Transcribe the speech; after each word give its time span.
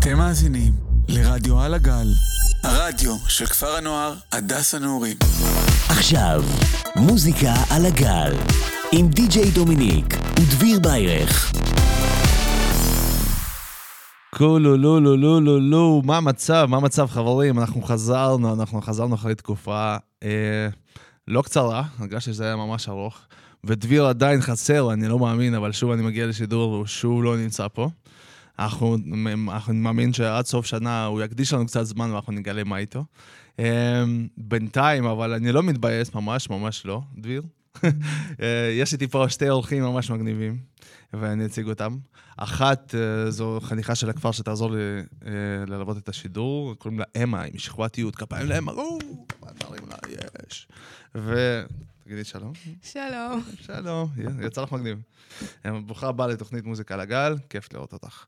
אתם 0.00 0.18
מאזינים 0.18 0.72
לרדיו 1.08 1.60
על 1.60 1.74
הגל, 1.74 2.08
הרדיו 2.62 3.16
של 3.28 3.46
כפר 3.46 3.76
הנוער 3.76 4.14
הדס 4.32 4.74
הנעורים. 4.74 5.16
עכשיו, 5.88 6.42
מוזיקה 6.96 7.54
על 7.70 7.86
הגל, 7.86 8.32
עם 8.92 9.08
די.ג'יי 9.08 9.50
דומיניק 9.50 10.06
ודביר 10.40 10.80
ביירך. 10.80 11.52
כולו, 14.34 14.76
לא, 14.76 15.02
לא, 15.02 15.18
לא, 15.18 15.42
לא, 15.42 15.62
לא, 15.62 16.02
מה 16.04 16.16
המצב? 16.16 16.66
מה 16.68 16.76
המצב, 16.76 17.06
חברים? 17.06 17.58
אנחנו 17.58 17.82
חזרנו, 17.82 18.54
אנחנו 18.54 18.82
חזרנו 18.82 19.14
אחרי 19.14 19.34
תקופה 19.34 19.96
אה, 20.22 20.68
לא 21.28 21.42
קצרה, 21.42 21.82
הרגשתי 21.98 22.32
שזה 22.32 22.44
היה 22.44 22.56
ממש 22.56 22.88
ארוך. 22.88 23.18
ודביר 23.64 24.06
עדיין 24.06 24.40
חסר, 24.40 24.92
אני 24.92 25.08
לא 25.08 25.18
מאמין, 25.18 25.54
אבל 25.54 25.72
שוב 25.72 25.90
אני 25.90 26.02
מגיע 26.02 26.26
לשידור 26.26 26.72
והוא 26.72 26.86
שוב 26.86 27.24
לא 27.24 27.36
נמצא 27.36 27.66
פה. 27.68 27.88
אנחנו, 28.60 28.96
אנחנו 29.48 29.74
מאמין 29.74 30.12
שעד 30.12 30.46
סוף 30.46 30.66
שנה 30.66 31.04
הוא 31.04 31.22
יקדיש 31.22 31.52
לנו 31.52 31.66
קצת 31.66 31.82
זמן 31.82 32.10
ואנחנו 32.10 32.32
נגלה 32.32 32.64
מה 32.64 32.78
איתו. 32.78 33.04
אה, 33.58 34.04
בינתיים, 34.36 35.04
אבל 35.04 35.32
אני 35.32 35.52
לא 35.52 35.62
מתבאס, 35.62 36.14
ממש, 36.14 36.50
ממש 36.50 36.86
לא, 36.86 37.00
דביר. 37.18 37.42
אה, 38.42 38.76
יש 38.80 38.92
איתי 38.92 39.08
פה 39.08 39.28
שתי 39.28 39.50
אורחים 39.50 39.82
ממש 39.82 40.10
מגניבים, 40.10 40.58
ואני 41.12 41.46
אציג 41.46 41.68
אותם. 41.68 41.96
אחת, 42.36 42.94
אה, 42.94 43.30
זו 43.30 43.58
חניכה 43.62 43.94
של 43.94 44.10
הכפר 44.10 44.32
שתעזור 44.32 44.70
לי 44.70 44.78
ללוות 45.66 45.96
את 45.96 46.08
השידור, 46.08 46.74
קוראים 46.74 46.98
לה 46.98 47.04
אמה, 47.22 47.42
עם 47.42 47.58
שכבתיות, 47.58 48.16
כפיים 48.16 48.46
לאמה, 48.46 48.72
או, 48.72 48.98
דברים 49.60 49.82
לה, 49.88 49.96
יש. 50.48 50.68
תגידי 52.10 52.24
שלום. 52.24 52.52
שלום. 52.82 53.42
שלום, 53.60 54.08
יצא 54.46 54.62
לך 54.62 54.72
מגניב. 54.72 55.02
ברוכה 55.86 56.08
הבאה 56.08 56.26
לתוכנית 56.26 56.64
מוזיקה 56.64 56.96
לגל, 56.96 57.36
כיף 57.50 57.72
לראות 57.72 57.92
אותך. 57.92 58.24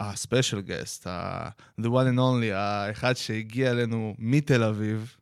והספיישל 0.00 0.60
גסט, 0.60 1.06
the 1.80 1.84
one 1.84 2.08
and 2.14 2.18
only, 2.18 2.52
האחד 2.54 3.16
שהגיע 3.16 3.70
אלינו 3.70 4.14
מתל 4.18 4.62
אביב, 4.62 5.16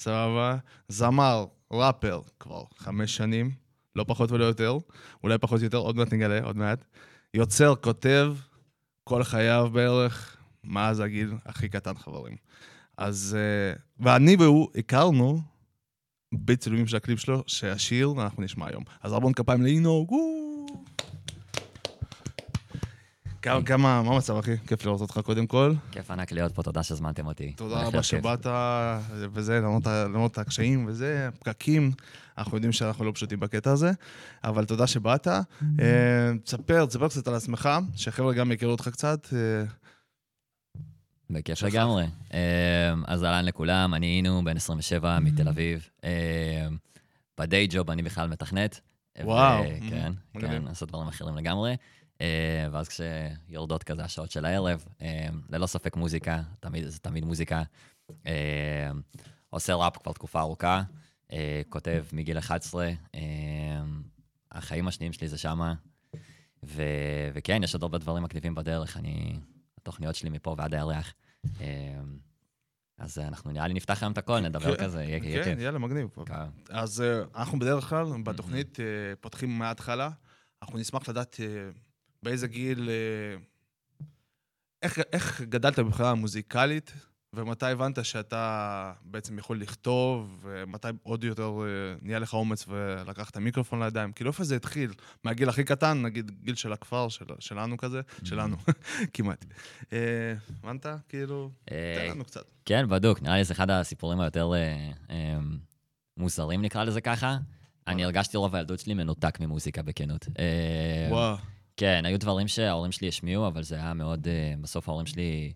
סבבה? 0.00 0.56
זמר, 0.88 1.46
ראפר, 1.72 2.20
כבר 2.40 2.62
חמש 2.76 3.16
שנים, 3.16 3.50
לא 3.96 4.04
פחות 4.08 4.32
ולא 4.32 4.44
יותר, 4.44 4.78
אולי 5.22 5.38
פחות 5.38 5.62
יותר, 5.62 5.78
עוד 5.78 5.96
מעט 5.96 6.12
נגלה, 6.12 6.40
עוד 6.42 6.56
מעט. 6.56 6.84
יוצר, 7.34 7.74
כותב, 7.74 8.34
כל 9.04 9.24
חייו 9.24 9.70
בערך, 9.72 10.36
מאז 10.64 11.00
הגיל 11.00 11.34
הכי 11.46 11.68
קטן, 11.68 11.94
חברים. 11.94 12.36
אז, 12.96 13.36
uh, 13.36 13.80
ואני 14.00 14.36
והוא 14.36 14.68
הכרנו 14.76 15.51
בצילומים 16.32 16.86
של 16.86 16.96
הקליפ 16.96 17.18
שלו, 17.18 17.42
שהשיר 17.46 18.14
אנחנו 18.18 18.42
נשמע 18.42 18.66
היום. 18.68 18.84
אז 19.02 19.12
ארבון 19.12 19.32
כפיים 19.32 19.62
לאינו, 19.62 20.06
וואו! 20.08 20.82
כמה, 23.42 23.62
כמה, 23.62 24.02
מה 24.02 24.14
המצב, 24.14 24.36
אחי? 24.36 24.56
כיף 24.66 24.84
לראות 24.84 25.00
אותך 25.00 25.20
קודם 25.24 25.46
כל. 25.46 25.74
כיף 25.90 26.10
ענק 26.10 26.32
להיות 26.32 26.54
פה, 26.54 26.62
תודה 26.62 26.82
שהזמנתם 26.82 27.26
אותי. 27.26 27.52
תודה 27.52 27.82
רבה 27.82 28.02
שבאת, 28.02 28.46
וזה, 29.32 29.60
למרות 29.84 30.38
הקשיים 30.38 30.86
וזה, 30.88 31.28
פקקים. 31.38 31.92
אנחנו 32.38 32.56
יודעים 32.56 32.72
שאנחנו 32.72 33.04
לא 33.04 33.12
פשוטים 33.14 33.40
בקטע 33.40 33.70
הזה, 33.70 33.92
אבל 34.44 34.64
תודה 34.64 34.86
שבאת. 34.86 35.28
תספר, 36.44 36.86
תספר 36.86 37.08
קצת 37.08 37.28
על 37.28 37.34
עצמך, 37.34 37.68
שחבר'ה 37.96 38.34
גם 38.34 38.52
יכירו 38.52 38.72
אותך 38.72 38.88
קצת. 38.88 39.28
בכיף 41.32 41.62
לגמרי. 41.62 42.06
אז 43.06 43.24
אהלן 43.24 43.44
לכולם, 43.44 43.94
אני 43.94 44.16
אינו, 44.16 44.44
בן 44.44 44.56
27, 44.56 45.18
מתל 45.18 45.48
אביב. 45.48 45.88
בדיי 47.38 47.66
ג'וב 47.70 47.90
אני 47.90 48.02
בכלל 48.02 48.28
מתכנת. 48.28 48.80
וואו. 49.20 49.64
כן, 49.90 50.12
כן, 50.40 50.62
לעשות 50.62 50.88
דברים 50.88 51.08
אחרים 51.08 51.36
לגמרי. 51.36 51.76
אה, 52.20 52.66
ואז 52.72 52.88
כשיורדות 52.88 53.82
כזה 53.82 54.04
השעות 54.04 54.30
של 54.30 54.44
הערב, 54.44 54.84
אה, 55.02 55.28
ללא 55.50 55.66
ספק 55.66 55.96
מוזיקה, 55.96 56.42
תמיד, 56.60 56.88
זה 56.88 56.98
תמיד 56.98 57.24
מוזיקה. 57.24 57.62
אה, 58.26 58.90
עושה 59.50 59.74
ראפ 59.74 59.96
כבר 59.96 60.12
תקופה 60.12 60.40
ארוכה, 60.40 60.82
כותב 61.68 62.04
מגיל 62.12 62.38
11, 62.38 62.90
החיים 64.52 64.88
השניים 64.88 65.12
שלי 65.12 65.28
זה 65.28 65.38
שמה. 65.38 65.74
ו- 66.64 67.28
וכן, 67.34 67.62
יש 67.62 67.74
עוד 67.74 67.82
הרבה 67.82 67.98
דברים 67.98 68.22
מגניבים 68.22 68.54
בדרך, 68.54 68.96
אני... 68.96 69.38
התוכניות 69.82 70.14
שלי 70.14 70.30
מפה 70.30 70.54
ועד 70.58 70.74
הירח. 70.74 71.14
אז 72.98 73.18
אנחנו 73.18 73.50
נראה 73.50 73.68
לי 73.68 73.74
נפתח 73.74 74.02
היום 74.02 74.12
את 74.12 74.18
הכל, 74.18 74.40
נדבר 74.40 74.76
כן, 74.76 74.84
כזה, 74.84 75.02
יהיה 75.02 75.20
כיף. 75.20 75.44
כן, 75.44 75.60
יאללה, 75.60 75.78
מגניב. 75.78 76.08
כן. 76.26 76.34
אז 76.70 77.04
אנחנו 77.34 77.58
בדרך 77.58 77.84
כלל, 77.84 78.06
בתוכנית, 78.24 78.78
פותחים 79.20 79.58
מההתחלה. 79.58 80.10
אנחנו 80.62 80.78
נשמח 80.78 81.08
לדעת 81.08 81.36
באיזה 82.22 82.48
גיל... 82.48 82.90
אה, 82.90 83.36
איך, 84.82 84.98
איך 85.12 85.40
גדלת 85.40 85.78
מבחינה 85.78 86.14
מוזיקלית, 86.14 86.92
ומתי 87.34 87.66
הבנת 87.66 88.04
שאתה 88.04 88.92
בעצם 89.04 89.38
יכול 89.38 89.60
לכתוב, 89.60 90.38
ומתי 90.42 90.88
עוד 91.02 91.24
יותר 91.24 91.52
אה, 91.60 91.94
נהיה 92.02 92.18
לך 92.18 92.34
אומץ 92.34 92.64
ולקחת 92.68 93.36
מיקרופון 93.36 93.82
לידיים? 93.82 94.12
כאילו, 94.12 94.30
איפה 94.30 94.44
זה 94.44 94.56
התחיל? 94.56 94.92
מהגיל 95.24 95.48
הכי 95.48 95.64
קטן, 95.64 96.02
נגיד 96.02 96.30
גיל 96.42 96.54
של 96.54 96.72
הכפר, 96.72 97.08
של, 97.08 97.24
שלנו 97.38 97.76
כזה, 97.76 98.00
mm-hmm. 98.00 98.28
שלנו, 98.28 98.56
כמעט. 99.14 99.44
אה, 99.92 99.98
הבנת? 100.58 100.86
כאילו, 101.08 101.50
תן 101.64 102.10
לנו 102.10 102.24
קצת. 102.24 102.50
כן, 102.64 102.88
בדוק. 102.88 103.22
נראה 103.22 103.36
לי 103.36 103.44
זה 103.44 103.54
אחד 103.54 103.70
הסיפורים 103.70 104.20
היותר 104.20 104.50
מוזרים, 106.16 106.62
נקרא 106.62 106.84
לזה 106.84 107.00
ככה. 107.00 107.38
אני 107.86 108.04
הרגשתי 108.04 108.36
רוב 108.36 108.54
הילדות 108.54 108.80
שלי 108.80 108.94
מנותק 108.94 109.40
ממוזיקה, 109.40 109.82
בכנות. 109.82 110.26
וואו. 111.10 111.36
כן, 111.76 112.02
היו 112.04 112.18
דברים 112.18 112.48
שההורים 112.48 112.92
שלי 112.92 113.08
השמיעו, 113.08 113.46
אבל 113.46 113.62
זה 113.62 113.74
היה 113.74 113.94
מאוד... 113.94 114.28
בסוף 114.60 114.88
ההורים 114.88 115.06
שלי 115.06 115.52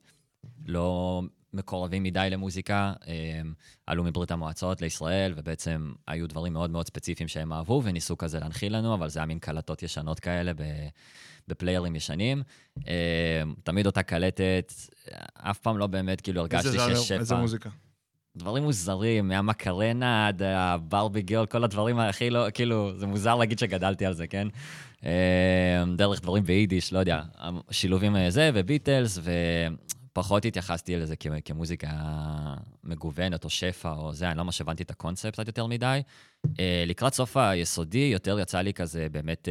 לא 0.66 1.22
מקורבים 1.56 2.02
מדי 2.02 2.28
למוזיקה, 2.30 2.92
um, 3.00 3.06
עלו 3.86 4.04
מברית 4.04 4.30
המועצות 4.30 4.80
לישראל, 4.80 5.32
ובעצם 5.36 5.92
היו 6.06 6.28
דברים 6.28 6.52
מאוד 6.52 6.70
מאוד 6.70 6.86
ספציפיים 6.86 7.28
שהם 7.28 7.52
אהבו, 7.52 7.82
וניסו 7.84 8.18
כזה 8.18 8.40
להנחיל 8.40 8.76
לנו, 8.76 8.94
אבל 8.94 9.08
זה 9.08 9.18
היה 9.18 9.26
מין 9.26 9.38
קלטות 9.38 9.82
ישנות 9.82 10.20
כאלה 10.20 10.52
בפליירים 11.48 11.96
ישנים. 11.96 12.42
Um, 12.78 12.82
תמיד 13.64 13.86
אותה 13.86 14.02
קלטת, 14.02 14.72
אף 15.34 15.58
פעם 15.58 15.78
לא 15.78 15.86
באמת 15.86 16.20
כאילו 16.20 16.40
הרגשתי 16.40 16.78
שיש 16.78 17.08
שפע. 17.08 17.18
איזה 17.18 17.34
מוזיקה? 17.34 17.70
דברים 18.36 18.62
מוזרים, 18.62 19.28
מהמקרנה 19.28 20.28
עד 20.28 20.42
הברבי 20.42 21.22
גרל, 21.22 21.46
כל 21.46 21.64
הדברים 21.64 21.98
הכי 21.98 22.30
לא, 22.30 22.46
כאילו, 22.54 22.98
זה 22.98 23.06
מוזר 23.06 23.34
להגיד 23.34 23.58
שגדלתי 23.58 24.06
על 24.06 24.12
זה, 24.12 24.26
כן? 24.26 24.48
אה, 25.04 25.84
דרך 25.96 26.20
דברים 26.20 26.44
ביידיש, 26.44 26.92
לא 26.92 26.98
יודע, 26.98 27.22
שילובים 27.70 28.16
אה, 28.16 28.30
זה, 28.30 28.50
וביטלס, 28.54 29.18
ופחות 30.18 30.44
התייחסתי 30.44 30.96
לזה 30.96 31.14
כמוזיקה 31.44 31.88
מגוונת 32.84 33.44
או 33.44 33.50
שפע 33.50 33.92
או 33.92 34.12
זה, 34.12 34.28
אני 34.28 34.38
לא 34.38 34.44
ממש 34.44 34.60
הבנתי 34.60 34.82
את 34.82 34.90
הקונספט 34.90 35.32
קצת 35.32 35.46
יותר 35.46 35.66
מדי. 35.66 36.00
אה, 36.60 36.84
לקראת 36.86 37.14
סוף 37.14 37.36
היסודי, 37.36 38.10
יותר 38.12 38.38
יצא 38.40 38.60
לי 38.60 38.74
כזה 38.74 39.06
באמת... 39.12 39.48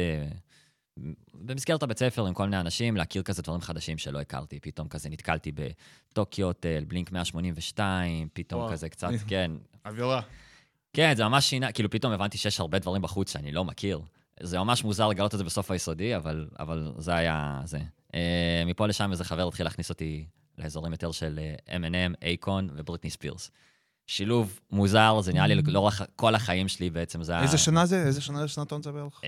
במסגרת 1.34 1.82
הבית 1.82 1.98
ספר 1.98 2.26
עם 2.26 2.34
כל 2.34 2.44
מיני 2.44 2.60
אנשים, 2.60 2.96
להכיר 2.96 3.22
כזה 3.22 3.42
דברים 3.42 3.60
חדשים 3.60 3.98
שלא 3.98 4.20
הכרתי. 4.20 4.60
פתאום 4.60 4.88
כזה 4.88 5.08
נתקלתי 5.08 5.52
בטוקיו 5.52 6.46
הוטל, 6.46 6.84
בלינק 6.88 7.12
182, 7.12 8.28
פתאום 8.32 8.60
וואו. 8.60 8.72
כזה 8.72 8.88
קצת, 8.88 9.08
כן. 9.28 9.50
אווירה. 9.86 10.20
כן, 10.92 11.12
זה 11.16 11.24
ממש 11.24 11.50
שינה, 11.50 11.72
כאילו 11.72 11.90
פתאום 11.90 12.12
הבנתי 12.12 12.38
שיש 12.38 12.60
הרבה 12.60 12.78
דברים 12.78 13.02
בחוץ 13.02 13.32
שאני 13.32 13.52
לא 13.52 13.64
מכיר. 13.64 14.00
זה 14.40 14.58
ממש 14.58 14.84
מוזר 14.84 15.08
לגלות 15.08 15.34
את 15.34 15.38
זה 15.38 15.44
בסוף 15.44 15.70
היסודי, 15.70 16.16
אבל, 16.16 16.48
אבל 16.58 16.92
זה 16.98 17.14
היה 17.14 17.60
זה. 17.64 17.78
Uh, 17.78 18.18
מפה 18.66 18.86
לשם 18.86 19.12
איזה 19.12 19.24
חבר 19.24 19.48
התחיל 19.48 19.66
להכניס 19.66 19.90
אותי 19.90 20.24
לאזורים 20.58 20.92
יותר 20.92 21.12
של 21.12 21.40
M&M, 21.68 22.14
אייקון 22.22 22.68
ובריטני 22.74 23.10
ספירס. 23.10 23.50
שילוב 24.06 24.60
מוזר, 24.70 25.20
זה 25.20 25.32
נראה 25.32 25.46
לי 25.46 25.60
אממ. 25.60 25.70
לאורך 25.70 26.02
כל 26.16 26.34
החיים 26.34 26.68
שלי 26.68 26.90
בעצם, 26.90 27.22
זה 27.22 27.32
היה... 27.32 27.42
איזה 27.42 27.58
שנה 27.58 27.86
זה? 27.86 28.02
איזה 28.02 28.20
שנה 28.20 28.48
שנתון 28.48 28.82
זה 28.82 28.92
בערך? 28.92 29.20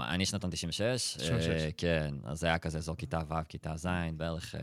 אני 0.00 0.26
שנתון 0.26 0.50
96. 0.50 1.16
96. 1.16 1.46
אה, 1.46 1.74
כן, 1.76 2.14
אז 2.24 2.40
זה 2.40 2.46
היה 2.46 2.58
כזה 2.58 2.78
אזור 2.78 2.96
כיתה 2.96 3.18
ו', 3.28 3.34
כיתה 3.48 3.76
ז', 3.76 3.86
בערך 4.16 4.54
אה, 4.54 4.58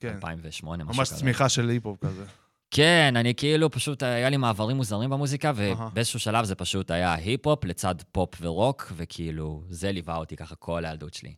כן. 0.00 0.14
2008, 0.14 0.84
משהו 0.84 1.02
כזה. 1.02 1.12
ממש 1.12 1.20
צמיחה 1.20 1.48
של 1.48 1.68
היפ-הופ 1.68 2.04
כזה. 2.04 2.24
כן, 2.70 3.14
אני 3.16 3.34
כאילו, 3.34 3.70
פשוט 3.70 4.02
היה 4.02 4.30
לי 4.30 4.36
מעברים 4.36 4.76
מוזרים 4.76 5.10
במוזיקה, 5.10 5.52
ובאיזשהו 5.56 6.20
שלב 6.20 6.44
זה 6.44 6.54
פשוט 6.54 6.90
היה 6.90 7.14
היפ-הופ 7.14 7.64
לצד 7.64 7.94
פופ 8.12 8.34
ורוק, 8.40 8.92
וכאילו, 8.96 9.62
זה 9.68 9.92
ליווה 9.92 10.16
אותי 10.16 10.36
ככה 10.36 10.54
כל 10.54 10.84
הילדות 10.84 11.14
שלי. 11.14 11.34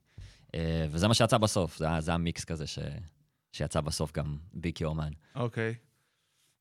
אה, 0.54 0.86
וזה 0.90 1.08
מה 1.08 1.14
שיצא 1.14 1.38
בסוף, 1.38 1.78
זה, 1.78 1.86
זה 1.98 2.14
המיקס 2.14 2.44
כזה 2.44 2.66
ש, 2.66 2.78
שיצא 3.56 3.80
בסוף 3.80 4.12
גם 4.12 4.36
ביקי 4.54 4.84
אומן. 4.84 5.10
אוקיי. 5.34 5.74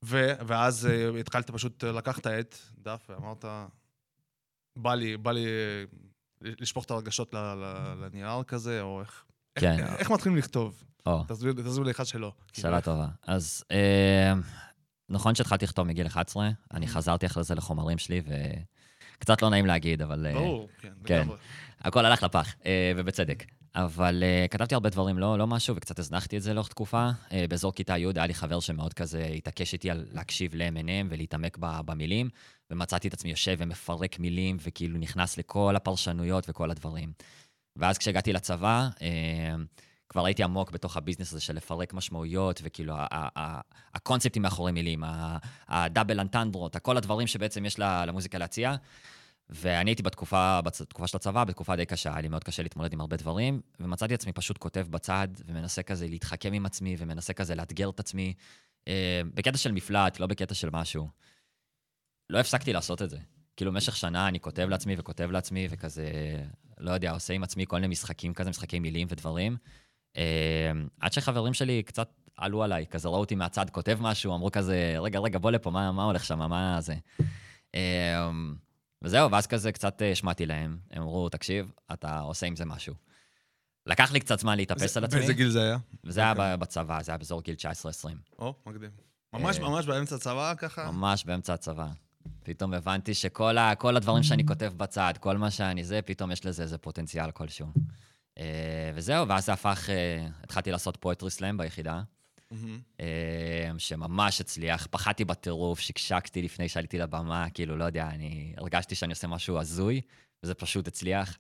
ו, 0.06 0.32
ואז 0.48 0.90
uh, 0.92 1.20
התחלת 1.20 1.52
פשוט 1.52 1.84
לקחת 1.84 2.28
עט, 2.28 2.56
דף, 2.78 3.06
ואמרת, 3.10 3.46
בא 4.76 4.96
לי, 4.96 5.18
בא 5.18 5.32
לי 5.32 5.46
לשפוך 6.42 6.86
את 6.86 6.92
הרגשות 6.92 7.34
לנייר 8.02 8.44
כזה, 8.44 8.82
או 8.82 9.02
איך... 9.02 9.26
כן. 9.60 9.80
איך, 9.80 9.94
איך 10.00 10.12
מתחילים 10.12 10.38
לכתוב? 10.38 10.84
תסביר 11.28 11.84
לי 11.84 11.92
אחד 11.92 12.06
שלא. 12.06 12.32
שאלה 12.54 12.82
טובה. 12.82 13.08
אז 13.22 13.64
אה, 13.72 14.34
נכון 15.10 15.36
שהתחלתי 15.36 15.66
לכתוב 15.66 15.88
מגיל 15.88 16.08
11, 16.08 16.50
אני 16.74 16.88
חזרתי 16.88 17.26
אחרי 17.26 17.44
זה 17.44 17.56
לחומרים 17.56 17.98
שלי, 17.98 18.22
קצת 19.20 19.42
לא 19.42 19.50
נעים 19.50 19.66
להגיד, 19.66 20.02
אבל... 20.02 20.26
אה, 20.26 20.34
ברור, 20.34 20.70
כן, 20.82 20.94
כן. 21.06 21.28
הכל 21.80 22.06
הלך 22.06 22.24
לפח, 22.24 22.56
אה, 22.66 22.92
ובצדק. 22.98 23.46
אבל 23.76 24.24
אה, 24.24 24.46
כתבתי 24.50 24.74
הרבה 24.74 24.90
דברים, 24.90 25.20
לא, 25.20 25.38
לא 25.38 25.48
משהו, 25.48 25.76
וקצת 25.76 26.00
הזנחתי 26.00 26.38
את 26.38 26.42
זה 26.42 26.54
לאורך 26.54 26.68
תקופה. 26.68 27.10
אה, 27.32 27.46
באזור 27.50 27.74
כיתה 27.74 27.98
י' 27.98 28.06
היה 28.16 28.28
לי 28.28 28.34
חבר 28.34 28.60
שמאוד 28.60 28.94
כזה 28.94 29.26
התעקש 29.26 29.74
איתי 29.74 29.90
על 29.90 30.06
להקשיב 30.12 30.56
ל-M&M 30.56 31.08
ולהתעמק 31.10 31.58
במילים, 31.60 32.30
ומצאתי 32.72 33.08
את 33.08 33.14
עצמי 33.14 33.30
יושב 33.30 33.56
ומפרק 33.60 34.20
מילים, 34.20 34.58
וכאילו 34.64 34.98
נכנס 34.98 35.38
לכל 35.38 35.76
הפרשנויות 35.76 36.50
וכל 36.50 36.72
הדברים. 36.72 37.12
ואז 37.76 37.98
כשהגעתי 37.98 38.34
לצבא, 38.34 38.90
אה, 39.02 39.56
כבר 40.10 40.26
הייתי 40.26 40.44
עמוק 40.44 40.72
בתוך 40.72 40.98
הביזנס 40.98 41.32
הזה 41.32 41.42
של 41.42 41.56
לפרק 41.56 41.94
משמעויות, 41.94 42.62
וכאילו 42.64 42.94
הקונספטים 43.94 44.42
מאחורי 44.42 44.72
מילים, 44.72 45.04
הדאבל 45.68 46.20
אנטנדרות, 46.20 46.78
כל 46.78 46.98
הדברים 46.98 47.28
שבעצם 47.28 47.66
יש 47.66 47.80
למוזיקה 47.80 48.38
להציע. 48.38 48.76
ואני 49.50 49.90
הייתי 49.90 50.04
בתקופה, 50.04 50.62
בתקופה 50.62 51.08
של 51.08 51.18
הצבא, 51.18 51.44
בתקופה 51.44 51.76
די 51.76 51.86
קשה, 51.86 52.12
היה 52.12 52.22
לי 52.22 52.28
מאוד 52.28 52.44
קשה 52.44 52.64
להתמודד 52.64 52.94
עם 52.94 53.02
הרבה 53.02 53.18
דברים, 53.18 53.62
ומצאתי 53.80 54.14
עצמי 54.14 54.34
פשוט 54.34 54.58
כותב 54.58 54.88
בצד, 54.90 55.28
ומנסה 55.46 55.84
כזה 55.84 56.08
להתחכם 56.08 56.54
עם 56.54 56.66
עצמי, 56.66 56.96
ומנסה 57.00 57.34
כזה 57.34 57.56
לאתגר 57.56 57.90
את 57.90 58.00
עצמי, 58.00 58.34
אה, 58.88 59.22
בקטע 59.34 59.58
של 59.58 59.72
מפלט, 59.72 60.20
לא 60.20 60.28
בקטע 60.28 60.54
של 60.54 60.70
משהו. 60.70 61.10
לא 62.30 62.40
הפסקתי 62.40 62.74
לעשות 62.74 63.02
את 63.02 63.10
זה. 63.10 63.18
כאילו, 63.58 63.72
במשך 63.72 63.96
שנה 63.96 64.28
אני 64.28 64.40
כותב 64.40 64.68
לעצמי 64.70 64.96
וכותב 64.98 65.32
לעצמי, 65.32 65.68
וכזה, 65.70 66.10
לא 66.78 66.92
יודע, 66.92 67.12
עושה 67.12 67.34
עם 67.34 67.44
עצמי 67.44 67.66
כל 67.68 67.76
מיני 67.76 67.88
משחקים 67.88 68.34
כזה, 68.34 68.50
משחקי 68.50 68.80
מילים 68.80 69.08
ודברים. 69.10 69.58
אה, 70.18 70.72
עד 71.00 71.14
שחברים 71.14 71.54
שלי 71.54 71.84
קצת 71.84 72.10
עלו 72.38 72.64
עליי, 72.64 72.86
כזה 72.88 73.08
ראו 73.08 73.20
אותי 73.20 73.36
מהצד 73.36 73.70
כותב 73.70 73.98
משהו, 74.02 74.36
אמרו 74.36 74.52
כזה, 74.52 74.96
רגע, 75.00 75.20
רגע, 75.20 75.40
בוא 75.40 75.52
לפה, 75.52 75.72
מה, 75.72 75.92
מה 75.92 76.04
הולך 76.04 76.26
שם, 76.26 76.40
מה 76.40 76.82
זה? 76.82 76.96
אה, 77.76 78.32
וזהו, 79.02 79.32
ואז 79.32 79.48
כזה 79.48 79.72
קצת 79.72 80.02
אה, 80.02 80.12
השמעתי 80.12 80.46
להם. 80.46 80.78
הם 80.92 81.02
אמרו, 81.02 81.30
תקשיב, 81.30 81.72
אתה 81.94 82.20
עושה 82.20 82.46
עם 82.46 82.56
זה 82.56 82.66
משהו. 82.66 82.94
לקח 83.86 84.12
לי 84.12 84.20
קצת 84.20 84.40
זמן 84.40 84.58
להתאפס 84.58 84.98
על 84.98 85.04
עצמי, 85.04 85.20
באיזה 85.20 85.34
גיל 85.34 85.50
זה 85.50 85.62
היה? 85.64 85.78
וזה 86.04 86.22
היה 86.22 86.34
ב- 86.34 86.56
בצבא, 86.60 87.04
זה 87.04 87.12
היה 87.12 87.18
באזור 87.18 87.42
גיל 87.42 87.56
19-20. 87.56 88.08
או, 88.40 88.54
מקדים. 88.66 88.90
ממש 89.34 89.60
אה, 89.60 89.70
ממש 89.70 89.86
באמצע 89.86 90.16
הצבא 90.16 90.54
ככה? 90.58 90.92
ממש 90.92 91.26
באמצע 91.26 91.54
הצבא. 91.54 91.88
פתאום 92.44 92.74
הבנתי 92.74 93.14
שכל 93.14 93.58
ה, 93.58 93.76
כל 93.76 93.98
הדברים 93.98 94.24
שאני 94.24 94.46
כותב 94.46 94.74
בצד, 94.78 95.14
כל 95.20 95.38
מה 95.38 95.52
שאני 95.52 95.84
זה, 95.84 96.00
פתאום 96.02 96.32
יש 96.32 96.46
לזה 96.46 96.64
איזה 96.64 96.78
פוטנציאל 96.78 97.32
כלשהו. 97.32 97.68
אה, 98.38 98.92
וזהו, 98.96 99.28
ואז 99.28 99.46
זה 99.46 99.54
הפך, 99.54 99.90
אה, 99.90 100.28
התחלתי 100.44 100.72
לעשות 100.72 100.98
פואטרי 100.98 101.32
סלאם 101.32 101.58
ביחידה, 101.58 102.02
מהמם. 102.52 102.80
אה, 103.00 103.70
שממש 103.78 104.42
הצליח. 104.42 104.88
פחדתי 104.92 105.26
בטירוף, 105.26 105.80
שקשקתי 105.80 106.42
לפני 106.42 106.70
שעליתי 106.70 106.98
לבמה, 106.98 107.50
כאילו, 107.50 107.78
לא 107.78 107.84
יודע, 107.84 108.08
אני 108.10 108.54
הרגשתי 108.58 108.96
שאני 108.96 109.12
עושה 109.14 109.28
משהו 109.28 109.60
הזוי, 109.60 110.02
וזה 110.44 110.54
פשוט 110.54 110.88
הצליח. 110.88 111.38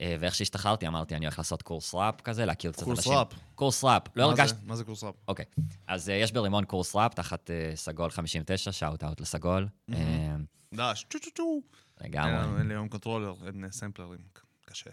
אה, 0.00 0.16
ואיך 0.20 0.34
שהשתחררתי, 0.34 0.86
אמרתי, 0.86 1.16
אני 1.16 1.24
הולך 1.26 1.38
לעשות 1.38 1.62
קורס 1.62 1.94
ראפ 1.94 2.20
כזה, 2.20 2.44
להכיר 2.44 2.72
קצת 2.72 2.84
קורס 2.84 2.98
אנשים. 2.98 3.12
ראפ. 3.12 3.28
קורס 3.54 3.84
ראפ. 3.84 4.02
לא? 4.16 4.22
הרגשתי... 4.24 4.58
מה 4.64 4.76
זה 4.76 4.84
קורס 4.84 5.04
ראפ? 5.04 5.14
אוקיי. 5.28 5.44
אז 5.86 6.10
אה, 6.10 6.14
יש 6.14 6.32
ברימון 6.32 6.64
קורס 6.64 6.96
ראפ 6.96 7.14
תחת 7.14 7.50
אה, 7.50 7.72
סגול 7.76 8.10
59, 8.10 8.72
shout 8.72 9.04
out 9.04 9.20
לסגול. 9.20 9.68
אה, 9.92 10.36
דש, 10.74 11.06
צ'ו 11.10 11.18
צ'ו 11.20 11.30
צ'ו. 11.36 11.60
לגמרי. 12.00 12.58
אין- 12.58 12.68
לי 12.68 12.74
היום 12.74 12.88
controller, 12.88 13.34
אין 13.46 13.64
סמפלרים. 13.70 14.20
קשה. 14.64 14.90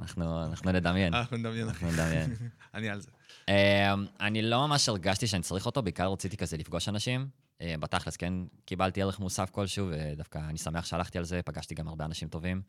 אנחנו 0.00 0.44
אנחנו 0.44 0.72
נדמיין. 0.72 1.14
אנחנו 1.14 1.36
נדמיין. 1.36 1.68
אנחנו 1.68 1.90
נדמיין. 1.90 2.34
אני 2.74 2.88
על 2.88 3.00
זה. 3.00 3.10
אה, 3.48 3.94
אני 4.20 4.42
לא 4.42 4.66
ממש 4.68 4.88
הרגשתי 4.88 5.26
שאני 5.26 5.42
צריך 5.42 5.66
אותו, 5.66 5.82
בעיקר 5.82 6.12
רציתי 6.12 6.36
כזה 6.36 6.56
לפגוש 6.56 6.88
אנשים. 6.88 7.28
אה, 7.60 7.74
בתכלס, 7.80 8.16
כן, 8.16 8.34
קיבלתי 8.64 9.02
ערך 9.02 9.20
מוסף 9.20 9.50
כלשהו, 9.50 9.88
ודווקא 9.92 10.38
אני 10.38 10.58
שמח 10.58 10.84
שהלכתי 10.84 11.18
על 11.18 11.24
זה, 11.24 11.40
פגשתי 11.44 11.74
גם 11.74 11.88
הרבה 11.88 12.04
אנשים 12.04 12.28
טובים. 12.28 12.62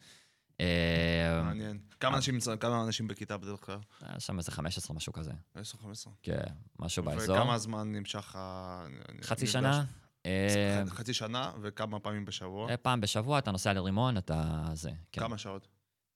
אה, 0.59 1.41
מעניין. 1.43 1.79
כמה 1.99 2.15
אנשים 2.15 2.37
כמה 2.59 2.83
אנשים 2.83 3.07
בכיתה 3.07 3.37
בדרך 3.37 3.65
כלל? 3.65 3.77
היה 4.01 4.19
שם 4.19 4.37
איזה 4.37 4.51
15, 4.51 4.95
משהו 4.95 5.13
כזה. 5.13 5.31
10, 5.55 5.77
15. 5.77 6.13
כן, 6.23 6.41
משהו 6.79 7.03
באזור. 7.03 7.35
וכמה 7.37 7.57
זמן 7.57 7.91
נמשך 7.91 8.35
ה... 8.35 8.85
חצי? 9.21 9.47
שנה. 9.47 9.83
אה, 10.25 10.83
ח- 10.87 10.93
חצי 10.93 11.13
שנה 11.13 11.51
וכמה 11.61 11.99
פעמים 11.99 12.25
בשבוע? 12.25 12.69
אה, 12.69 12.77
פעם 12.77 13.01
בשבוע 13.01 13.39
אתה 13.39 13.51
נוסע 13.51 13.73
לרימון, 13.73 14.17
אתה 14.17 14.63
זה. 14.73 14.91
כן. 15.11 15.21
כמה 15.21 15.37
שעות? 15.37 15.67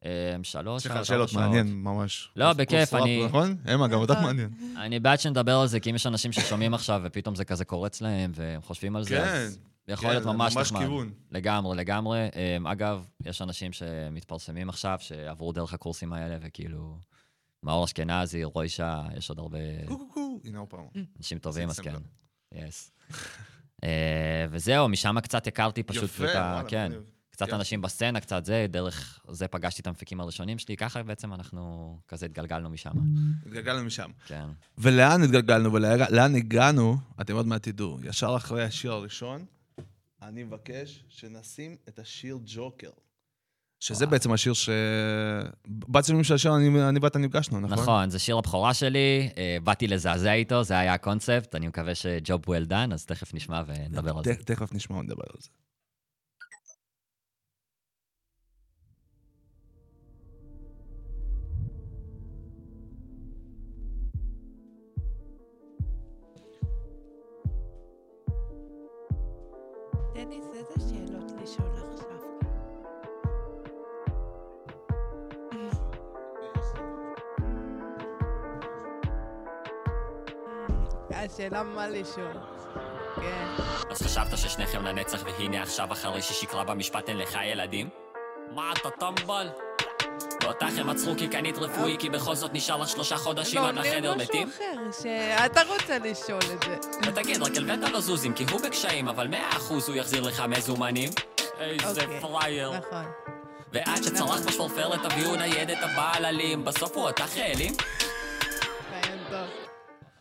אה, 0.06 0.10
שלוש, 0.44 0.82
סליחה, 0.82 0.96
ארבע 0.96 1.06
שאלות. 1.06 1.34
מעניין, 1.34 1.68
ממש. 1.84 2.30
לא, 2.36 2.54
בכיף, 2.54 2.94
אני- 2.94 3.26
נכון? 3.26 3.56
אמה, 3.74 3.88
גם 3.88 4.00
אותך 4.00 4.12
נכון. 4.12 4.24
מעניין. 4.24 4.50
אני 4.78 5.00
בעד 5.00 5.20
שנדבר 5.20 5.56
על 5.56 5.68
זה, 5.68 5.80
כי 5.80 5.90
אם 5.90 5.96
יש 5.96 6.08
אנשים 6.08 6.32
ששומעים 6.32 6.74
עכשיו 6.74 7.02
ופתאום 7.04 7.36
זה 7.36 7.46
כזה 7.46 7.66
קורץ 7.66 8.02
להם 8.02 8.32
והם 8.36 8.62
חושבים 8.62 8.96
על 8.96 9.04
זה, 9.04 9.10
כן, 9.10 9.24
אז 9.24 9.60
יכול 9.88 10.02
כן, 10.04 10.10
להיות 10.10 10.24
זה 10.24 10.30
ממש 10.30 10.56
ממש 10.56 10.72
נחמד. 10.72 10.82
כיוון. 10.82 11.12
לגמרי, 11.32 11.78
לגמרי. 11.78 12.28
אמ, 12.58 12.68
אגב, 12.68 13.06
יש 13.26 13.42
אנשים 13.42 13.74
שמתפרסמים 13.74 14.70
עכשיו, 14.70 14.98
שעברו 15.02 15.52
דרך 15.52 15.74
הקורסים 15.74 16.14
האלה, 16.14 16.38
וכאילו, 16.42 16.98
מאור 17.64 17.86
אשכנזי, 17.86 18.44
רוישה, 18.44 19.02
יש 19.18 19.30
עוד 19.30 19.40
הרבה 19.40 19.58
קו 19.88 19.98
קו 19.98 20.10
קו, 20.14 20.40
הנה 20.46 20.60
עוד 20.60 20.68
פעם. 20.70 20.86
אנשים 21.18 21.38
טובים, 21.40 21.70
אז 21.70 21.80
כן. 21.80 21.94
יס. 22.54 22.92
אה, 23.84 24.46
וזהו, 24.50 24.90
משם 24.90 25.20
קצת 25.20 25.48
הכרתי 25.48 25.84
פשוט 25.84 26.04
יפה, 26.04 26.26
את 26.26 26.36
ה... 26.36 26.54
וואלה, 26.54 26.70
כן. 26.70 26.86
מגניב. 26.92 27.04
קצת 27.34 27.48
כן. 27.48 27.56
אנשים 27.56 27.82
בסצנה, 27.82 28.20
קצת 28.20 28.46
זה, 28.46 28.66
דרך 28.70 29.20
זה 29.30 29.48
פגשתי 29.48 29.82
את 29.82 29.88
המפיקים 29.88 30.20
הראשונים 30.20 30.60
שלי, 30.60 30.78
ככה 30.78 31.04
בעצם 31.04 31.34
אנחנו 31.34 31.98
כזה 32.08 32.26
התגלגלנו 32.26 32.70
משם. 32.70 32.92
התגלגלנו 33.46 33.86
משם. 33.86 34.12
כן. 34.26 34.46
ולאן 34.78 35.24
התגלגלנו 35.24 35.74
ולאן 35.74 36.36
הגענו, 36.36 36.98
אתם 37.22 37.36
עוד 37.36 37.48
מעט 37.48 37.64
תדעו. 37.64 37.98
ישר 38.04 38.34
אחרי 38.38 38.64
השיר 38.64 38.92
הראשון, 38.92 39.46
אני 40.22 40.44
מבקש 40.44 41.04
שנשים 41.10 41.76
את 41.90 42.00
השיר 42.00 42.40
ג'וקר. 42.46 42.90
שזה 43.80 44.06
וואו. 44.06 44.12
בעצם 44.12 44.32
השיר 44.32 44.54
ש... 44.54 44.70
בצילומים 45.68 46.24
של 46.24 46.34
השיר 46.34 46.56
אני 46.56 46.90
אני 46.90 47.00
ואתה 47.02 47.20
נפגשנו, 47.20 47.60
נכון? 47.60 47.80
נכון, 47.80 48.10
זה 48.10 48.20
שיר 48.20 48.38
הבכורה 48.38 48.74
שלי, 48.74 49.30
אה, 49.38 49.58
באתי 49.64 49.88
לזעזע 49.88 50.34
איתו, 50.34 50.64
זה 50.64 50.80
היה 50.80 50.94
הקונספט, 50.94 51.56
אני 51.56 51.68
מקווה 51.68 51.96
שג'וב 51.96 52.42
well 52.46 52.70
done, 52.70 52.94
אז 52.94 53.06
תכף 53.06 53.34
נשמע 53.34 53.64
ונדבר 53.68 54.18
על 54.18 54.24
זה. 54.24 54.36
תכף 54.36 54.74
נשמע 54.74 54.98
ונדבר 54.98 55.24
על 55.34 55.42
זה. 55.42 55.50
דניס, 70.14 70.46
איזה 70.54 70.74
שאלות 70.90 71.32
לשאול 71.44 71.68
עכשיו? 71.94 72.18
השאלה 81.12 81.64
מה 81.64 81.88
לשאול. 81.88 82.34
כן. 83.16 83.46
אז 83.90 84.02
חשבת 84.02 84.38
ששניכם 84.38 84.86
לנצח, 84.86 85.24
והנה 85.26 85.62
עכשיו 85.62 85.92
אחרי 85.92 86.22
ששיקרה 86.22 86.64
במשפט 86.64 87.10
אין 87.10 87.18
לך 87.18 87.38
ילדים? 87.44 87.90
מה 88.52 88.72
אתה 88.72 88.90
טמבל? 88.90 89.48
ואותך 90.44 90.78
הם 90.78 90.90
עצרו 90.90 91.14
כי 91.18 91.28
קנית 91.28 91.58
רפואי, 91.58 91.96
כי 92.00 92.10
בכל 92.10 92.36
זאת 92.36 92.54
נשאר 92.54 92.78
לך 92.78 92.90
שלושה 92.90 93.18
חודשים 93.18 93.62
לא, 93.62 93.68
עד 93.68 93.76
לחדר 93.76 94.16
משהו 94.16 94.16
מתים? 94.16 94.50
אחר, 94.58 95.02
שאתה 95.02 95.62
רוצה 95.68 95.98
לשאול 95.98 96.42
את 96.54 96.64
זה. 96.64 96.78
ותגיד, 97.08 97.42
רק 97.42 97.58
הלווית 97.58 97.90
לו 97.92 98.02
זוזים, 98.02 98.34
כי 98.34 98.46
הוא 98.52 98.62
בקשיים, 98.62 99.08
אבל 99.08 99.28
מאה 99.28 99.50
אחוז 99.50 99.90
הוא 99.90 99.96
יחזיר 99.96 100.22
לך 100.22 100.40
מזומנים. 100.40 101.10
איזה 101.60 102.02
אוקיי, 102.02 102.22
פרייר. 102.22 102.72
נכון. 102.72 103.06
ועד 103.74 104.04
שצרחת 104.04 104.42
בשפורפרת 104.46 105.00
תביאו 105.04 105.36
ניידת 105.36 105.78
הבעל 105.82 106.26
אלים, 106.26 106.66
בסוף 106.66 106.96
הוא 106.96 107.04
אותך 107.04 107.38
העלים? 107.38 107.74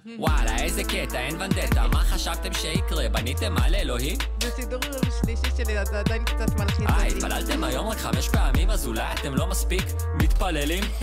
וואלה, 0.06 0.56
איזה 0.62 0.84
קטע, 0.84 1.18
אין 1.18 1.40
ונדטה, 1.40 1.86
מה 1.92 1.98
חשבתם 1.98 2.52
שיקרה? 2.54 3.08
בניתם 3.08 3.54
על 3.64 3.74
אלוהים? 3.74 4.16
זה 4.42 4.50
סידור 4.50 4.80
שלישי 5.22 5.56
שלי, 5.56 5.82
אתה 5.82 5.98
עדיין 5.98 6.24
קצת 6.24 6.54
מלחיץ 6.58 6.86
אה, 6.88 7.04
אותי. 7.04 7.16
התפללתם 7.16 7.64
היום 7.64 7.88
רק 7.88 7.98
חמש 7.98 8.28
פעמים, 8.28 8.70
אז 8.70 8.86
אולי 8.86 9.02
אתם 9.14 9.34
לא 9.34 9.46
מספיק 9.46 9.84
מתפללים? 10.14 10.84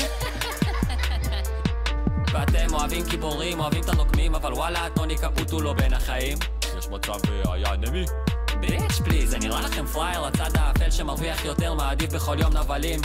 ואתם 2.33 2.73
אוהבים 2.73 3.03
גיבורים, 3.09 3.59
אוהבים 3.59 3.83
את 3.83 3.89
הנוקמים, 3.89 4.35
אבל 4.35 4.53
וואלה, 4.53 4.87
טוני 4.95 5.15
קפוט 5.17 5.51
הוא 5.51 5.61
לא 5.61 5.73
בין 5.73 5.93
החיים. 5.93 6.37
יש 6.77 6.87
מצב 6.87 7.19
היה 7.53 7.73
אנמי? 7.73 8.05
ביץ' 8.59 8.99
פליז, 9.03 9.29
זה 9.29 9.37
נראה 9.37 9.61
לכם 9.61 9.85
פראייר, 9.85 10.25
הצד 10.25 10.49
האפל 10.55 10.91
שמרוויח 10.91 11.45
יותר, 11.45 11.73
מעדיף 11.73 12.13
בכל 12.13 12.37
יום 12.39 12.57
נבלים. 12.57 12.99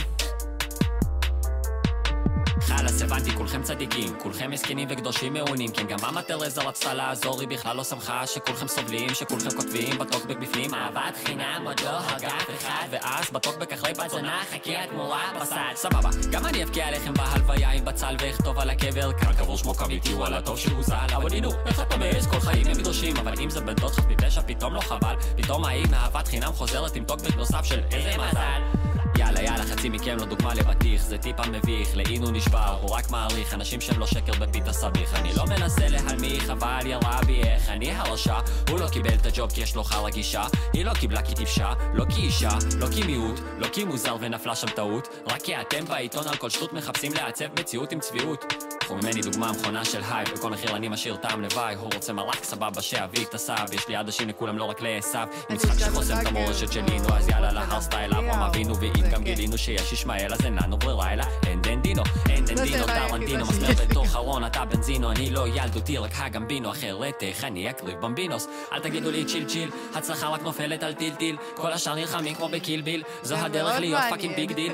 חלאס, 2.78 3.02
הבנתי, 3.02 3.30
כולכם 3.30 3.62
צדיקים, 3.62 4.14
כולכם 4.18 4.50
מסכנים 4.50 4.88
וקדושים 4.90 5.32
מעונים, 5.32 5.70
כן, 5.70 5.86
גם 5.86 5.98
אמה 6.08 6.22
תרזה 6.22 6.62
רצתה 6.62 6.94
לעזור, 6.94 7.40
היא 7.40 7.48
בכלל 7.48 7.76
לא 7.76 7.84
שמחה 7.84 8.26
שכולכם 8.26 8.68
סובלים, 8.68 9.14
שכולכם 9.14 9.50
כותבים 9.50 9.98
בטוקבק 9.98 10.36
בפנים, 10.36 10.74
אהבת 10.74 11.16
חינם 11.24 11.62
עוד 11.64 11.80
לא 11.80 11.98
אף 11.98 12.50
אחד, 12.58 12.86
ואז 12.90 13.30
בטוקבק 13.30 13.72
אחרי 13.72 13.92
בת 13.92 14.10
זונה, 14.10 14.42
חכי 14.50 14.76
התמורה 14.76 15.22
בסד, 15.40 15.72
סבבה, 15.74 16.10
גם 16.32 16.46
אני 16.46 16.64
אבקיע 16.64 16.88
עליכם 16.88 17.14
בהלוויה 17.14 17.70
עם 17.70 17.84
בצל 17.84 18.16
ואכתוב 18.20 18.58
על 18.58 18.70
הקבר, 18.70 19.12
כאן 19.12 19.32
קבור 19.32 19.58
שמו 19.58 19.74
קוויתי, 19.74 20.14
וואלה 20.14 20.42
טוב 20.42 20.58
שהוא 20.58 20.82
ז"ל, 20.82 21.14
אבל 21.16 21.32
הנה, 21.32 21.48
איך 21.66 21.80
אתה 21.80 21.96
מעז, 21.96 22.26
כל 22.26 22.40
חיים 22.40 22.66
הם 22.66 22.74
קדושים, 22.74 23.16
אבל 23.16 23.34
אם 23.40 23.50
זה 23.50 23.60
בן 23.60 23.74
דוד 23.74 23.90
חף 23.90 24.42
פתאום 24.46 24.74
לא 24.74 24.80
חבל, 24.80 25.14
פתאום 25.36 25.64
ההיא 25.64 25.86
מאהבת 25.90 26.28
חינם 26.28 26.52
חוזרת 26.52 26.96
עם 26.96 27.04
טוקבק 27.04 27.36
נוסף 27.36 27.64
של 27.64 27.80
איזה 27.92 28.10
מזל. 28.18 28.93
יאללה 29.18 29.42
יאללה 29.42 29.64
חצי 29.64 29.88
מכם 29.88 30.16
לא 30.16 30.24
דוגמה 30.24 30.54
לבטיח 30.54 31.02
זה 31.02 31.18
טיפה 31.18 31.42
מביך 31.46 31.96
לאין 31.96 32.22
הוא 32.22 32.32
נשבר 32.32 32.78
הוא 32.80 32.90
רק 32.90 33.10
מעריך 33.10 33.54
אנשים 33.54 33.80
שהם 33.80 33.98
לא 33.98 34.06
שקר 34.06 34.32
בפיתה 34.40 34.72
סביך. 34.72 35.14
אני 35.14 35.32
לא 35.36 35.44
מנסה 35.44 35.88
להנמיך 35.88 36.50
אבל 36.50 36.86
ירה 36.86 37.20
בי 37.26 37.42
איך 37.42 37.68
אני 37.68 37.92
הרשע 37.92 38.38
הוא 38.70 38.80
לא 38.80 38.88
קיבל 38.88 39.14
את 39.14 39.26
הג'וב 39.26 39.52
כי 39.52 39.60
יש 39.60 39.76
לו 39.76 39.84
חרא 39.84 40.10
גישה. 40.10 40.44
היא 40.72 40.84
לא 40.84 40.94
קיבלה 40.94 41.22
כי 41.22 41.34
טיפשה 41.34 41.72
לא 41.94 42.04
כי 42.14 42.20
אישה 42.20 42.58
לא 42.80 42.86
כי 42.86 43.02
מיעוט 43.02 43.40
לא 43.58 43.66
כי 43.72 43.84
מוזר 43.84 44.16
ונפלה 44.20 44.54
שם 44.54 44.68
טעות. 44.68 45.08
רק 45.26 45.42
כי 45.42 45.60
אתם 45.60 45.84
בעיתון 45.84 46.28
על 46.28 46.36
כל 46.36 46.50
שטות 46.50 46.72
מחפשים 46.72 47.12
לעצב 47.14 47.60
מציאות 47.60 47.92
עם 47.92 48.00
צביעות 48.00 48.44
קחו 48.84 48.94
ממני 48.96 49.20
דוגמה 49.20 49.52
מכונה 49.52 49.84
של 49.84 50.00
הייפ 50.10 50.32
בכל 50.32 50.50
מחיר 50.50 50.76
אני 50.76 50.88
משאיר 50.88 51.16
טעם 51.16 51.42
לוואי. 51.42 51.74
הוא 51.74 51.90
רוצה 51.94 52.12
מרק 52.12 52.44
סבבה 52.44 52.82
שאביא 52.82 53.24
את 53.24 53.34
הסב 53.34 53.72
יש 53.72 53.88
לי 53.88 53.96
עדשים 53.96 54.28
לכולם 54.28 54.58
לא 54.58 54.64
רק 54.64 54.80
לעשו 54.82 55.18
משחק 55.50 55.78
שחוסם 55.78 56.14
את 56.22 56.26
המורשת 56.26 56.72
שלי 56.72 57.00
נו 57.00 57.08
אז 57.16 57.28
יאללה 57.28 57.52
להר 57.52 57.80
style 57.80 58.14
אברהם 58.14 58.42
אבינו 58.42 58.80
ואם 58.80 59.10
גם 59.12 59.24
גילינו 59.24 59.58
שיש 59.58 59.92
ישמעאל 59.92 60.32
אז 60.32 60.40
אין 60.44 60.58
לנו 60.62 60.76
ברירה 60.76 61.12
אלא 61.12 61.24
אין 61.46 61.62
דן 61.62 61.80
דינו. 61.80 62.02
אין 62.28 62.44
דן 62.44 62.64
דינו 62.64 62.86
טרנטינו 62.86 63.46
מסמר 63.46 63.86
בתור 63.88 64.06
חרון 64.06 64.46
אתה 64.46 64.64
בנזינו 64.64 65.10
אני 65.10 65.30
לא 65.30 65.48
ילדותי 65.48 65.98
רק 65.98 66.12
הגמבינו 66.14 66.70
אחרת 66.70 67.22
איך 67.22 67.44
אני 67.44 67.70
אקריב 67.70 68.00
במבינוס? 68.00 68.48
אל 68.72 68.80
תגידו 68.80 69.10
לי 69.10 69.24
chill 69.24 69.44
chill 69.44 69.70
הצלחה 69.94 70.28
רק 70.28 70.42
נופלת 70.42 70.82
על 70.82 70.94
טיל 70.94 71.14
טיל. 71.14 71.36
כל 71.54 71.72
השאר 71.72 71.94
נלחמים 71.94 72.34
כמו 72.34 72.48
ב 72.48 72.55
Kill 72.55 72.82
Bill. 72.82 73.02
זו 73.22 73.36
הדרך 73.36 73.80
להיות. 73.80 74.02
fucking 74.10 74.36
big 74.36 74.52
deal 74.52 74.72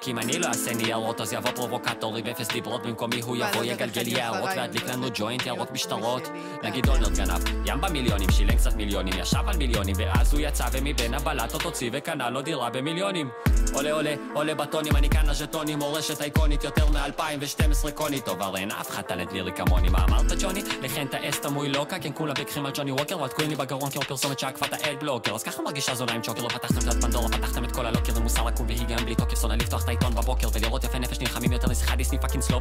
כי 0.00 0.10
אם 0.10 0.18
אני 0.18 0.38
לא 0.38 0.46
אעשה 0.46 0.74
ניירות, 0.74 1.20
אז 1.20 1.32
יבוא 1.32 1.50
פרובוקטור 1.50 2.16
עם 2.16 2.26
אפס 2.26 2.48
דיברות 2.48 2.86
במקומי, 2.86 3.20
הוא 3.20 3.36
יבוא, 3.36 3.48
וואלה, 3.48 3.72
יגלגל 3.72 4.08
יערות 4.08 4.50
וידליק 4.56 4.88
לנו 4.88 5.06
ג'וינט, 5.14 5.46
ירוק 5.46 5.58
כאילו 5.58 5.74
משטרות. 5.74 6.28
נגיד 6.62 6.88
אולמרט 6.88 7.12
גנב, 7.12 7.44
ים 7.66 7.80
במיליונים, 7.80 8.30
שילם 8.30 8.56
קצת 8.56 8.76
מיליונים, 8.76 9.14
ישב 9.18 9.42
על 9.46 9.56
מיליונים, 9.56 9.94
ואז 9.98 10.32
הוא 10.32 10.40
יצא 10.40 10.64
ומבין 10.72 11.14
הבלטות 11.14 11.62
הוציא 11.62 11.90
וקנה 11.92 12.30
לו 12.30 12.42
דירה 12.42 12.70
במיליונים. 12.70 13.28
עולה 13.76 13.92
עולה, 13.92 14.14
עולה 14.34 14.54
בטונים, 14.54 14.96
אני 14.96 15.10
כאן 15.10 15.28
הז'טונים, 15.28 15.78
מורשת 15.78 16.20
אייקונית 16.20 16.64
יותר 16.64 16.86
מ-2012 16.86 17.90
קוני. 17.90 18.20
טוב, 18.20 18.42
הרי 18.42 18.60
אין 18.60 18.70
אף 18.70 18.90
אחד 18.90 19.02
טאלנט 19.02 19.32
לירי 19.32 19.52
כמוני, 19.52 19.88
מה 19.88 20.04
אמרת 20.04 20.32
ג'וני? 20.40 20.62
לכן 20.82 21.06
טעס 21.06 21.40
תמוי 21.40 21.68
לוקה, 21.68 21.98
כן 21.98 22.10
כולם 22.14 22.34
בקחים 22.40 22.66
על 22.66 22.72
ג'וני 22.74 22.92
ווקר, 22.92 23.26
תקועים 23.26 23.50
לי 23.50 23.56
בגרון 23.56 23.90
כמו 23.90 24.02
פרסומת 24.02 24.38
שעקפה 24.38 24.66
את 24.66 24.72
האד 24.72 25.00
בלוקר. 25.00 25.34
אז 25.34 25.42
ככה 25.42 25.62
מרגישה 25.62 25.94
זונה 25.94 26.12
עם 26.12 26.22
צ'וקר, 26.22 26.42
לא 26.42 26.48
פתחתם 26.48 26.80
קצת 26.80 27.00
פנדורה, 27.00 27.28
פתחתם 27.28 27.64
את 27.64 27.72
כל 27.72 27.86
הלוקר, 27.86 28.12
ומוסר 28.16 28.44
לקום 28.44 28.66
והיגיון 28.66 29.04
בלי 29.04 29.14
תוקף, 29.14 29.40
שונא 29.40 29.54
לפתוח 29.54 29.82
את 29.84 29.88
העיתון 29.88 30.14
בבוקר, 30.14 30.48
ולראות 30.52 30.84
יפי 30.84 30.98
נפש 30.98 31.20
נלחמים 31.20 31.52
יותר 31.52 31.68
משיחה 31.68 31.96
דיסני 31.96 32.18
פאקינג 32.18 32.42
לא. 32.50 32.60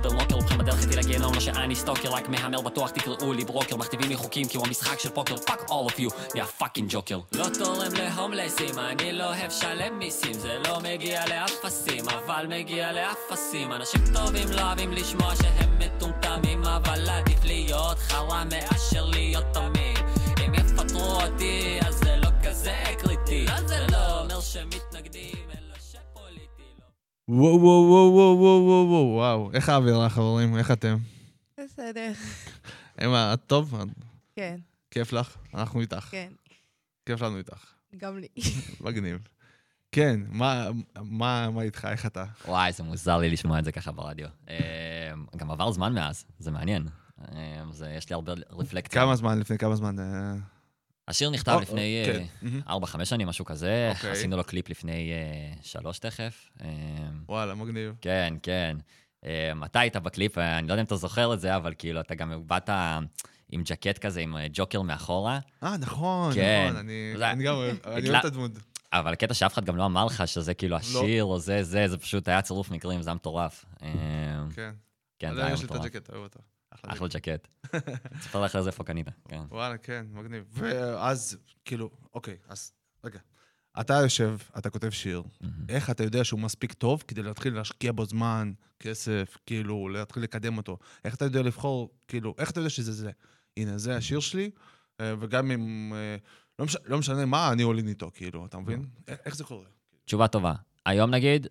לא 7.34 7.46
לא 7.60 7.76
לא 10.70 11.05
מגיע 11.06 11.26
לאפסים, 11.28 12.06
אבל 12.10 12.46
מגיע 12.50 12.92
לאפסים. 12.92 13.72
אנשים 13.72 14.02
טובים 14.14 14.48
לא 14.52 14.62
אוהבים 14.62 14.92
לשמוע 14.92 15.36
שהם 15.36 15.80
מטומטמים, 15.80 16.64
אבל 16.64 17.10
עדיף 17.10 17.44
להיות 17.44 17.98
חרא 17.98 18.44
מאשר 18.44 19.06
להיות 19.06 19.46
תמים. 19.54 19.98
אם 20.46 20.54
יפטרו 20.54 21.22
אותי, 21.22 21.80
אז 21.88 21.96
זה 21.96 22.16
לא 22.18 22.30
כזה 22.44 22.84
קריטי. 23.00 23.46
לא, 23.46 23.68
זה 23.68 23.88
לא 23.92 24.22
אומר 24.22 24.42
שמתנגדים, 24.42 25.50
אלא 25.50 25.76
שפוליטי 25.80 26.64
לא... 26.80 26.86
וואו, 27.28 27.62
וואו, 27.62 27.90
וואו, 27.90 28.14
וואו, 28.14 28.38
וואו, 28.40 28.88
וואו, 28.90 29.16
וואו. 29.16 29.52
איך 29.54 29.70
האווירה, 29.70 30.10
חברים? 30.10 30.58
איך 30.58 30.72
אתם? 30.72 30.98
בסדר. 31.60 32.12
אמה, 33.06 33.34
את 33.34 33.40
טוב? 33.48 33.76
כן. 34.36 34.58
כיף 34.92 35.14
לך? 35.14 35.38
אנחנו 35.54 35.82
איתך. 35.82 36.08
כן. 36.12 36.32
כיף 37.06 37.22
לנו 37.22 37.38
איתך. 37.38 37.74
גם 37.98 38.18
לי. 38.18 38.28
מגניב. 38.82 39.35
כן, 39.96 40.20
מה, 40.30 40.70
מה, 40.96 41.50
מה 41.50 41.62
איתך? 41.62 41.88
איך 41.92 42.06
אתה? 42.06 42.26
וואי, 42.48 42.72
זה 42.72 42.84
מוזר 42.84 43.18
לי 43.18 43.30
לשמוע 43.30 43.60
את 43.60 43.66
זה 43.66 43.72
ככה 43.72 43.92
ברדיו. 43.92 44.28
אה, 44.50 44.56
גם 45.36 45.52
עבר 45.52 45.72
זמן 45.72 45.94
מאז, 45.94 46.26
זה 46.40 46.52
מעניין. 46.52 46.88
אה, 47.22 47.64
זה, 47.72 47.90
יש 47.90 48.10
לי 48.10 48.14
הרבה 48.14 48.34
רפלקציה. 48.52 49.02
כמה 49.02 49.16
זמן 49.16 49.40
לפני 49.40 49.58
כמה 49.58 49.76
זמן? 49.76 50.00
אה, 50.00 50.36
השיר 51.08 51.30
נכתב 51.30 51.60
לפני 51.62 52.04
כן. 52.06 52.24
מהמם. 52.42 52.62
4-5 52.68 53.06
שנים, 53.06 53.28
משהו 53.28 53.46
כזה. 53.46 53.92
אוקיי. 53.96 54.12
עשינו 54.12 54.38
לו 54.38 54.44
קליפ 54.44 54.70
לפני 54.70 55.12
אה, 55.12 55.54
שלוש 55.62 56.00
תכף. 56.00 56.50
וואלה, 57.30 57.56
מגניב. 57.56 57.96
כן, 58.02 58.34
כן. 58.44 58.78
אתה 59.66 59.80
היית 59.80 59.96
בקליפ, 59.96 60.38
אני 60.38 60.68
לא 60.68 60.74
יודע 60.74 60.82
אם 60.82 60.86
אתה 60.86 60.96
זוכר 60.96 61.34
את 61.34 61.40
זה, 61.40 61.56
אבל 61.56 61.74
כאילו, 61.78 62.00
אתה 62.00 62.16
גם 62.16 62.34
באת 62.48 62.70
עם 63.50 63.64
ג'קט 63.66 63.98
כזה, 63.98 64.20
עם 64.20 64.36
ג'וקר 64.54 64.82
מאחורה. 64.82 65.40
אה, 65.64 65.78
נכון, 65.78 66.34
כן. 66.34 66.66
נכון, 66.68 66.80
אני 66.80 67.14
אני 67.22 67.44
גם 67.44 67.56
אוהב 67.56 67.78
את 68.16 68.26
הדמות. 68.26 68.52
אבל 69.00 69.14
הקטע 69.14 69.34
שאף 69.34 69.54
אחד 69.54 69.66
גם 69.66 69.78
לא 69.78 69.86
אמר 69.86 70.06
לך 70.06 70.28
שזה 70.28 70.54
כאילו 70.54 70.72
לא. 70.72 70.80
השיר 70.80 71.24
או 71.24 71.40
זה, 71.40 71.64
זה, 71.64 71.88
זה 71.88 71.98
פשוט 71.98 72.28
היה 72.28 72.42
צירוף 72.42 72.72
מקרים, 72.72 73.02
זה 73.02 73.10
היה 73.10 73.16
מטורף. 73.16 73.66
אה, 73.82 73.90
כן. 74.56 74.74
כן, 75.20 75.34
זה 75.34 75.46
היה 75.46 75.54
יש 75.54 75.60
לי 75.60 75.66
את 75.66 75.72
מטורף. 75.72 75.86
הג'קט, 75.86 76.10
אוהב 76.10 76.24
אותו. 76.24 76.40
אחלה 76.72 77.08
ג'קט. 77.08 77.48
תספר 78.20 78.42
לך 78.42 78.52
אחרי 78.52 78.64
זה 78.64 78.70
איפה 78.70 78.84
קנית, 78.84 79.08
כן. 79.28 79.42
וואלה, 79.50 79.78
כן, 79.78 80.06
מגניב. 80.12 80.44
ואז, 80.52 81.38
כאילו, 81.66 81.90
אוקיי, 82.14 82.38
אז 82.48 82.72
רגע. 83.04 83.20
אתה 83.80 83.94
יושב, 83.94 84.38
אתה 84.58 84.70
כותב 84.70 84.90
שיר, 84.90 85.24
איך 85.70 85.90
אתה 85.90 86.04
יודע 86.04 86.24
שהוא 86.24 86.40
מספיק 86.40 86.74
טוב 86.74 87.04
כדי 87.08 87.24
להתחיל 87.24 87.54
להשקיע 87.54 87.92
בו 87.92 88.06
זמן, 88.06 88.54
כסף, 88.80 89.38
כאילו, 89.46 89.90
להתחיל 89.90 90.24
לקדם 90.24 90.58
אותו? 90.58 90.78
איך 91.06 91.16
אתה 91.16 91.26
יודע 91.26 91.42
לבחור, 91.42 91.90
כאילו, 92.08 92.36
איך 92.38 92.52
אתה 92.52 92.60
יודע 92.60 92.70
שזה 92.70 92.94
זה? 92.94 93.12
הנה, 93.58 93.78
זה 93.78 93.98
השיר 93.98 94.20
שלי, 94.20 94.50
אה, 95.00 95.14
וגם 95.20 95.52
אם... 95.52 95.94
אה, 95.96 96.18
לא 96.60 96.66
מש- 96.66 96.78
לא 96.86 96.98
משנה 96.98 97.26
מה, 97.26 97.52
אני 97.52 97.64
עולין 97.64 97.88
איתו, 97.88 98.12
כאילו, 98.14 98.46
אתה 98.46 98.58
מבין? 98.58 98.86
איך- 99.08 99.20
איך 99.26 99.36
זה 99.36 99.44
קורה? 99.44 99.66
תשובה 100.06 100.28
טובה. 100.28 100.54
היום 100.86 101.12
נגיד, 101.12 101.48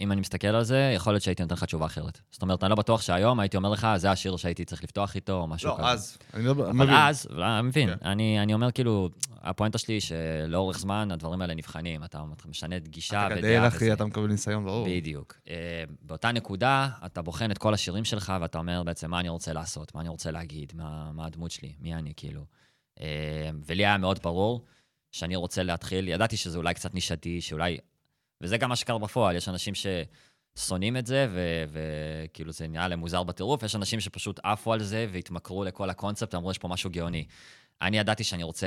אם 0.00 0.12
אני 0.12 0.20
מסתכל 0.20 0.46
על 0.48 0.64
זה, 0.64 0.92
יכול 0.96 1.12
להיות 1.12 1.22
שהייתי 1.22 1.42
נותן 1.42 1.54
לך 1.54 1.64
תשובה 1.64 1.86
אחרת. 1.86 2.20
זאת 2.30 2.42
אומרת, 2.42 2.62
אני 2.64 2.70
לא 2.70 2.76
בטוח 2.76 3.02
שהיום 3.02 3.40
הייתי 3.40 3.56
אומר 3.56 3.70
לך, 3.70 3.88
זה 3.96 4.10
השיר 4.10 4.36
שהייתי 4.36 4.64
צריך 4.64 4.84
לפתוח 4.84 5.14
איתו, 5.14 5.32
או 5.32 5.46
משהו 5.46 5.72
כזה. 5.74 5.82
לא, 5.82 5.88
אז, 5.88 6.18
אני 6.34 6.44
לא 6.44 6.50
אבל 6.50 6.72
מבין. 6.72 6.94
אז, 6.96 7.26
לא, 7.30 7.58
אני 7.58 7.68
מבין, 7.68 7.88
כן. 7.88 8.08
אני, 8.08 8.42
אני 8.42 8.54
אומר 8.54 8.70
כאילו, 8.72 9.08
הפואנטה 9.40 9.78
שלי 9.78 9.98
שלאורך 10.00 10.78
זמן 10.78 11.10
הדברים 11.10 11.42
האלה 11.42 11.54
נבחנים, 11.54 12.04
אתה 12.04 12.22
משנה 12.48 12.76
את 12.76 12.88
גישה 12.88 13.26
אתה 13.26 13.34
ודעה 13.38 13.58
גדל, 13.58 13.68
אחי. 13.68 13.92
אתה 13.92 14.04
מקבל 14.04 14.26
ניסיון, 14.26 14.64
ברור. 14.64 14.86
בדיוק. 14.90 15.34
אה, 15.50 15.54
באותה 16.02 16.32
נקודה, 16.32 16.88
אתה 17.06 17.22
בוחן 17.22 17.50
את 17.50 17.58
כל 17.58 17.74
השירים 17.74 18.04
שלך, 18.04 18.32
ואתה 18.40 18.58
אומר 18.58 18.82
בעצם 18.82 19.10
מה 19.10 19.20
אני 19.20 19.28
רוצה 19.28 19.52
לעשות, 19.52 19.94
מה 19.94 20.00
אני 20.00 20.08
רוצה 20.08 20.30
להגיד, 20.30 20.72
מה, 20.76 21.12
מה 21.12 21.26
הדמות 21.26 21.50
שלי, 21.50 21.72
מי 21.80 21.94
אני, 21.94 22.12
כאילו. 22.16 22.44
אה, 23.00 23.50
ולי 23.66 23.86
היה 23.86 23.98
מאוד 23.98 24.18
ברור 24.22 24.64
שאני 25.12 25.36
רוצה 25.36 25.62
להתחיל, 25.62 26.08
ידעתי 26.08 26.36
שזה 26.36 26.58
אולי 26.58 26.74
קצת 26.74 26.94
נישתי, 26.94 27.40
שאולי... 27.40 27.78
וזה 28.40 28.58
גם 28.58 28.68
מה 28.68 28.76
שקרה 28.76 28.98
בפועל, 28.98 29.36
יש 29.36 29.48
אנשים 29.48 29.74
ששונאים 29.74 30.96
את 30.96 31.06
זה, 31.06 31.26
ו- 31.30 31.64
וכאילו 31.72 32.52
זה 32.52 32.68
נראה 32.68 32.88
להם 32.88 32.98
מוזר 32.98 33.22
בטירוף, 33.22 33.62
יש 33.62 33.76
אנשים 33.76 34.00
שפשוט 34.00 34.40
עפו 34.42 34.72
על 34.72 34.82
זה 34.82 35.06
והתמכרו 35.12 35.64
לכל 35.64 35.90
הקונספט, 35.90 36.34
אמרו, 36.34 36.50
יש 36.50 36.58
פה 36.58 36.68
משהו 36.68 36.90
גאוני. 36.90 37.24
אני 37.82 37.98
ידעתי 37.98 38.24
שאני 38.24 38.42
רוצה 38.42 38.66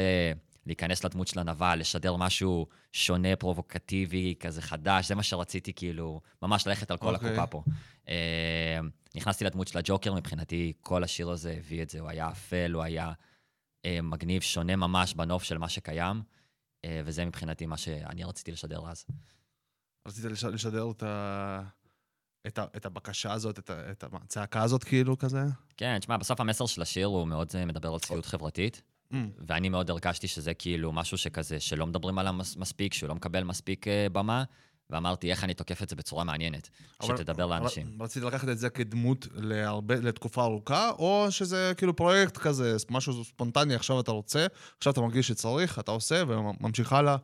להיכנס 0.65 1.03
לדמות 1.03 1.27
של 1.27 1.39
הנבל, 1.39 1.79
לשדר 1.79 2.15
משהו 2.15 2.67
שונה, 2.93 3.35
פרובוקטיבי, 3.35 4.35
כזה 4.39 4.61
חדש, 4.61 5.07
זה 5.07 5.15
מה 5.15 5.23
שרציתי, 5.23 5.73
כאילו, 5.73 6.21
ממש 6.41 6.67
ללכת 6.67 6.91
על 6.91 6.97
כל 6.97 7.15
אוקיי. 7.15 7.29
הקופה 7.29 7.47
פה. 7.47 7.63
אה, 8.09 8.79
נכנסתי 9.15 9.45
לדמות 9.45 9.67
של 9.67 9.77
הג'וקר, 9.77 10.13
מבחינתי 10.13 10.73
כל 10.81 11.03
השיר 11.03 11.29
הזה 11.29 11.55
הביא 11.57 11.81
את 11.81 11.89
זה, 11.89 11.99
הוא 11.99 12.09
היה 12.09 12.29
אפל, 12.29 12.71
הוא 12.73 12.83
היה 12.83 13.11
מגניב, 14.03 14.41
שונה 14.41 14.75
ממש 14.75 15.13
בנוף 15.13 15.43
של 15.43 15.57
מה 15.57 15.69
שקיים, 15.69 16.21
אה, 16.85 17.01
וזה 17.05 17.25
מבחינתי 17.25 17.65
מה 17.65 17.77
שאני 17.77 18.23
רציתי 18.23 18.51
לשדר 18.51 18.89
אז. 18.89 19.05
רצית 20.07 20.25
לש- 20.25 20.43
לשדר 20.43 20.91
את 20.91 21.03
ה... 21.03 21.61
את, 22.47 22.57
ה, 22.59 22.65
את 22.75 22.85
הבקשה 22.85 23.33
הזאת, 23.33 23.59
את, 23.59 23.69
ה, 23.69 23.91
את 23.91 24.03
הצעקה 24.13 24.61
הזאת, 24.63 24.83
כאילו, 24.83 25.17
כזה? 25.17 25.43
כן, 25.77 25.99
תשמע, 25.99 26.17
בסוף 26.17 26.39
המסר 26.41 26.65
של 26.65 26.81
השיר 26.81 27.07
הוא 27.07 27.27
מאוד 27.27 27.47
אה, 27.55 27.65
מדבר 27.65 27.93
על 27.93 27.99
צביעות 27.99 28.25
חברתית, 28.25 28.81
Mm. 29.11 29.15
ואני 29.47 29.69
מאוד 29.69 29.89
הרגשתי 29.89 30.27
שזה 30.27 30.53
כאילו 30.53 30.91
משהו 30.91 31.17
שכזה, 31.17 31.59
שלא 31.59 31.87
מדברים 31.87 32.17
עליו 32.19 32.33
מס- 32.33 32.55
מספיק, 32.57 32.93
שהוא 32.93 33.07
לא 33.09 33.15
מקבל 33.15 33.43
מספיק 33.43 33.87
אה, 33.87 34.07
במה, 34.11 34.43
ואמרתי, 34.91 35.31
איך 35.31 35.43
אני 35.43 35.53
תוקף 35.53 35.83
את 35.83 35.89
זה 35.89 35.95
בצורה 35.95 36.23
מעניינת, 36.23 36.69
אבל- 37.01 37.17
שתדבר 37.17 37.45
לאנשים. 37.45 37.93
אבל 37.97 38.05
רצית 38.05 38.23
לקחת 38.23 38.49
את 38.49 38.57
זה 38.59 38.69
כדמות 38.69 39.27
להרבה, 39.33 39.95
לתקופה 39.95 40.43
ארוכה, 40.43 40.89
או 40.89 41.27
שזה 41.29 41.73
כאילו 41.77 41.95
פרויקט 41.95 42.37
כזה, 42.37 42.77
משהו 42.89 43.23
ספונטני, 43.23 43.75
עכשיו 43.75 43.99
אתה 43.99 44.11
רוצה, 44.11 44.47
עכשיו 44.77 44.93
אתה 44.93 45.01
מרגיש 45.01 45.27
שצריך, 45.27 45.79
אתה 45.79 45.91
עושה 45.91 46.23
וממשיך 46.27 46.93
הלאה. 46.93 47.15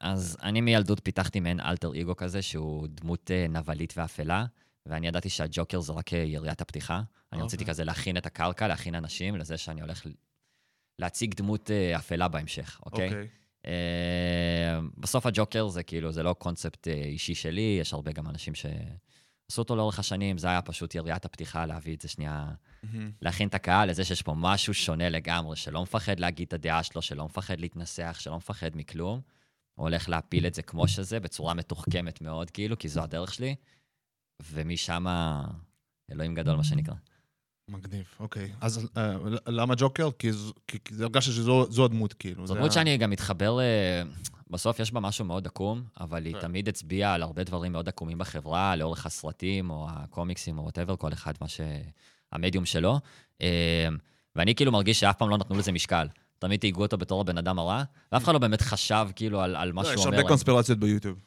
אז 0.00 0.36
אני 0.42 0.60
מילדות 0.60 1.00
פיתחתי 1.02 1.40
מעין 1.40 1.60
אלטר 1.60 1.90
אגו 2.00 2.16
כזה, 2.16 2.42
שהוא 2.42 2.88
דמות 2.90 3.30
אה, 3.30 3.46
נבלית 3.48 3.94
ואפלה, 3.96 4.44
ואני 4.86 5.08
ידעתי 5.08 5.28
שהג'וקר 5.28 5.80
זה 5.80 5.92
רק 5.92 6.14
אה, 6.14 6.18
יריית 6.18 6.60
הפתיחה. 6.60 7.02
אני 7.32 7.42
רציתי 7.42 7.64
אוקיי. 7.64 7.74
כזה 7.74 7.84
להכין 7.84 8.16
את 8.16 8.26
הקרקע, 8.26 8.68
להכין 8.68 8.94
אנשים 8.94 9.36
לזה 9.36 9.56
שאני 9.56 9.80
הולך 9.80 10.06
להציג 10.98 11.34
דמות 11.34 11.70
אה, 11.70 11.96
אפלה 11.96 12.28
בהמשך, 12.28 12.80
אוקיי? 12.86 13.06
אוקיי. 13.06 13.20
אה, 13.20 13.41
בסוף 14.98 15.26
הג'וקר 15.26 15.68
זה 15.68 15.82
כאילו, 15.82 16.12
זה 16.12 16.22
לא 16.22 16.32
קונספט 16.32 16.88
אה, 16.88 16.92
אישי 16.92 17.34
שלי, 17.34 17.76
יש 17.80 17.92
הרבה 17.92 18.12
גם 18.12 18.28
אנשים 18.28 18.54
שעשו 18.54 19.58
אותו 19.58 19.76
לאורך 19.76 19.98
השנים, 19.98 20.38
זה 20.38 20.48
היה 20.48 20.62
פשוט 20.62 20.94
יריית 20.94 21.24
הפתיחה 21.24 21.66
להביא 21.66 21.96
את 21.96 22.00
זה 22.00 22.08
שנייה. 22.08 22.48
להכין 23.22 23.48
את 23.48 23.54
הקהל 23.54 23.90
לזה 23.90 24.04
שיש 24.04 24.22
פה 24.22 24.34
משהו 24.36 24.74
שונה 24.74 25.08
לגמרי, 25.08 25.56
שלא 25.56 25.82
מפחד 25.82 26.20
להגיד 26.20 26.46
את 26.46 26.52
הדעה 26.52 26.82
שלו, 26.82 27.02
שלא 27.02 27.24
מפחד 27.24 27.60
להתנסח, 27.60 28.16
שלא 28.20 28.36
מפחד 28.36 28.70
מכלום. 28.74 29.20
הוא 29.74 29.84
הולך 29.84 30.08
להפיל 30.08 30.46
את 30.46 30.54
זה 30.54 30.62
כמו 30.62 30.88
שזה, 30.88 31.20
בצורה 31.20 31.54
מתוחכמת 31.54 32.20
מאוד, 32.20 32.50
כאילו, 32.50 32.78
כי 32.78 32.88
זו 32.88 33.02
הדרך 33.02 33.34
שלי. 33.34 33.54
ומשם, 34.50 35.06
אלוהים 36.12 36.34
גדול, 36.34 36.56
מה 36.56 36.64
שנקרא. 36.64 36.94
מגניב, 37.72 38.04
אוקיי. 38.20 38.48
אז 38.60 38.88
אה, 38.96 39.12
למה 39.46 39.74
ג'וקר? 39.76 40.08
כי 40.18 40.32
ז- 40.32 40.52
כי 40.68 40.78
כי 40.84 40.94
זה 40.94 41.04
הרגשת 41.04 41.32
שזו 41.32 41.66
זו 41.70 41.84
הדמות, 41.84 42.12
כאילו. 42.12 42.46
זו 42.46 42.52
זה 42.54 42.58
דמות 42.58 42.70
ה- 42.70 42.74
שאני 42.74 42.96
גם 42.96 43.10
מתחבר 43.10 43.56
ל... 43.56 43.60
בסוף 44.50 44.80
יש 44.80 44.92
בה 44.92 45.00
משהו 45.00 45.24
מאוד 45.24 45.46
עקום, 45.46 45.82
אבל 46.00 46.24
היא 46.26 46.34
כן. 46.34 46.40
תמיד 46.40 46.68
הצביעה 46.68 47.14
על 47.14 47.22
הרבה 47.22 47.44
דברים 47.44 47.72
מאוד 47.72 47.88
עקומים 47.88 48.18
בחברה, 48.18 48.76
לאורך 48.76 49.06
הסרטים 49.06 49.70
או 49.70 49.86
הקומיקסים 49.90 50.58
או 50.58 50.62
whatever, 50.62 50.96
כל 50.96 51.12
אחד 51.12 51.32
מה 51.40 51.46
שהמדיום 51.48 52.64
שלו. 52.64 52.98
אה, 53.42 53.88
ואני 54.36 54.54
כאילו 54.54 54.72
מרגיש 54.72 55.00
שאף 55.00 55.16
פעם 55.16 55.28
לא 55.30 55.38
נתנו 55.38 55.58
לזה 55.58 55.72
משקל. 55.72 56.06
תמיד 56.38 56.60
תהיגו 56.60 56.82
אותו 56.82 56.98
בתור 56.98 57.20
הבן 57.20 57.38
אדם 57.38 57.58
הרע, 57.58 57.82
ואף 58.12 58.24
אחד 58.24 58.32
לא 58.32 58.38
באמת 58.38 58.62
חשב 58.62 59.08
כאילו 59.16 59.40
על, 59.40 59.56
על 59.56 59.72
מה 59.72 59.82
לא, 59.82 59.88
שהוא 59.88 59.94
יש 59.94 59.98
אומר. 59.98 60.08
הרבה 60.08 60.16
להם. 60.22 60.28
קונספירציות 60.28 60.78
ביוטיוב. 60.78 61.18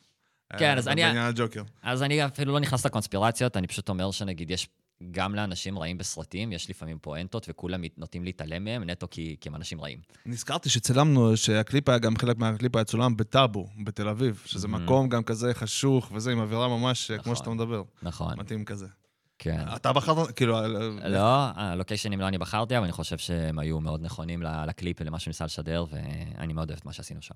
כן, 0.57 0.65
אה, 0.65 0.73
אז 0.77 0.87
אני- 0.87 1.01
בעניין 1.03 1.25
הג'וקר. 1.25 1.63
אז 1.81 2.03
אני 2.03 2.25
אפילו 2.25 2.53
לא 2.53 2.59
נכנס 2.59 2.85
לקונספירציות, 2.85 3.57
אני 3.57 3.67
פשוט 3.67 3.89
אומר 3.89 4.11
שנגיד 4.11 4.51
יש 4.51 4.67
גם 5.11 5.35
לאנשים 5.35 5.79
רעים 5.79 5.97
בסרטים, 5.97 6.51
יש 6.51 6.69
לפעמים 6.69 6.97
פואנטות 7.01 7.45
וכולם 7.49 7.81
נוטים 7.97 8.23
להתעלם 8.23 8.63
מהם, 8.63 8.83
נטו 8.83 9.07
כי, 9.11 9.35
כי 9.41 9.49
הם 9.49 9.55
אנשים 9.55 9.81
רעים. 9.81 9.99
נזכרתי 10.25 10.69
שצילמנו, 10.69 11.37
שהקליפ 11.37 11.89
היה 11.89 11.97
גם 11.97 12.17
חלק 12.17 12.37
מהקליפ 12.37 12.75
היה 12.75 12.85
צולם 12.85 13.17
בטאבו, 13.17 13.67
בתל 13.83 14.07
אביב, 14.07 14.43
שזה 14.45 14.67
Mhm. 14.67 14.69
מקום 14.69 15.09
גם 15.09 15.23
כזה 15.23 15.53
חשוך 15.53 16.11
וזה, 16.15 16.31
עם 16.31 16.39
אווירה 16.39 16.67
ממש 16.67 17.11
אה, 17.11 17.17
כמו 17.17 17.21
נכון. 17.33 17.35
שאתה 17.35 17.49
מדבר. 17.49 17.83
נכון, 18.03 18.39
מתאים 18.39 18.65
כזה. 18.65 18.87
כן. 19.39 19.65
אתה 19.75 19.93
בחרת, 19.93 20.31
כאילו... 20.31 20.57
אה, 20.59 20.67
לא, 21.09 21.47
הלוקיישנים 21.55 22.19
לא 22.21 22.27
אני 22.27 22.37
בחרתי, 22.37 22.77
אבל 22.77 22.83
אני 22.83 22.91
חושב 22.93 23.17
שהם 23.17 23.59
היו 23.59 23.79
מאוד 23.79 24.01
נכונים 24.01 24.41
לקליפ 24.41 24.97
ולמה 25.01 25.19
שהוא 25.19 25.29
ניסה 25.29 25.45
לשדר, 25.45 25.85
ואני 25.89 26.53
מאוד 26.53 26.69
אוהב 26.69 26.79
את 26.79 26.85
מה 26.85 26.93
שעשינו 26.93 27.21
שם. 27.21 27.35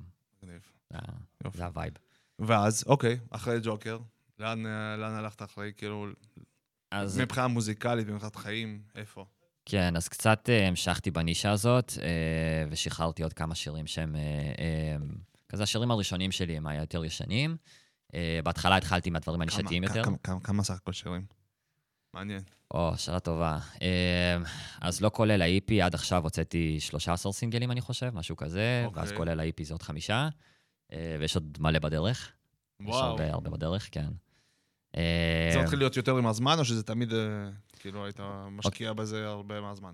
זה 1.53 1.65
ה 1.65 1.70
vibe. 1.70 1.93
ואז, 2.39 2.83
אוקיי, 2.87 3.19
אחרי 3.29 3.59
ג'וקר, 3.63 3.97
לאן 4.39 4.65
אה, 4.65 4.95
לאן 4.97 5.11
הלכת 5.11 5.41
אחרי, 5.41 5.71
כאילו, 5.77 6.07
אז 6.91 7.19
מבחינה 7.19 7.47
מוזיקלית, 7.47 8.07
מבחינת 8.07 8.35
חיים, 8.35 8.81
איפה? 8.95 9.25
כן, 9.65 9.95
אז 9.95 10.07
קצת 10.07 10.49
אה, 10.49 10.67
המשכתי 10.67 11.11
בנישה 11.11 11.51
הזאת, 11.51 11.93
אה, 12.01 12.07
ושחררתי 12.71 13.23
עוד 13.23 13.33
כמה 13.33 13.55
שירים 13.55 13.87
שהם... 13.87 14.15
אה, 14.15 14.95
כזה 15.49 15.63
השירים 15.63 15.91
הראשונים 15.91 16.31
שלי 16.31 16.57
הם 16.57 16.67
היה 16.67 16.81
יותר 16.81 17.05
ישנים. 17.05 17.57
בהתחלה 18.43 18.77
התחלתי 18.77 19.09
מהדברים 19.09 19.41
הנישתיים 19.41 19.87
כמה- 19.87 19.97
יותר. 19.97 20.09
כמה- 20.43 20.63
סך 20.63 20.73
הכל 20.73 20.93
שירים? 20.93 21.25
מעניין. 22.13 22.41
או, 22.71 22.91
שאלה 22.97 23.19
טובה. 23.19 23.59
אז 24.81 25.01
לא 25.01 25.11
כולל 25.13 25.41
ה-EP, 25.41 25.73
עד 25.85 25.95
עכשיו 25.95 26.23
הוצאתי 26.23 26.79
13 26.79 27.31
סינגלים, 27.33 27.71
אני 27.71 27.81
חושב, 27.81 28.09
משהו 28.13 28.35
כזה, 28.37 28.83
אוקיי. 28.85 29.01
ואז 29.01 29.11
כולל 29.11 29.39
ה-EP 29.39 29.63
זה 29.63 29.73
עוד 29.73 29.81
חמישה, 29.81 30.29
ויש 31.19 31.35
עוד 31.35 31.57
מלא 31.61 31.79
בדרך. 31.79 32.31
יש 32.79 32.87
וואו. 32.87 33.03
הרבה, 33.05 33.31
הרבה 33.31 33.49
בדרך, 33.49 33.89
כן. 33.91 34.07
אה, 34.97 35.49
זה 35.53 35.61
מתחיל 35.61 35.79
להיות 35.79 35.97
יותר 35.97 36.17
עם 36.17 36.27
הזמן, 36.27 36.55
או 36.59 36.65
שזה 36.65 36.83
תמיד, 36.83 37.13
אה, 37.13 37.19
כאילו, 37.79 38.05
היית 38.05 38.19
משקיע 38.51 38.93
בזה 38.93 39.27
הרבה 39.27 39.61
מהזמן? 39.61 39.91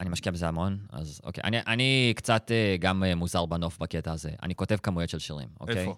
אני 0.00 0.10
משקיע 0.10 0.32
בזה 0.32 0.48
המון, 0.48 0.78
אז 0.92 1.20
אוקיי. 1.24 1.44
אני, 1.44 1.58
אני 1.66 2.12
קצת 2.16 2.50
אה, 2.50 2.76
גם 2.80 3.02
מוזר 3.16 3.46
בנוף 3.46 3.78
בקטע 3.78 4.12
הזה. 4.12 4.30
אני 4.42 4.54
כותב 4.54 4.76
כמויות 4.82 5.10
של 5.10 5.18
שירים, 5.18 5.48
אוקיי? 5.60 5.78
איפה? 5.78 5.96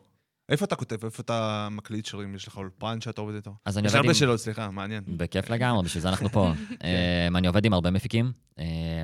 איפה 0.48 0.64
אתה 0.64 0.76
כותב? 0.76 1.04
איפה 1.04 1.22
אתה 1.22 1.68
מקליט 1.70 2.06
שירים? 2.06 2.34
יש 2.34 2.48
לך 2.48 2.56
אולפן 2.56 3.00
שאתה 3.00 3.20
עובד 3.20 3.34
איתו? 3.34 3.54
אז 3.64 3.78
אני 3.78 3.86
יש 3.86 3.92
עובד 3.92 3.96
הרבה 3.96 4.08
עם... 4.08 4.14
שאלות, 4.14 4.40
סליחה, 4.40 4.70
מעניין. 4.70 5.04
בכיף 5.06 5.50
לגמרי, 5.50 5.82
בשביל 5.84 6.02
זה 6.02 6.08
אנחנו 6.08 6.28
פה. 6.28 6.52
אני 7.36 7.46
עובד 7.46 7.64
עם 7.64 7.72
הרבה 7.72 7.90
מפיקים. 7.90 8.32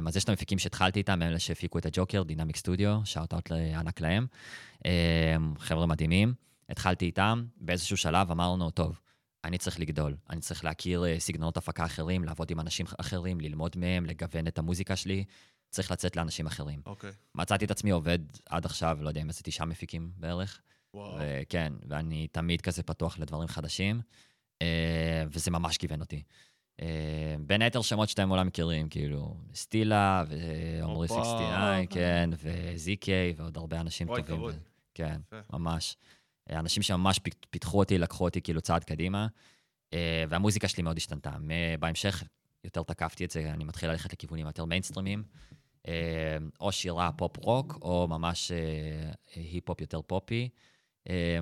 אז 0.07 0.17
יש 0.17 0.25
את 0.25 0.29
המפיקים 0.29 0.59
שהתחלתי 0.59 0.99
איתם, 0.99 1.23
אלה 1.23 1.39
שהפיקו 1.39 1.79
את 1.79 1.87
הג'וקר, 1.87 2.23
Dynamic 2.23 2.57
Studio, 2.57 3.01
shout-out 3.05 3.51
לענק 3.51 4.01
להם. 4.01 4.27
חבר'ה 5.59 5.87
מדהימים. 5.87 6.35
התחלתי 6.69 7.07
איתם, 7.07 7.45
באיזשהו 7.57 7.97
שלב 7.97 8.31
אמרנו, 8.31 8.71
טוב, 8.71 9.01
אני 9.45 9.59
צריך 9.59 9.81
לגדול, 9.81 10.17
אני 10.31 10.41
צריך 10.41 10.65
להכיר 10.65 11.05
אה, 11.05 11.21
סגנונות 11.21 11.57
הפקה 11.57 11.85
אחרים, 11.85 12.25
לעבוד 12.25 12.51
עם 12.51 12.61
אנשים 12.61 12.87
אחרים, 12.99 13.41
ללמוד 13.41 13.77
מהם, 13.77 14.07
לגוון 14.07 14.47
את 14.47 14.59
המוזיקה 14.59 14.97
שלי, 14.97 15.25
צריך 15.71 15.91
לצאת 15.91 16.17
לאנשים 16.17 16.47
אחרים. 16.47 16.81
אוקיי. 16.87 17.11
מצאתי 17.35 17.65
את 17.65 17.71
עצמי 17.71 17.91
עובד 17.91 18.19
עד 18.49 18.65
עכשיו, 18.65 18.99
לא 19.01 19.09
יודע, 19.09 19.21
עם 19.21 19.29
איזה 19.29 19.41
תשעה 19.43 19.67
מפיקים 19.67 20.11
בערך. 20.17 20.61
וואו. 20.95 21.19
וכן, 21.19 21.73
ואני 21.89 22.27
תמיד 22.27 22.61
כזה 22.61 22.83
פתוח 22.83 23.19
לדברים 23.19 23.49
חדשים, 23.49 24.01
אה, 24.63 25.25
וזה 25.31 25.51
ממש 25.51 25.77
כיוון 25.77 26.01
אותי. 26.01 26.23
אה, 26.81 27.35
בין 27.47 27.63
היתר 27.63 27.83
שמות 27.83 28.09
שאתם 28.09 28.31
אולי 28.31 28.45
מכירים, 28.45 28.89
כאילו, 28.89 29.37
סטילה, 29.55 30.25
ועומרי 30.29 31.09
הופה. 31.09 31.25
69, 31.25 31.87
כן, 31.91 32.31
ו-ZK, 32.39 33.09
ועוד 33.37 33.57
הרבה 33.57 33.81
אנשים 33.81 34.09
וואי, 34.09 34.23
טובים. 34.23 34.37
כבוד. 34.37 34.55
ו- 34.55 34.59
כן. 34.95 35.21
ממש. 35.53 35.97
אה, 36.51 36.59
אנשים 36.59 36.83
שממש 36.83 37.19
פית- 37.19 37.47
פיתחו 37.51 37.79
אותי, 37.79 37.99
לקחו 37.99 38.25
אותי 38.25 38.41
כאילו 38.41 38.61
צעד 38.61 38.85
קדימה, 38.85 39.27
אה, 39.93 40.25
והמוזיקה 40.29 40.69
שלי 40.69 40.83
מאוד 40.83 40.97
השתנתה. 40.97 41.31
בהמשך 41.81 42.23
יותר 42.65 42.83
תקפתי 42.83 43.25
את 43.25 43.31
זה, 43.31 43.51
אני 43.51 43.65
מתחיל 43.65 43.91
ללכת 43.91 44.13
לכיוונים 44.13 44.47
יותר 44.47 44.65
מיינסטרימיים, 44.65 45.23
אה, 45.89 45.93
או 46.61 46.73
שירה 46.73 47.11
פופ-רוק, 47.13 47.79
או 47.83 48.07
ממש 48.09 48.53
היפ-הופ 49.35 49.81
יותר 49.81 50.01
פופי. 50.03 50.49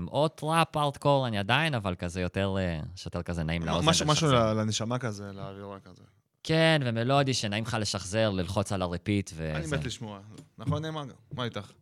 או 0.09 0.29
trap 0.29 0.77
hardcore, 0.77 1.27
אני 1.27 1.39
עדיין, 1.39 1.75
אבל 1.75 1.95
כזה 1.95 2.21
יותר, 2.21 2.57
שיותר 2.97 3.23
כזה 3.23 3.43
נעים 3.43 3.63
לאוזן. 3.63 3.89
משהו- 3.89 4.07
משהו 4.07 4.29
לנשמה 4.33 4.99
כזה, 4.99 5.33
לאווירה 5.33 5.81
כזה. 5.81 6.03
כן, 6.43 6.81
ומלודי 6.85 7.35
שנעים 7.35 7.65
לך 7.65 7.77
לשחזר, 7.81 8.31
ללחוץ 8.31 8.73
על 8.73 8.83
ה 8.83 8.90
repeat 8.90 9.31
וזה. 9.35 9.53
אני 9.57 9.67
מת 9.67 9.85
לשמוע. 9.85 10.21
נכון, 10.59 10.83
נאמר? 10.83 11.03
מה 11.35 11.45
איתך? 11.45 11.73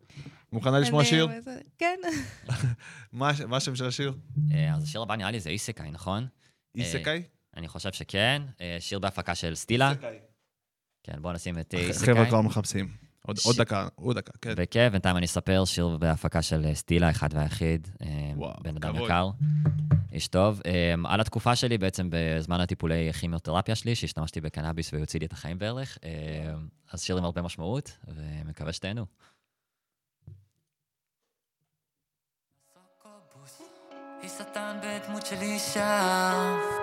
מוכנה 0.53 0.79
לשמוע 0.79 1.05
שיר? 1.05 1.29
כן. 1.79 1.99
מה 3.13 3.29
הש- 3.29 3.41
מה 3.41 3.57
השם 3.57 3.77
של 3.77 3.87
השיר? 3.87 4.15
אה, 4.55 4.75
אז 4.75 4.83
השיר 4.83 5.03
הבא 5.03 5.17
נראה 5.17 5.31
לי 5.31 5.41
זה 5.41 5.51
איסקאי, 5.51 5.91
נכון? 5.91 6.27
איסקאי? 6.75 7.23
אני 7.57 7.69
חושב 7.69 7.93
שכן. 7.93 8.43
אה, 8.61 8.77
שיר 8.81 8.99
בהפקה 8.99 9.35
של 9.35 9.55
סטילה. 9.55 9.91
איסקאי. 9.91 10.19
כן, 11.03 11.23
בואו 11.23 11.33
נשים 11.33 11.59
את 11.59 11.75
אה, 11.75 11.81
חבר'ה 11.81 11.89
איסקאי. 11.89 12.29
כבר 12.29 12.41
מחפשים. 12.41 12.89
עוד 13.27 13.37
ש- 13.37 13.47
עוד 13.47 13.57
דקה, 13.57 13.89
עוד 13.95 14.17
דקה, 14.19 14.33
כן. 14.43 14.55
וכיף, 14.57 14.93
בינתיים 14.93 15.17
אני 15.17 15.27
אספר 15.27 15.65
שיר 15.65 15.97
בהפקה 15.97 16.43
של 16.43 16.65
אה, 16.65 16.75
סטילה, 16.75 17.11
אחד 17.11 17.29
והיחיד. 17.33 17.89
אה, 18.03 18.33
וואו, 18.37 18.63
בן 18.63 18.77
אדם. 18.77 18.95
יקר, 19.05 19.31
איש 20.13 20.29
טוב. 20.29 20.61
אה, 20.67 20.95
על 21.05 21.21
התקופה 21.21 21.57
שלי, 21.57 21.79
בעצם 21.79 22.09
בזמן 22.13 22.61
הטיפולי 22.61 23.13
כימיותרפיה 23.13 23.75
שלי, 23.75 23.95
שהשתמשתי 23.95 24.41
בקנאביס 24.41 24.93
והוציא 24.95 25.21
לי 25.21 25.27
את 25.27 25.33
החיים 25.33 25.59
בערך. 25.59 25.99
אה, 26.05 26.55
אז 26.93 27.03
שיר 27.03 27.17
עם 27.19 27.25
הרבה 27.25 27.43
משמעות, 27.43 27.99
ומקווה 28.09 28.73
שתהנו. 28.73 29.07
היא 34.41 34.47
שטן 34.53 34.77
בדמות 34.81 35.27
של 35.27 35.43
אישה. 35.43 36.01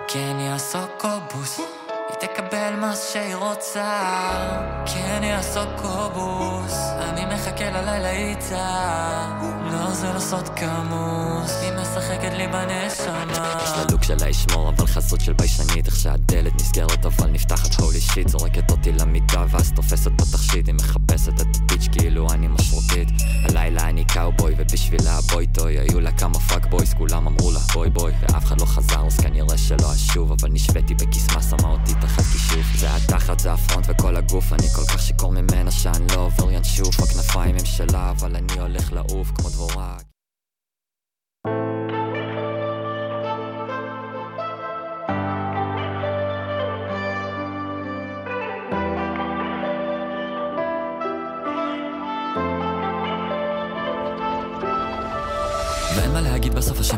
כן 0.08 0.36
היא 0.38 0.50
הסוקובוס 0.50 1.58
היא 1.58 2.16
תקבל 2.20 2.74
מה 2.80 2.96
שהיא 2.96 3.34
רוצה. 3.34 4.02
כן 4.86 5.22
היא 5.22 5.32
הסוקובוס 5.32 6.78
אני 6.98 7.34
מחכה 7.34 7.70
ללילה 7.70 8.10
איתה. 8.10 9.38
לא 9.72 9.90
זה 9.90 10.12
לא 10.12 10.18
סוד 10.18 10.48
כמוס 10.48 11.62
היא 11.62 11.72
משחקת 11.72 12.32
לי 12.32 12.46
בנשמה 12.46 13.57
יש 13.78 13.84
לה 13.84 13.90
לוק 13.92 14.02
שלה 14.02 14.28
ישמור, 14.28 14.68
אבל 14.68 14.86
חסות 14.86 15.20
של 15.20 15.32
ביישנית 15.32 15.86
איך 15.86 15.96
שהדלת 15.96 16.54
נסגרת 16.54 17.06
אבל 17.06 17.30
נפתחת. 17.30 17.80
הולי 17.80 18.00
שיט 18.00 18.28
זורקת 18.28 18.70
אותי 18.70 18.92
למיטה 18.92 19.44
ואז 19.50 19.72
תופסת 19.72 20.10
בתכשיט. 20.10 20.66
היא 20.66 20.74
מחפשת 20.74 21.40
את 21.40 21.56
הביץ' 21.56 21.88
כאילו 21.92 22.30
אני 22.30 22.48
משרוקית. 22.48 23.08
הלילה 23.44 23.88
אני 23.88 24.04
קאובוי 24.04 24.54
ובשבילה 24.58 25.18
ה 25.18 25.25
boy 25.25 25.46
toy 25.46 25.78
היו 25.78 26.00
לה 26.00 26.12
כמה 26.12 26.38
fuck 26.38 26.66
boys 26.66 26.94
כולם 26.94 27.26
אמרו 27.26 27.50
לה 27.50 27.60
bye 27.74 27.90
bye 27.90 28.12
ואף 28.20 28.44
אחד 28.44 28.60
לא 28.60 28.66
חזר 28.66 29.06
אז 29.06 29.16
כנראה 29.16 29.58
שלא 29.58 29.94
אשוב. 29.94 30.32
אבל 30.32 30.48
נשביתי 30.52 30.94
בקסמה 30.94 31.42
שמה 31.42 31.68
אותי 31.68 31.94
תחת 32.00 32.22
כישוף. 32.22 32.76
זה 32.76 32.96
התחת 32.96 33.40
זה 33.40 33.52
ה 33.52 33.58
front 33.58 33.86
וכל 33.88 34.16
הגוף. 34.16 34.52
אני 34.52 34.68
כל 34.68 34.84
כך 34.84 35.02
שיכור 35.02 35.32
ממנה 35.32 35.70
שאני 35.70 36.06
לא 36.16 36.20
עובר 36.20 36.50
ינשוף 36.50 37.00
הכנפיים 37.00 37.56
הם 37.58 37.66
שלה 37.66 38.10
אבל 38.10 38.36
אני 38.36 38.60
הולך 38.60 38.92
לעוף 38.92 39.30
כמו 39.30 39.48
דבורה 39.48 40.07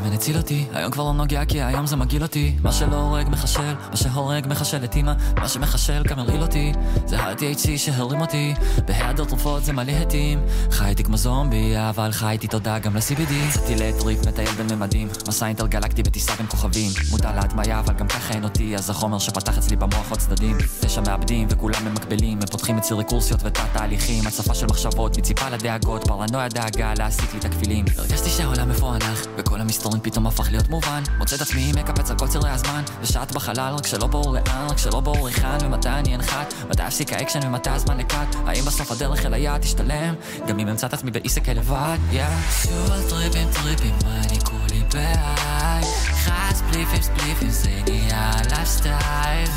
הסמים 0.00 0.12
הציל 0.12 0.36
אותי 0.36 0.66
היום 0.72 0.90
כבר 0.90 1.04
לא 1.04 1.12
נוגע 1.12 1.44
כי 1.44 1.62
היום 1.62 1.86
זה 1.86 1.96
מגעיל 1.96 2.22
אותי. 2.22 2.56
מה 2.62 2.72
שלא 2.72 2.96
הורג 2.96 3.28
מחשל, 3.28 3.74
מה 3.90 3.96
שהורג 3.96 4.46
מחשל 4.46 4.84
את 4.84 4.96
אמא 4.96 5.12
מה 5.36 5.48
שמחשל 5.48 6.02
גם 6.02 6.18
הרעיל 6.18 6.42
אותי. 6.42 6.72
זה 7.06 7.20
ה- 7.20 7.39
THC 7.39 7.68
שהרים 7.76 8.20
אותי 8.20 8.54
בהיעדר 8.86 9.24
תרופות 9.24 9.64
זה 9.64 9.72
מלא 9.72 9.92
התים 9.92 10.40
חייתי 10.70 11.04
כמו 11.04 11.16
זומבי 11.16 11.74
אבל 11.76 12.12
חייתי 12.12 12.46
תודה 12.46 12.78
גם 12.78 12.96
ל- 12.96 13.11
CBD 13.11 13.32
יצאתי 13.32 13.74
לטריפ 13.74 14.26
מטייל 14.26 14.50
בין 14.50 14.76
ממדים 14.76 15.08
מסע 15.28 15.46
אינטרגלקטי 15.46 16.02
בטיסה 16.02 16.32
בין 16.36 16.46
כוכבים. 16.46 16.90
מודע 17.10 17.32
להדמיה 17.34 17.80
אבל 17.80 17.94
גם 17.94 18.08
ככה 18.08 18.34
אין 18.34 18.44
אותי 18.44 18.76
אז 18.76 18.90
החומר 18.90 19.18
שפתח 19.18 19.58
אצלי 19.58 19.76
במוח 19.76 20.10
עוד 20.10 20.18
צדדים. 20.18 20.58
תשע 20.80 21.00
מעבדים 21.00 21.46
וכולם 21.50 21.84
ממקבלים 21.84 22.38
הם 22.40 22.46
פותחים 22.46 22.78
אצלי 22.78 22.96
רקורסיות 22.96 23.40
ותת 23.44 23.60
תהליכים 23.72 24.26
הצפה 24.26 24.54
של 24.54 24.66
מחשבות 24.66 25.18
מציפה 25.18 25.48
לי 25.48 25.64
דאגות 25.64 26.04
פרנויה 26.06 26.48
דאגה 26.48 26.94
להסיט 26.94 27.32
לי 27.32 27.38
את 27.38 27.44
הכבילים 27.44 27.84
הרגשתי 27.98 28.30
שהעולם 28.30 28.68
מפוענח 28.68 29.26
וכל 29.36 29.60
המסתורים 29.60 29.99
פתאום 30.02 30.26
הפך 30.26 30.50
להיות 30.50 30.68
מובן. 30.68 31.02
מוצא 31.18 31.36
את 31.36 31.40
עצמי 31.40 31.72
מקפץ 31.76 32.10
על 32.10 32.18
כל 32.18 32.28
צירי 32.28 32.50
הזמן. 32.50 32.82
ושעת 33.02 33.32
בחלל 33.32 33.74
רק 33.78 33.86
שלא 33.86 34.06
ברור 34.06 34.34
לאן 34.34 34.66
רק 34.70 34.78
שלא 34.78 35.00
ברור 35.00 35.26
היכן 35.26 35.58
ומתי 35.60 35.88
אני 35.88 36.14
אנחת. 36.14 36.54
מתי 36.70 36.86
אפסיק 36.86 37.12
האקשן 37.12 37.40
ומתי 37.46 37.70
הזמן 37.70 37.98
ל 37.98 38.08
cut 38.08 38.36
האם 38.46 38.64
בסוף 38.64 38.90
הדרך 38.90 39.26
אל 39.26 39.34
היעד 39.34 39.60
תשתלם? 39.60 40.14
גם 40.46 40.58
אם 40.58 40.68
אמצא 40.68 40.86
את 40.86 40.92
עצמי 40.92 41.10
באיזה 41.10 41.36
סקל 41.37 41.52
לבד 41.52 41.98
yeah. 42.12 42.16
שוב 42.62 42.90
על 42.90 43.02
טריפים 43.10 43.48
טריפים 43.52 43.94
אני 44.06 44.40
כולי 44.40 44.82
ב 44.92 45.11
high 45.11 45.84
חס 46.14 46.62
פליפים 46.70 47.02
ספליפים 47.02 47.50
זה 47.50 47.70
נהיה 47.88 48.30
לייפסטייל 48.50 49.50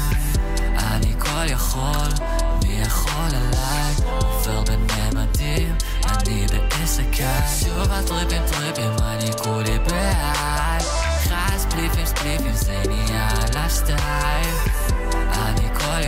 אני 0.78 1.14
כל 1.20 1.46
יכול, 1.48 2.28
מי 2.64 2.82
יכול 2.82 3.36
עליי? 3.36 3.94
עובר 4.22 4.62
בין 4.62 4.88
ממדים, 6.28 6.48
אני 6.50 6.60
בעסק 6.70 7.04
קל 7.18 7.40
שוב 7.60 7.92
על 7.92 8.04
טריפים 8.08 8.42
טריפים, 8.52 8.92
אני 9.02 9.32
כולי 9.44 9.80
ב 9.80 10.00
high 10.00 10.80
חס 11.24 11.66
פליפים 11.70 12.06
ספליפים, 12.06 12.54
זה 12.54 12.84
נהיה 12.88 13.30
לייפסטייל 13.54 14.56
אני 15.32 15.68
כל 15.80 16.02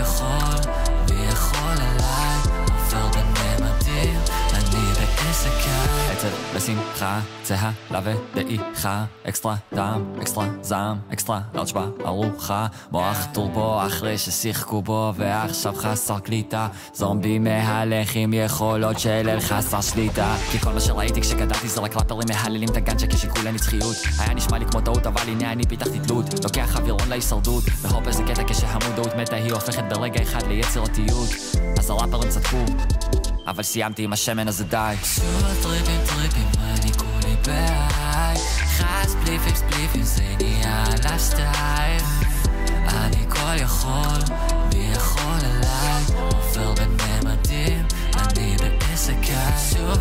קל 5.44 6.12
עצב 6.12 6.56
בשמחה, 6.56 7.20
צהלה 7.44 8.00
ודעיכה 8.04 9.06
אקסטרה 9.28 9.56
דם, 9.74 10.04
אקסטרה 10.22 10.48
זעם, 10.62 10.98
extra 11.14 11.42
large 11.54 11.68
בארוחה 11.98 12.68
מוח 12.92 13.26
טורבו 13.34 13.86
אחרי 13.86 14.18
ששיחקו 14.18 14.82
בו 14.82 15.14
ועכשיו 15.16 15.74
חסר 15.76 16.20
קליטה. 16.20 16.68
זומבי 16.94 17.40
מהלך 17.40 18.16
עם 18.16 18.34
יכולות 18.34 19.00
של 19.00 19.30
אל 19.30 19.40
חסר 19.40 19.82
שליטה. 19.82 20.36
כי 20.52 20.60
כל 20.60 20.74
מה 20.74 20.80
שראיתי 20.80 21.22
כשגדלתי 21.22 21.68
זה 21.68 21.82
רק 21.82 21.96
ראפרים 21.96 22.28
מהללים 22.30 22.70
את 22.70 22.78
הגנג'ה 22.78 23.08
כשיקוי 23.08 23.47
ל 23.47 23.52
נצחיות. 23.52 23.96
היה 24.20 24.34
נשמע 24.34 24.58
לי 24.58 24.66
כמו 24.66 24.82
טעות 24.82 25.08
אבל 25.08 25.30
הנה 25.30 25.52
אני 25.52 25.64
פיתחתי 25.64 26.00
תלות. 26.08 26.44
לוקח 26.44 26.76
אווירון 26.76 27.10
להישרדות 27.10 27.64
והופ 27.82 28.08
איזה 28.08 28.24
קטע 28.24 28.44
כשהמודעות 28.48 29.16
מתה 29.16 29.36
היא 29.36 29.54
הופכת 29.54 29.84
ברגע 29.90 30.22
אחד 30.22 30.48
ליצירתיות. 30.48 31.30
אז 31.80 31.90
הראפרים 31.90 32.30
צדקו 32.30 32.66
אבל 33.48 33.64
סיימתי 33.64 34.04
עם 34.04 34.14
השמן 34.14 34.48
הזה 34.48 34.64
די. 34.64 34.96
שוב 35.04 35.46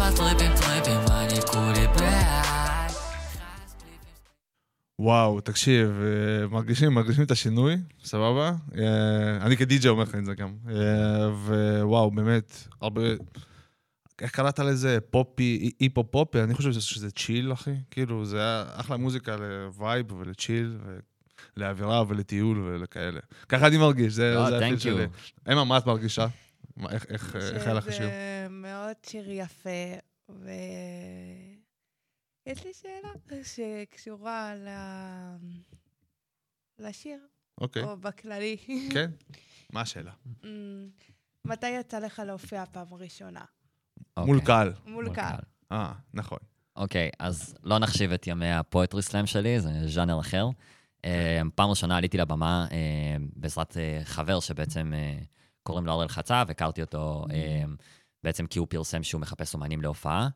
על 0.01 0.13
טריפים 0.17 0.51
טריפים 0.57 1.14
וואו, 4.99 5.41
תקשיב, 5.41 5.91
אה, 5.91 6.47
מרגישים, 6.49 6.93
מרגישים 6.93 7.25
את 7.25 7.31
השינוי, 7.31 7.77
סבבה? 8.05 8.53
אה, 8.79 9.37
אני 9.47 9.57
כדי-ג'יי 9.57 9.91
אומר 9.91 10.03
לך 10.03 10.15
את 10.15 10.25
זה 10.25 10.35
גם. 10.35 10.55
אה, 10.71 11.29
ווואו, 11.83 12.11
באמת, 12.11 12.69
הרבה... 12.81 13.03
איך 14.21 14.31
קראת 14.31 14.59
לזה? 14.59 14.99
פופי, 15.11 15.71
היפו 15.81 16.11
פופי? 16.11 16.41
אני 16.43 16.55
חושב 16.55 16.73
שזה 16.73 17.11
chill, 17.11 17.53
אחי. 17.53 17.75
כאילו, 17.91 18.25
זה 18.25 18.39
היה 18.41 18.65
אחלה 18.73 18.97
מוזיקה 18.97 19.37
ל 19.37 19.52
vibe 19.52 20.13
ול 20.13 20.29
chill, 20.29 20.79
לאווירה 21.57 22.05
ולטיול 22.09 22.59
ולכאלה. 22.61 23.21
ככה 23.49 23.67
אני 23.67 23.77
מרגיש, 23.77 24.13
זה 24.13 24.35
זה 24.47 24.57
ה 24.57 24.60
feel 24.60 24.75
thank 24.75 24.79
you. 24.79 24.83
שלי. 24.83 25.07
אמה, 25.53 25.65
מה 25.65 25.79
את 25.79 25.87
מרגישה? 25.87 26.27
איך- 26.91 27.35
היה 27.65 27.75
לך 27.75 27.87
השיר? 27.89 28.07
שזה 28.07 28.47
מאוד 28.51 28.97
שיר 29.07 29.31
יפה, 29.31 29.71
ו... 30.31 30.51
יש 32.47 32.65
לי 32.65 32.75
שאלה 32.75 33.43
שקשורה 33.43 34.55
ל... 34.55 34.69
לשיר, 36.79 37.19
אוקיי, 37.61 37.83
או 37.83 37.97
בכללי. 37.97 38.57
כן. 38.93 39.11
מה 39.73 39.81
השאלה? 39.81 40.13
אמ, 40.45 40.89
מתי 41.45 41.69
יצא 41.69 41.99
לך 41.99 42.23
להופיע 42.27 42.65
פעם 42.73 42.87
ראשונה? 42.95 43.45
מול 44.19 44.37
אוקיי. 44.37 44.47
קהל. 44.47 44.73
מול 44.87 45.15
קהל. 45.15 45.41
אה, 45.73 45.93
נכון. 46.15 46.39
אוקיי, 46.77 47.11
אז 47.19 47.55
לא 47.63 47.79
נחשיב 47.79 48.13
את 48.13 48.27
ימי 48.27 48.53
הפואטרי 48.53 49.03
סלאם 49.03 49.27
שלי, 49.27 49.61
זה 49.61 49.71
ז'אנר 49.89 50.21
אחר. 50.21 50.47
אה, 51.05 51.41
פעם 51.55 51.71
ראשונה 51.71 51.97
עליתי 51.97 52.17
לבמה 52.19 52.67
אה, 52.73 52.77
בעזרת 53.37 53.77
אה, 53.77 54.01
חבר 54.05 54.41
שבעצם 54.41 54.93
אה, 54.95 55.19
קוראים 55.63 55.87
לו 55.87 55.93
אראל 55.93 56.09
חצב, 56.09 56.47
הכרתי 56.51 56.81
אותו 56.81 57.25
אה, 57.31 57.65
בעצם 58.25 58.47
כי 58.47 58.59
הוא 58.59 58.67
פרסם 58.71 59.03
שהוא 59.03 59.21
מחפש 59.21 59.55
אומנים 59.55 59.83
להופעה. 59.83 60.29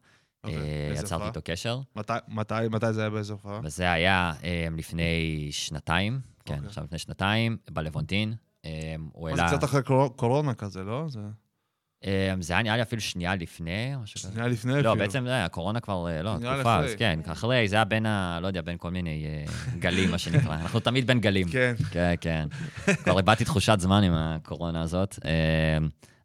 אוקיי, 0.44 0.58
אה, 0.58 0.92
יצרתי? 0.94 1.24
איתו 1.26 1.40
קשר, 1.44 1.80
מתי- 2.28 2.92
זה 2.92 3.00
היה 3.00 3.10
באיזה 3.10 3.32
הופעה? 3.32 3.60
וזה 3.62 3.92
היה 3.92 4.32
אה, 4.44 4.66
לפני 4.76 5.48
שנתיים, 5.50 6.20
כן, 6.44 6.54
אוקיי. 6.54 6.66
עכשיו 6.68 6.84
לפני 6.84 6.98
שנתיים, 6.98 7.56
בלוונטין. 7.70 8.34
אה, 8.64 8.94
הוא 9.12 9.30
מה 9.30 9.36
זה 9.36 9.42
העלה... 9.42 9.56
קצת 9.56 9.64
אחרי 9.64 9.82
קור- 9.82 10.16
קורונה 10.16 10.54
כזה, 10.54 10.84
לא? 10.84 11.04
זה 11.08 11.20
זה 12.40 12.52
היה 12.52 12.62
נראה 12.62 12.76
לי 12.76 12.82
אפילו 12.82 13.02
שנייה 13.02 13.34
לפני, 13.34 13.94
או 13.94 14.00
משהו 14.00 14.20
כזה. 14.20 14.32
שנייה 14.32 14.48
לפני 14.48 14.72
לא, 14.72 14.78
אפילו. 14.78 14.96
בעצם 14.96 15.24
זה 15.26 15.32
היה, 15.32 15.44
הקורונה 15.44 15.80
כבר, 15.80 16.06
לא, 16.22 16.34
תקופה. 16.54 16.76
אז 16.78 16.94
כן, 16.98 17.20
אחרי, 17.26 17.68
זה 17.68 17.76
היה 17.76 17.84
בין 17.84 18.06
ה... 18.06 18.38
לא 18.42 18.46
יודע, 18.46 18.62
בין 18.62 18.76
כל 18.78 18.90
מיני 18.90 19.24
גלים, 19.78 20.10
מה 20.10 20.18
שנקרא. 20.18 20.54
אנחנו 20.62 20.80
תמיד 20.80 21.06
בין 21.06 21.20
גלים. 21.20 21.48
כן. 21.48 21.74
כן, 21.90 22.14
כן. 22.20 22.48
כבר 23.04 23.18
איבדתי 23.18 23.44
תחושת 23.44 23.76
זמן 23.80 24.02
עם 24.02 24.12
הקורונה 24.14 24.82
הזאת. 24.82 25.18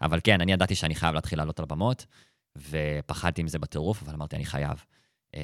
אבל 0.02 0.20
כן, 0.24 0.42
אני 0.42 0.52
ידעתי 0.54 0.76
שאני 0.76 0.96
חייב 0.96 1.14
להתחיל 1.16 1.40
לעלות 1.40 1.60
על 1.60 1.64
הבמות, 1.64 2.06
ופחדתי 2.58 3.42
עם 3.42 3.48
זה 3.48 3.60
בטירוף, 3.60 4.04
אבל 4.04 4.14
אמרתי, 4.14 4.36
אני 4.36 4.46
חייב. 4.46 4.84
אה, 5.36 5.42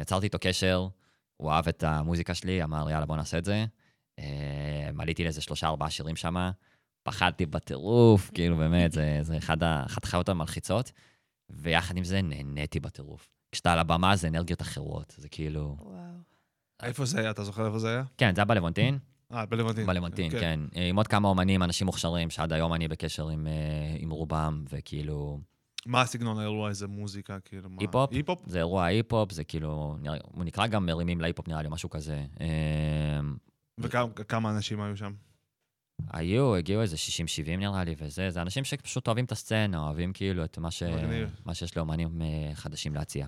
יצרתי 0.00 0.24
איתו 0.26 0.38
קשר, 0.40 0.88
הוא 1.36 1.50
אהב 1.50 1.68
את 1.68 1.82
המוזיקה 1.82 2.34
שלי, 2.34 2.64
אמר, 2.64 2.90
יאללה, 2.90 3.06
בוא 3.06 3.16
נעשה 3.16 3.38
את 3.38 3.44
זה. 3.44 3.64
אה, 4.18 4.24
עליתי 4.98 5.24
לאיזה 5.24 5.40
שלושה, 5.40 5.66
ארבעה 5.66 5.90
שירים 5.90 6.16
שם, 6.16 6.50
פחדתי 7.02 7.46
בטירוף, 7.46 8.30
כאילו, 8.34 8.56
באמת, 8.56 8.92
זה, 8.92 9.18
זה 9.22 9.38
אחד 9.38 9.62
ה- 9.62 9.82
אחת 9.86 10.04
החיות 10.04 10.28
המלחיצות, 10.28 10.92
ויחד 11.50 11.96
עם 11.96 12.04
זה 12.04 12.22
נהניתי 12.22 12.80
בטירוף. 12.80 13.28
כשאתה 13.52 13.72
על 13.72 13.78
הבמה 13.78 14.16
זה 14.16 14.28
אנרגיות 14.28 14.62
אחרות, 14.62 15.14
זה 15.18 15.28
כאילו... 15.28 15.76
וואו. 15.80 16.00
איפה 16.82 17.04
זה 17.04 17.20
היה? 17.20 17.30
אתה 17.30 17.44
זוכר 17.44 17.66
איפה 17.66 17.78
זה 17.78 17.88
היה? 17.88 18.02
כן, 18.18 18.34
זה 18.34 18.40
היה 18.40 18.44
בלוונטין. 18.44 18.98
אה, 19.32 19.46
בלוונטין. 19.46 19.86
בלוונטין, 19.86 20.30
כן. 20.30 20.60
עם 20.72 20.96
עוד 20.96 21.06
כמה 21.08 21.28
אומנים, 21.28 21.62
אנשים 21.62 21.86
מוכשרים, 21.86 22.30
שעד 22.30 22.52
היום 22.52 22.74
אני 22.74 22.88
בקשר 22.88 23.28
עם, 23.28 23.46
אה, 23.46 23.52
עם 23.98 24.10
רובם, 24.10 24.64
וכאילו, 24.70 25.38
מה 25.86 26.02
הסגנון 26.02 26.38
האירוע? 26.38 26.68
איזה 26.68 26.86
מוזיקה? 26.88 27.40
כאילו, 27.40 27.70
מה? 27.70 27.76
היפ-הופ? 27.80 28.12
היפ-הופ? 28.12 28.40
זה 28.46 28.58
אירוע 28.58 28.84
היפ-הופ, 28.84 29.32
זה 29.32 29.44
כאילו, 29.44 29.96
נראה- 30.00 30.18
הוא 30.22 30.44
נקרא 30.44 30.66
גם 30.66 30.86
מרימים 30.86 31.20
להיפ-הופ, 31.20 31.48
נראה 31.48 31.62
לי, 31.62 31.68
משהו 31.70 31.90
כזה. 31.90 32.24
אה, 32.40 33.20
וכמה 33.78 34.50
אנשים 34.50 34.80
היו 34.80 34.96
שם? 34.96 35.12
היו, 36.10 36.56
הגיעו 36.56 36.82
איזה 36.82 36.96
60-70 36.96 37.60
נראה 37.60 37.84
לי, 37.84 37.94
וזה, 37.98 38.30
זה 38.30 38.42
אנשים 38.42 38.64
שפשוט 38.64 39.06
אוהבים 39.06 39.24
את 39.24 39.32
הסצנה, 39.32 39.78
אוהבים 39.78 40.12
כאילו 40.12 40.44
את 40.44 40.58
מה, 40.58 40.70
ש... 40.70 40.82
מה 41.44 41.54
שיש 41.54 41.76
לאומנים 41.76 42.22
אה, 42.22 42.50
חדשים 42.54 42.94
להציע. 42.94 43.26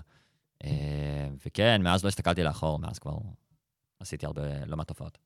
אה, 0.63 1.29
וכן, 1.45 1.81
מאז 1.83 2.03
לא 2.03 2.09
הסתכלתי 2.09 2.43
לאחור, 2.43 2.79
מאז 2.79 2.99
כבר 2.99 3.17
עשיתי 3.99 4.25
הרבה, 4.25 4.65
לא 4.65 4.77
מעט 4.77 4.89
הופעות. 4.89 5.17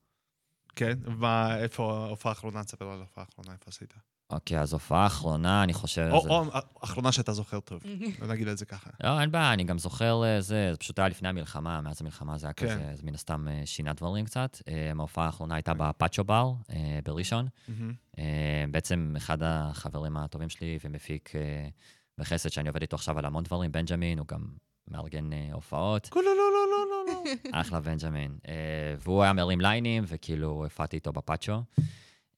כן? 0.76 0.98
ומה, 1.04 1.58
איפה 1.58 2.06
ההופעה 2.06 2.32
האחרונה? 2.32 2.64
תספר 2.64 2.86
על 2.92 2.98
ההופעה 3.00 3.24
האחרונה, 3.30 3.52
איפה 3.54 3.66
עשית? 3.68 3.94
אוקיי, 4.30 4.60
אז 4.60 4.74
הופעה 4.74 5.04
האחרונה, 5.04 5.64
אני 5.64 5.74
חושב... 5.74 6.10
או 6.12 6.22
זה- 6.22 6.30
או 6.30 6.44
האחרונה 6.82 7.12
שאתה 7.12 7.32
זוכר 7.34 7.60
טוב. 7.60 7.84
נגיד 8.30 8.48
את 8.48 8.58
זה 8.58 8.66
ככה. 8.66 8.90
לא, 9.04 9.22
אין 9.22 9.32
בעיה, 9.32 9.54
אני 9.54 9.64
גם 9.64 9.78
זוכר 9.80 10.24
אה, 10.24 10.42
זה, 10.42 10.70
זה 10.72 10.78
פשוט 10.78 11.00
היה 11.00 11.08
לפני 11.08 11.30
המלחמה, 11.30 11.82
מאז 11.82 12.02
המלחמה 12.02 12.38
זה 12.38 12.48
היה 12.48 12.54
כן. 12.54 12.66
כזה, 12.66 12.92
אז 12.92 13.04
מן 13.04 13.14
הסתם 13.16 13.48
אה, 13.48 13.62
שינה 13.66 13.94
דברים 13.94 14.26
קצת. 14.26 14.58
אה, 14.68 14.92
ההופעה 15.00 15.26
האחרונה 15.26 15.56
הייתה 15.56 15.74
בפאצ'ו 15.74 16.24
בר 16.24 16.52
אה, 16.72 17.00
בראשון. 17.06 17.48
אה, 18.20 18.24
בעצם 18.72 19.14
אחד 19.18 19.38
החברים 19.44 20.18
הטובים 20.18 20.50
שלי 20.50 20.78
ומפיק 20.86 21.32
אה, 21.36 21.68
בחסד 22.18 22.50
שאני 22.50 22.70
עובד 22.70 22.82
איתו 22.82 22.96
עכשיו 22.96 23.20
על 23.20 23.26
המון 23.26 23.44
דברים, 23.44 23.72
בנג'מין, 23.72 24.20
הוא 24.20 24.28
גם 24.28 24.46
מארגן 24.88 25.34
אה, 25.34 25.50
הופעות, 25.52 26.10
לא, 26.16 26.22
לא, 26.22 26.32
לא, 26.32 26.36
לא, 26.72 26.86
לא, 26.90 27.14
לא. 27.54 27.60
אחלה 27.62 27.80
בנג'מין. 27.80 28.38
אה, 28.48 28.54
והוא 29.00 29.24
היה 29.24 29.34
מרים 29.34 29.62
ליינים, 29.62 30.04
וכאילו 30.08 30.48
הופעתי 30.50 30.96
איתו 30.96 31.12
בפאצ'ו. 31.14 31.62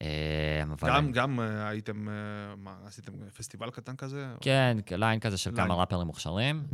אה, 0.02 0.62
אבל- 0.62 0.88
גם, 0.88 1.12
גם 1.12 1.40
אה, 1.40 1.68
הייתם, 1.68 2.08
אה, 2.08 2.14
מה, 2.56 2.74
עשיתם 2.86 3.12
פסטיבל 3.36 3.70
קטן 3.70 3.96
כזה? 3.96 4.26
כן, 4.40 4.76
ליין 4.90 5.20
כזה 5.20 5.36
של. 5.36 5.56
כמה 5.56 5.74
ראפרים 5.74 6.06
מוכשרים. 6.06 6.66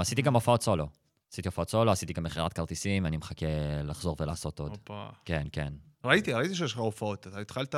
עשיתי 0.00 0.22
גם 0.22 0.34
הופעות 0.34 0.62
סולו. 0.62 0.88
עשיתי 1.32 1.48
הופעות 1.48 1.70
סולו, 1.70 1.92
עשיתי 1.92 2.12
גם 2.12 2.22
מכירת 2.22 2.52
כרטיסים, 2.52 3.06
אני 3.06 3.16
מחכה 3.16 3.46
לחזור 3.84 4.16
ולעשות 4.20 4.58
עוד. 4.60 4.70
הופה. 4.70 5.08
כן, 5.24 5.46
כן. 5.52 5.72
ראיתי, 6.04 6.32
ראיתי 6.32 6.54
שיש 6.54 6.72
לך 6.72 6.78
הופעות. 6.78 7.26
אתה 7.26 7.40
התחלת 7.40 7.74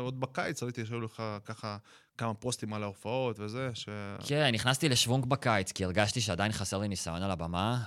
עוד 0.00 0.20
בקיץ, 0.20 0.62
ראיתי 0.62 0.86
שהיו 0.86 1.00
לך 1.00 1.22
ככה 1.44 1.76
כמה 2.18 2.34
פוסטים 2.34 2.74
על 2.74 2.82
ההופעות 2.82 3.40
וזה, 3.40 3.70
ש... 3.74 3.88
כן, 4.26 4.50
נכנסתי 4.54 4.88
לשוונג 4.88 5.26
בקיץ, 5.26 5.72
כי 5.72 5.84
הרגשתי 5.84 6.20
שעדיין 6.20 6.52
חסר 6.52 6.78
לי 6.78 6.88
ניסיון 6.88 7.22
על 7.22 7.30
הבמה, 7.30 7.84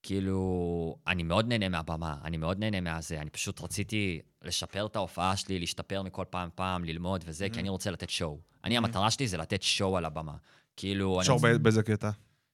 וכאילו, 0.00 0.40
אני 1.10 1.22
מאוד 1.22 1.48
נהנה 1.48 1.68
מהבמה, 1.68 2.14
אני 2.24 2.36
מאוד 2.36 2.58
נהנה 2.58 2.80
מהזה, 2.80 3.20
אני 3.20 3.30
פשוט 3.30 3.60
רציתי 3.60 4.20
לשפר 4.46 4.86
את 4.86 4.96
ההופעה 4.96 5.36
שלי, 5.36 5.58
להשתפר 5.58 6.02
מכל 6.02 6.24
פעם 6.30 6.48
פעם, 6.54 6.84
ללמוד 6.84 7.24
וזה, 7.26 7.48
כי 7.50 7.60
אני 7.60 7.68
רוצה 7.68 7.90
לתת 7.90 8.10
שואו. 8.10 8.38
אני, 8.64 8.76
המטרה 8.76 9.10
שלי 9.10 9.28
זה 9.28 9.36
לתת 9.36 9.62
שואו 9.62 9.96
על 9.96 10.04
הבמה. 10.04 10.34
כאילו, 10.76 11.20
שור 11.24 11.34
רוצה- 11.34 11.58
באיזה 11.58 11.82
קטע? 11.82 12.10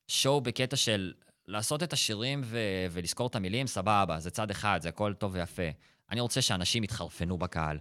שואו 0.09 0.41
בקטע 0.41 0.77
של 0.77 1.13
לעשות 1.47 1.83
את 1.83 1.93
השירים 1.93 2.41
ו- 2.45 2.59
ולזכור 2.91 3.27
את 3.27 3.35
המילים, 3.37 3.67
סבבה, 3.67 4.21
זה 4.21 4.31
צד 4.31 4.51
אחד, 4.51 4.79
זה 4.83 4.89
הכל 4.89 5.15
טוב 5.15 5.35
ויפה. 5.35 5.63
אני 6.11 6.21
רוצה 6.21 6.43
שאנשים 6.43 6.85
יתחרפנו 6.85 7.39
בקהל. 7.39 7.79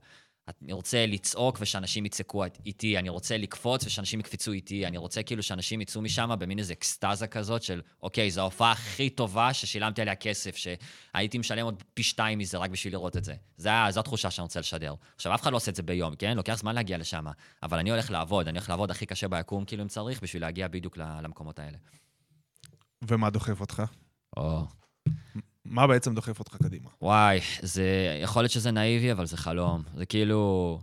אני 0.63 0.73
רוצה 0.73 1.05
לצעוק 1.05 1.57
ושאנשים 1.61 2.05
יצעקו 2.05 2.43
איתי, 2.65 2.97
אני 2.97 3.09
רוצה 3.09 3.37
לקפוץ 3.37 3.85
ושאנשים 3.85 4.19
יקפצו 4.19 4.51
איתי, 4.51 4.87
אני 4.87 4.97
רוצה 4.97 5.23
כאילו 5.23 5.43
שאנשים 5.43 5.81
יצאו 5.81 6.01
משם 6.01 6.29
במין 6.39 6.59
איזה 6.59 6.73
אקסטזה 6.73 7.27
כזאת 7.27 7.63
של, 7.63 7.81
אוקיי, 8.03 8.31
זו 8.31 8.41
ההופעה 8.41 8.71
הכי 8.71 9.09
טובה 9.09 9.53
ששילמתי 9.53 10.01
עליה 10.01 10.15
כסף, 10.15 10.55
שהייתי 10.55 11.37
משלם 11.37 11.65
עוד 11.65 11.83
פי 11.93 12.03
שתיים 12.03 12.39
מזה 12.39 12.57
רק 12.57 12.69
בשביל 12.69 12.93
לראות 12.93 13.17
את 13.17 13.23
זה. 13.23 13.33
זו 13.57 13.99
התחושה 13.99 14.31
שאני 14.31 14.43
רוצה 14.43 14.59
לשדר. 14.59 14.95
עכשיו, 15.15 15.35
אף 15.35 15.41
אחד 15.41 15.51
לא 15.51 15.57
עושה 15.57 15.71
את 15.71 15.75
זה 15.75 15.83
ביום, 15.83 16.15
כן? 16.15 16.37
לוקח 16.37 16.55
זמן 16.55 16.75
להגיע 16.75 16.97
לשם, 16.97 17.25
אבל 17.63 17.79
אני 17.79 17.91
הולך 17.91 18.11
לעבוד, 18.11 18.47
אני 18.47 18.57
הולך 18.57 18.69
לעבוד 18.69 18.91
הכי 18.91 19.05
קשה 19.05 19.27
ביקום, 19.27 19.65
כאילו, 19.65 19.83
אם 19.83 19.87
צריך, 19.87 20.23
בשביל 20.23 20.41
להגיע 20.41 20.67
בדיוק 20.67 20.97
למקומות 20.97 21.59
האלה. 21.59 21.77
ומה 23.01 23.29
דוחף 23.29 23.61
אותך? 23.61 23.83
או, 24.37 24.63
מה 25.65 25.87
בעצם 25.87 26.15
דוחף 26.15 26.39
אותך 26.39 26.55
קדימה? 26.55 26.89
וואי, 27.01 27.39
זה... 27.61 28.19
יכול 28.21 28.41
להיות 28.43 28.51
שזה 28.51 28.71
נאיבי, 28.71 29.11
אבל 29.11 29.25
זה 29.25 29.37
חלום. 29.37 29.83
זה 29.95 30.05
כאילו... 30.05 30.79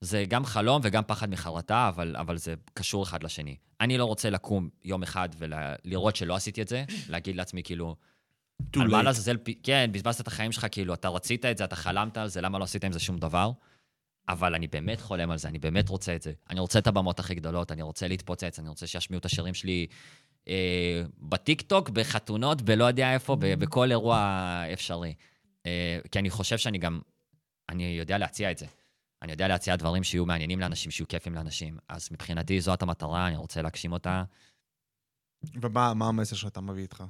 זה 0.00 0.24
גם 0.28 0.44
חלום 0.44 0.80
וגם 0.84 1.02
פחד 1.06 1.30
מחרטה, 1.30 1.88
אבל, 1.88 2.16
אבל 2.16 2.36
זה 2.38 2.54
קשור 2.74 3.02
אחד 3.02 3.22
לשני. 3.22 3.56
אני 3.80 3.98
לא 3.98 4.04
רוצה 4.04 4.30
לקום 4.30 4.68
יום 4.84 5.02
אחד 5.02 5.28
ולראות 5.38 6.16
שלא 6.16 6.34
עשיתי 6.34 6.62
את 6.62 6.68
זה, 6.68 6.84
להגיד 7.08 7.36
לעצמי 7.36 7.62
כאילו, 7.62 7.96
על 8.76 8.88
מה. 8.88 9.02
לעזאזל, 9.02 9.36
כן, 9.62 9.90
בזבזת 9.92 10.20
את 10.20 10.26
החיים 10.26 10.52
שלך, 10.52 10.66
כאילו, 10.70 10.94
אתה 10.94 11.08
רצית 11.08 11.44
את 11.44 11.58
זה, 11.58 11.64
אתה 11.64 11.76
חלמת 11.76 12.16
על 12.16 12.28
זה, 12.28 12.40
למה 12.40 12.58
לא 12.58 12.64
עשית 12.64 12.84
עם 12.84 12.92
זה 12.92 13.00
שום 13.00 13.18
דבר? 13.18 13.52
אבל 14.28 14.54
אני 14.54 14.66
באמת 14.66 15.00
חולם 15.00 15.30
על 15.30 15.38
זה, 15.38 15.48
אני 15.48 15.58
באמת 15.58 15.88
רוצה 15.88 16.16
את 16.16 16.22
זה. 16.22 16.32
אני 16.50 16.60
רוצה 16.60 16.78
את 16.78 16.86
הבמות 16.86 17.18
הכי 17.20 17.34
גדולות, 17.34 17.72
אני 17.72 17.82
רוצה 17.82 18.08
להתפוצץ, 18.08 18.58
אני 18.58 18.68
רוצה 18.68 18.86
שישמיעו 18.86 19.18
את 19.18 19.24
השירים 19.24 19.54
שלי 19.54 19.86
בטיקטוק, 21.18 21.90
בחתונות, 21.90 22.62
בלא 22.62 22.84
יודע 22.84 23.14
איפה, 23.14 23.36
ב- 23.36 23.54
בכל 23.54 23.90
אירוע 23.90 24.62
אפשרי. 24.72 25.14
אה, 25.66 25.98
כי 26.10 26.18
אני 26.18 26.30
חושב 26.30 26.58
שאני 26.58 26.78
גם, 26.78 27.00
אני 27.68 27.84
יודע 27.84 28.18
להציע 28.18 28.50
את 28.50 28.58
זה. 28.58 28.66
אני 29.22 29.32
יודע 29.32 29.48
להציע 29.48 29.76
דברים 29.76 30.04
שיהיו 30.04 30.26
מעניינים 30.26 30.60
לאנשים, 30.60 30.90
שיהיו 30.90 31.08
כיפים 31.08 31.34
לאנשים. 31.34 31.78
אז 31.88 32.08
מבחינתי 32.12 32.60
זאת 32.60 32.82
המטרה, 32.82 33.26
אני 33.26 33.36
רוצה 33.36 33.62
להגשים 33.62 33.92
אותה. 33.92 34.24
ומה 35.62 35.94
מה 35.94 36.08
המסר 36.08 36.36
שאתה 36.36 36.60
מביא 36.60 36.82
איתך? 36.82 37.04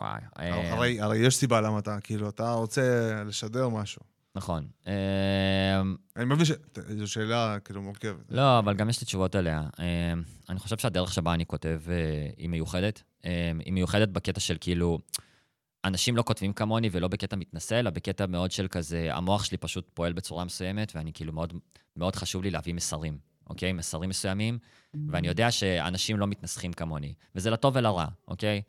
וואי. 0.00 0.20
אה, 0.38 0.72
הרי 0.72 1.00
הרי 1.00 1.18
יש 1.18 1.36
סיבה 1.36 1.60
למה 1.60 1.78
אתה, 1.78 2.00
כאילו, 2.00 2.28
אתה 2.28 2.52
רוצה 2.52 3.14
לשדר 3.26 3.68
משהו. 3.68 4.02
נכון. 4.36 4.66
אה, 4.86 5.80
אני 6.16 6.24
מבין 6.24 6.44
ש... 6.44 6.52
זו 6.98 7.08
שאלה 7.08 7.58
כאילו 7.64 7.82
מורכבת. 7.82 8.24
לא, 8.28 8.58
אבל 8.58 8.74
גם 8.74 8.88
יש 8.88 9.00
לי 9.00 9.06
תשובות 9.06 9.34
עליה. 9.34 9.62
אה, 9.78 10.12
אני 10.48 10.58
חושב 10.58 10.78
שהדרך 10.78 11.12
שבה 11.12 11.34
אני 11.34 11.46
כותב 11.46 11.80
אה, 11.88 11.94
היא 12.36 12.48
מיוחדת. 12.48 13.02
אה, 13.24 13.52
היא 13.64 13.72
מיוחדת 13.72 14.08
בקטע 14.08 14.40
של 14.40 14.56
כאילו, 14.60 14.98
אנשים 15.84 16.16
לא 16.16 16.22
כותבים 16.22 16.52
כמוני 16.52 16.88
ולא 16.92 17.08
בקטע 17.08 17.36
מתנשא, 17.36 17.80
אלא 17.80 17.90
בקטע 17.90 18.26
מאוד 18.26 18.50
של 18.50 18.68
כזה, 18.68 19.08
המוח 19.14 19.44
שלי 19.44 19.56
פשוט 19.56 19.90
פועל 19.94 20.12
בצורה 20.12 20.44
מסוימת, 20.44 20.92
ואני 20.94 21.12
כאילו 21.12 21.32
מאוד, 21.32 21.52
מאוד 21.96 22.16
חשוב 22.16 22.42
לי 22.42 22.50
להביא 22.50 22.74
מסרים, 22.74 23.18
אוקיי? 23.50 23.72
מסרים 23.72 24.10
מסוימים, 24.10 24.58
ואני 25.08 25.28
יודע 25.28 25.50
שאנשים 25.50 26.18
לא 26.18 26.26
מתנסחים 26.26 26.72
כמוני, 26.72 27.14
וזה 27.34 27.50
לטוב 27.50 27.76
ולרע, 27.76 28.06
אוקיי? 28.28 28.62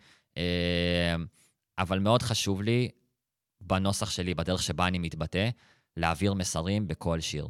אבל 1.78 2.00
מאוד 2.00 2.22
חשוב 2.22 2.62
לי, 2.62 2.90
בנוסח 3.62 4.10
שלי, 4.10 4.34
בדרך 4.34 4.64
שבה 4.64 4.88
אני 4.88 5.00
מתבטא, 5.00 5.50
להעביר 5.98 6.34
מסרים 6.34 6.88
בכל 6.88 7.20
שיר. 7.20 7.48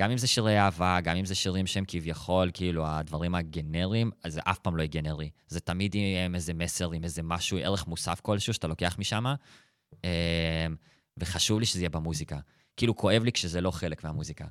גם 0.00 0.10
אם 0.10 0.18
זה 0.18 0.26
שירי 0.26 0.58
אהבה, 0.58 1.00
גם 1.00 1.16
אם 1.16 1.24
זה 1.24 1.34
שירים 1.34 1.66
שהם 1.66 1.84
כביכול, 1.88 2.50
כאילו, 2.54 2.86
הדברים 2.86 3.34
הגנריים, 3.34 4.10
אז 4.24 4.32
זה 4.32 4.40
אף 4.44 4.58
פעם 4.58 4.76
לא 4.76 4.82
יהיה 4.82 4.88
גנרי. 4.88 5.30
זה 5.48 5.60
תמיד 5.60 5.94
יהיה 5.94 6.24
עם 6.24 6.34
איזה 6.34 6.54
מסר, 6.54 6.92
עם 6.92 7.04
איזה 7.04 7.22
משהו, 7.22 7.58
ערך 7.58 7.86
מוסף 7.86 8.20
כלשהו 8.20 8.54
שאתה 8.54 8.66
לוקח 8.68 8.96
משם, 8.98 9.24
וחשוב 11.16 11.60
לי 11.60 11.66
שזה 11.66 11.80
יהיה 11.80 11.90
במוזיקה. 11.90 12.38
כאילו, 12.76 12.96
כואב 12.96 13.24
לי 13.24 13.32
כשזה 13.32 13.60
לא 13.60 13.70
חלק 13.70 14.04
מהמוזיקה. 14.04 14.44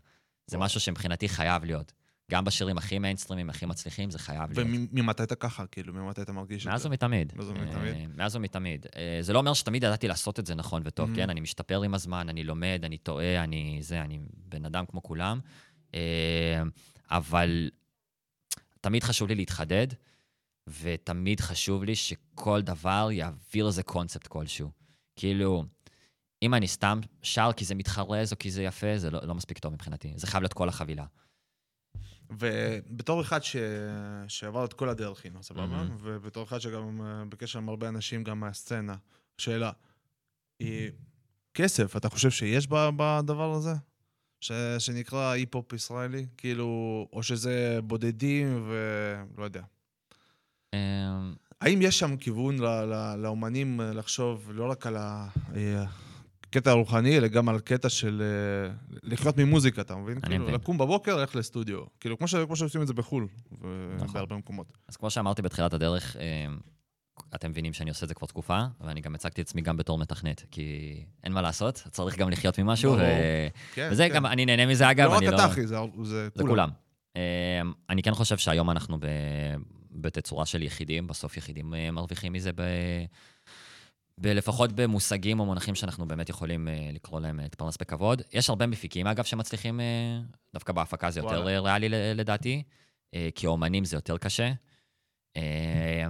זה 0.48 0.58
משהו 0.58 0.80
שמבחינתי 0.80 1.30
חייב 1.30 1.66
להיות. 1.66 1.94
גם 2.30 2.46
בשירים 2.46 2.78
הכי 2.78 3.00
מיינסטרימים, 3.00 3.50
הכי 3.50 3.66
מצליחים, 3.66 4.10
זה 4.12 4.20
חייב 4.20 4.52
להיות. 4.60 4.70
וממתי 4.94 5.24
אתה 5.24 5.36
ככה? 5.36 5.66
כאילו, 5.68 5.94
ממתי 5.94 6.22
אתה 6.22 6.32
מרגיש 6.32 6.64
את 6.64 6.72
מאז 6.72 6.82
זה? 6.82 6.88
ומתמיד. 6.88 7.34
מאז 7.36 7.50
ומתמיד. 7.50 7.94
אה, 7.96 8.06
מאז 8.16 8.36
ומתמיד. 8.36 8.86
אה, 8.96 9.18
זה 9.22 9.34
לא 9.34 9.40
אומר 9.40 9.54
שתמיד 9.54 9.84
ידעתי 9.84 10.08
לעשות 10.08 10.40
את 10.40 10.46
זה 10.46 10.56
נכון 10.56 10.82
וטוב, 10.86 11.12
Mhm. 11.12 11.16
כן? 11.16 11.30
אני 11.30 11.40
משתפר 11.40 11.82
עם 11.84 11.94
הזמן, 11.94 12.30
אני 12.30 12.44
לומד, 12.44 12.82
אני 12.84 12.98
טועה, 12.98 13.44
אני 13.44 13.78
זה, 13.82 14.02
אני 14.02 14.20
בן 14.50 14.66
אדם 14.66 14.86
כמו 14.86 15.04
כולם. 15.04 15.40
אה, 15.94 16.62
אבל 17.12 17.70
תמיד 18.82 19.04
חשוב 19.04 19.28
לי 19.30 19.36
להתחדד, 19.36 19.88
ותמיד 20.82 21.40
חשוב 21.40 21.84
לי 21.84 21.96
שכל 21.96 22.62
דבר 22.62 23.10
יעביר 23.12 23.68
איזה 23.68 23.84
קונספט 23.84 24.28
כלשהו. 24.28 24.72
כאילו, 25.16 25.64
אם 26.42 26.54
אני 26.54 26.68
סתם 26.68 27.00
שר 27.22 27.52
כי 27.56 27.66
זה 27.66 27.76
מתחרז 27.76 28.32
או 28.34 28.38
כי 28.40 28.52
זה 28.52 28.64
יפה, 28.64 28.98
זה 28.98 29.12
לא, 29.12 29.20
לא 29.24 29.36
מספיק 29.36 29.60
טוב 29.60 29.74
מבחינתי. 29.74 30.14
זה 30.16 30.28
חייב 30.28 30.44
להיות 30.44 30.54
כל 30.54 30.70
החבילה. 30.70 31.06
ובתור 32.30 33.22
אחד 33.22 33.44
ש... 33.44 33.56
שעבר 34.28 34.66
את 34.66 34.74
כל 34.74 34.90
הדרך, 34.90 35.26
הנה, 35.26 35.42
סבבה? 35.42 35.66
מהמם. 35.66 35.98
ובתור 36.02 36.44
אחד 36.44 36.60
שגם 36.60 37.02
אה, 37.02 37.26
בקשר 37.30 37.60
עם 37.60 37.70
הרבה 37.70 37.88
אנשים, 37.90 38.24
גם 38.24 38.40
מהסצנה, 38.40 38.96
שאלה, 39.38 39.72
היא... 40.60 40.92
כסף, 41.54 41.96
אתה 41.96 42.10
חושב 42.10 42.30
שיש 42.30 42.68
בדבר 42.68 43.54
הזה? 43.54 43.74
ש... 44.40 44.52
שנקרא 44.80 45.32
היפ-הופ 45.32 45.74
ישראלי? 45.74 46.26
כאילו, 46.38 47.08
או 47.14 47.24
שזה 47.24 47.80
בודדים 47.84 48.70
ולא 48.70 49.44
יודע. 49.44 49.64
אה, 50.74 50.80
האם 51.62 51.82
יש 51.82 52.00
שם 52.00 52.18
כיוון 52.18 52.58
לאומנים 53.18 53.82
אה, 53.82 53.94
לחשוב 53.94 54.52
לא 54.54 54.72
רק 54.72 54.88
על 54.88 54.98
הקטע 56.50 56.70
הרוחני, 56.72 57.18
אלא 57.18 57.28
גם 57.28 57.50
על 57.50 57.60
קטע 57.60 57.90
של 57.90 58.22
אה, 58.22 58.98
לחיות 59.04 59.38
ממוזיקה, 59.38 59.82
אתה 59.82 59.96
מבין? 59.96 60.18
אני 60.18 60.30
כאילו, 60.30 60.44
מבין. 60.44 60.56
לקום 60.56 60.78
בבוקר, 60.78 61.18
ללכת 61.18 61.36
לסטודיו. 61.36 61.80
כאילו, 62.00 62.18
כמו, 62.18 62.28
ש... 62.28 62.36
כמו 62.36 62.56
שעושים 62.56 62.82
את 62.82 62.88
זה 62.88 62.94
בחו"ל, 62.94 63.28
נכון. 63.96 64.10
ובהרבה 64.10 64.36
מקומות. 64.36 64.74
אז 64.88 64.96
כמו 64.96 65.10
שאמרתי 65.10 65.42
בתחילת 65.42 65.74
הדרך, 65.74 66.16
אה, 66.16 66.46
אתם 67.36 67.50
מבינים 67.50 67.74
שאני 67.74 67.90
עושה 67.90 68.04
את 68.04 68.08
זה 68.08 68.14
כבר 68.16 68.28
תקופה, 68.28 68.64
ואני 68.82 69.02
גם 69.02 69.16
הצגתי 69.16 69.42
את 69.42 69.48
עצמי 69.48 69.62
גם 69.62 69.78
בתור 69.78 69.98
מתכנת, 69.98 70.44
כי 70.52 70.96
אין 71.24 71.34
מה 71.34 71.42
לעשות, 71.42 71.84
צריך 71.92 72.18
גם 72.18 72.30
לחיות 72.30 72.60
ממשהו. 72.60 72.94
ו... 72.94 73.00
כן, 73.74 73.90
וזה 73.92 74.10
כן. 74.10 74.16
גם, 74.16 74.26
אני 74.26 74.46
נהנה 74.46 74.66
מזה 74.66 74.92
אגב, 74.92 75.10
לא 75.10 75.16
רק 75.16 75.24
לא... 75.24 75.36
אתה, 75.36 75.46
אחי, 75.46 75.68
זה, 75.68 75.78
זה, 76.04 76.30
כולם. 76.42 76.70
אה, 77.16 77.62
אני 77.90 78.04
כן 78.04 78.14
חושב 78.14 78.38
שהיום 78.38 78.70
אנחנו 78.70 78.98
ב... 79.00 79.06
בתצורה 79.92 80.46
של 80.46 80.64
יחידים, 80.64 81.08
בסוף 81.08 81.38
יחידים 81.38 81.74
מרוויחים 81.92 82.34
מזה 82.34 82.52
ב... 82.56 82.62
לפחות 84.24 84.72
במושגים 84.72 85.40
או 85.40 85.46
מונחים 85.46 85.76
שאנחנו 85.76 86.08
באמת 86.08 86.30
יכולים 86.30 86.68
אה, 86.68 86.90
לקרוא 86.94 87.20
להם 87.20 87.40
אה, 87.40 87.44
להתפרנס 87.44 87.78
בכבוד. 87.78 88.22
יש 88.34 88.50
הרבה 88.50 88.68
מפיקים, 88.68 89.08
אגב, 89.08 89.24
שמצליחים, 89.24 89.80
אה, 89.80 90.20
דווקא 90.54 90.74
בהפקה 90.74 91.12
זה 91.12 91.20
יותר 91.20 91.42
וואלה. 91.42 91.60
ריאלי 91.60 91.90
לדעתי, 91.90 92.64
אה, 93.14 93.30
כי 93.36 93.48
אומנים 93.48 93.86
זה 93.86 93.98
יותר 93.98 94.18
קשה. 94.18 94.52
אה, 95.38 96.08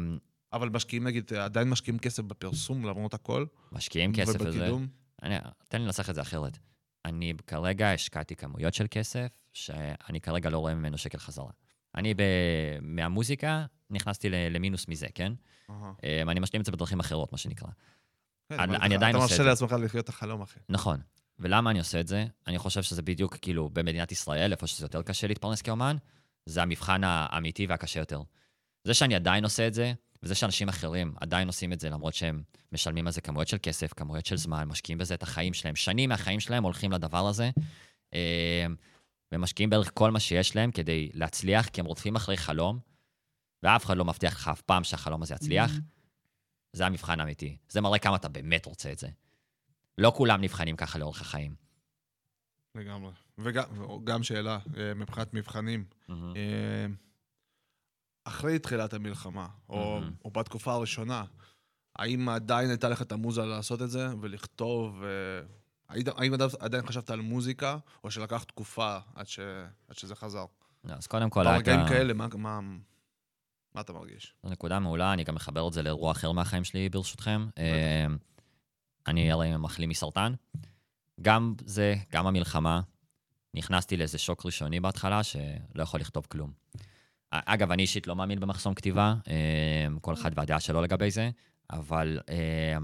אבל 0.54 0.70
משקיעים, 0.70 1.04
נגיד, 1.04 1.34
עדיין 1.34 1.70
משקיעים 1.70 2.00
כסף 2.00 2.24
בפרסום, 2.24 2.86
למרות 2.86 3.14
הכל. 3.14 3.46
משקיעים 3.72 4.14
כסף. 4.14 4.42
ובקידום. 4.42 4.88
אני, 5.24 5.36
תן 5.68 5.82
לי 5.82 5.86
לנסח 5.86 6.10
את 6.10 6.16
זה 6.16 6.22
אחרת. 6.22 6.58
אני 7.06 7.34
כרגע 7.48 7.92
השקעתי 7.92 8.36
כמויות 8.36 8.74
של 8.74 8.86
כסף, 8.92 9.28
שאני 9.54 10.22
כרגע 10.22 10.50
לא 10.50 10.58
רואה 10.58 10.76
ממנו 10.76 10.98
שקל 10.98 11.18
חזרה. 11.18 11.52
אני 11.96 12.14
ב, 12.14 12.22
מהמוזיקה 12.82 13.66
נכנסתי 13.90 14.30
למינוס 14.30 14.88
מזה, 14.88 15.08
כן? 15.16 15.34
אה, 16.04 16.22
אני 16.22 16.40
משלים 16.40 16.62
את 16.62 16.66
זה 16.66 16.72
בדרכים 16.72 17.00
אחרות, 17.00 17.32
מה 17.32 17.38
שנקרא. 17.38 17.70
כן, 18.50 18.60
אני- 18.60 18.76
אני 18.78 18.86
אתה- 18.88 18.96
עדיין 18.96 19.16
אתה 19.16 19.24
עושה 19.24 19.36
את 19.36 19.40
מרשה 19.40 19.44
זה. 19.44 19.50
לעצמך 19.50 19.72
לחיות 19.84 20.04
את 20.04 20.10
החלום, 20.10 20.42
אחי. 20.42 20.60
נכון. 20.70 21.00
ולמה 21.40 21.70
אני 21.72 21.80
עושה 21.80 22.00
את 22.00 22.08
זה? 22.08 22.26
אני 22.48 22.58
חושב 22.58 22.84
שזה 22.84 23.02
בדיוק, 23.02 23.38
כאילו, 23.42 23.70
במדינת 23.74 24.12
ישראל, 24.12 24.52
איפה 24.52 24.68
שזה 24.68 24.86
יותר 24.86 25.02
קשה 25.02 25.28
להתפרנס 25.28 25.62
כאומן, 25.62 25.98
זה 26.46 26.62
המבחן 26.62 27.02
האמיתי 27.04 27.66
והקשה 27.66 28.00
יותר. 28.00 28.22
זה 28.84 28.94
שאני 28.94 29.16
עדיין 29.16 29.44
עושה 29.44 29.68
את 29.68 29.74
זה, 29.74 29.94
וזה 30.24 30.36
שאנשים 30.36 30.70
אחרים 30.70 31.14
עדיין 31.22 31.48
עושים 31.48 31.74
את 31.74 31.80
זה, 31.80 31.90
למרות 31.90 32.14
שהם 32.14 32.42
משלמים 32.72 33.08
על 33.08 33.14
זה 33.14 33.22
כמויות 33.22 33.48
של 33.48 33.58
כסף, 33.64 33.94
כמויות 33.94 34.26
של 34.26 34.38
זמן, 34.38 34.68
משקיעים 34.68 34.98
בזה 34.98 35.14
את 35.14 35.24
החיים 35.24 35.54
שלהם. 35.54 35.76
שנים 35.76 36.10
מהחיים 36.10 36.40
שלהם 36.40 36.64
הולכים 36.64 36.92
לדבר 36.92 37.28
הזה, 37.28 37.50
אה, 38.14 38.66
ומשקיעים 39.32 39.70
בערך 39.70 39.92
כל 39.94 40.12
מה 40.12 40.20
שיש 40.20 40.56
להם 40.56 40.72
כדי 40.72 41.10
להצליח, 41.14 41.68
כי 41.68 41.82
הם 41.82 41.88
רודפים 41.88 42.16
אחרי 42.16 42.38
חלום, 42.38 42.80
ואף 43.64 43.86
אחד 43.86 43.98
לא 43.98 44.06
מבטיח 44.06 44.34
לך 44.34 44.48
אף 44.48 44.62
פעם 44.62 44.84
שהחלום 44.84 45.22
הזה 45.22 45.34
יצליח. 45.36 45.72
זה 46.74 46.86
המבחן 46.86 47.20
האמיתי. 47.20 47.58
זה 47.70 47.82
מראה 47.82 48.00
כמה 48.00 48.16
אתה 48.16 48.30
באמת 48.30 48.66
רוצה 48.66 48.92
את 48.92 49.00
זה. 49.00 49.08
לא 49.98 50.14
כולם 50.16 50.42
נבחנים 50.42 50.76
ככה 50.76 51.00
לאורך 51.00 51.22
החיים. 51.22 51.56
לגמרי. 52.76 53.12
וגם, 53.38 53.64
וגם 53.82 54.24
שאלה, 54.24 54.60
אה, 54.78 54.94
מבחינת 54.94 55.34
מבחנים. 55.34 55.86
אה, 56.10 56.86
אחרי 58.24 58.60
תחילת 58.60 58.94
המלחמה, 58.94 59.48
או, 59.70 60.00
מהמם. 60.00 60.14
או 60.26 60.32
בתקופה 60.32 60.74
הראשונה, 60.74 61.24
האם 61.96 62.30
עדיין 62.30 62.70
הייתה 62.70 62.90
לך 62.90 63.02
את 63.02 63.12
המוזה 63.12 63.42
לעשות 63.46 63.82
את 63.82 63.90
זה 63.90 64.08
ולכתוב? 64.22 65.04
אה, 65.04 65.10
האם 66.18 66.34
עדיין- 66.60 66.86
חשבת 66.86 67.10
על 67.10 67.22
מוזיקה, 67.22 67.78
או 68.04 68.12
שלקח 68.12 68.44
תקופה 68.44 68.98
עד, 69.16 69.28
ש, 69.28 69.40
עד 69.88 69.98
שזה 69.98 70.16
חזר? 70.16 70.46
לא, 70.84 70.94
אז 70.94 71.08
קודם 71.08 71.30
כל, 71.30 71.44
ברגעים 71.44 71.80
ה- 71.80 71.90
כאלה, 71.90 72.14
מה, 72.14 72.28
מה, 72.38 72.60
מה 73.76 73.82
אתה 73.82 73.94
מרגיש? 73.94 74.34
זו 74.44 74.50
נקודה 74.50 74.80
מעולה, 74.80 75.14
אני 75.14 75.24
גם 75.24 75.36
מחבר 75.36 75.68
את 75.68 75.74
זה 75.74 75.82
לאירוע 75.82 76.12
אחר 76.12 76.32
מהחיים 76.32 76.64
שלי, 76.64 76.90
ברשותכם. 76.90 77.48
אה, 77.58 78.06
אני 79.08 79.32
הרי 79.32 79.58
מחלים 79.58 79.90
מסרטן. 79.90 80.34
גם 81.22 81.56
זה, 81.66 81.96
גם 82.12 82.28
המלחמה, 82.28 82.82
נכנסתי 83.54 83.98
לאיזה 83.98 84.18
שוק 84.18 84.46
ראשוני 84.46 84.80
בהתחלה, 84.80 85.24
שלא 85.24 85.84
יכול 85.84 86.00
לכתוב 86.00 86.26
כלום. 86.30 86.52
אגב, 87.32 87.72
אני 87.72 87.82
אישית 87.82 88.08
לא 88.08 88.16
מאמין 88.16 88.40
במחסום 88.40 88.74
כתיבה, 88.74 89.16
אה, 89.28 90.00
כל 90.02 90.14
אחד 90.14 90.32
והדעה 90.36 90.60
שלו 90.60 90.82
לגבי 90.82 91.12
זה, 91.12 91.30
אבל 91.70 92.20
אה, 92.30 92.78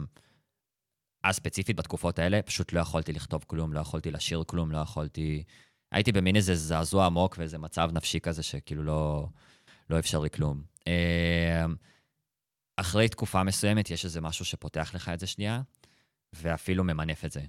אז 1.24 1.36
ספציפית 1.36 1.76
בתקופות 1.76 2.20
האלה, 2.20 2.42
פשוט 2.42 2.74
לא 2.74 2.80
יכולתי 2.80 3.14
לכתוב 3.14 3.44
כלום, 3.48 3.74
לא 3.74 3.80
יכולתי 3.80 4.12
לשיר 4.12 4.44
כלום, 4.48 4.72
לא 4.72 4.78
יכולתי... 4.78 5.44
הייתי 5.92 6.12
במין 6.12 6.36
איזה 6.36 6.56
זעזוע 6.56 7.06
עמוק 7.06 7.36
ואיזה 7.38 7.58
מצב 7.58 7.90
נפשי 7.94 8.20
כזה 8.20 8.44
שכאילו 8.44 8.84
לא, 8.84 9.28
לא 9.90 10.00
אפשר 10.00 10.20
לי 10.20 10.30
כלום. 10.30 10.75
אה, 10.88 11.66
אחרי 12.78 13.10
תקופה 13.10 13.44
מסוימת 13.44 13.90
יש 13.90 14.06
איזה 14.06 14.22
משהו 14.22 14.46
שפותח 14.46 14.92
לך 14.94 15.10
את 15.10 15.20
זה 15.20 15.28
שנייה, 15.28 15.62
ואפילו 16.34 16.84
ממנף 16.84 17.26
את 17.26 17.32
זה. 17.32 17.42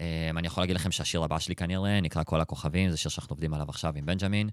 אה, 0.00 0.30
אני 0.36 0.46
יכול 0.46 0.62
להגיד 0.62 0.76
לכם 0.76 0.90
שהשיר 0.90 1.24
הבא 1.24 1.38
שלי 1.38 1.56
כנראה 1.56 2.00
נקרא 2.00 2.24
כל 2.24 2.40
הכוכבים, 2.40 2.90
זה 2.90 2.96
שיר 2.96 3.10
שאנחנו 3.10 3.32
עובדים 3.32 3.54
עליו 3.54 3.68
עכשיו 3.68 3.94
עם 3.96 4.06
בנג'מין. 4.06 4.50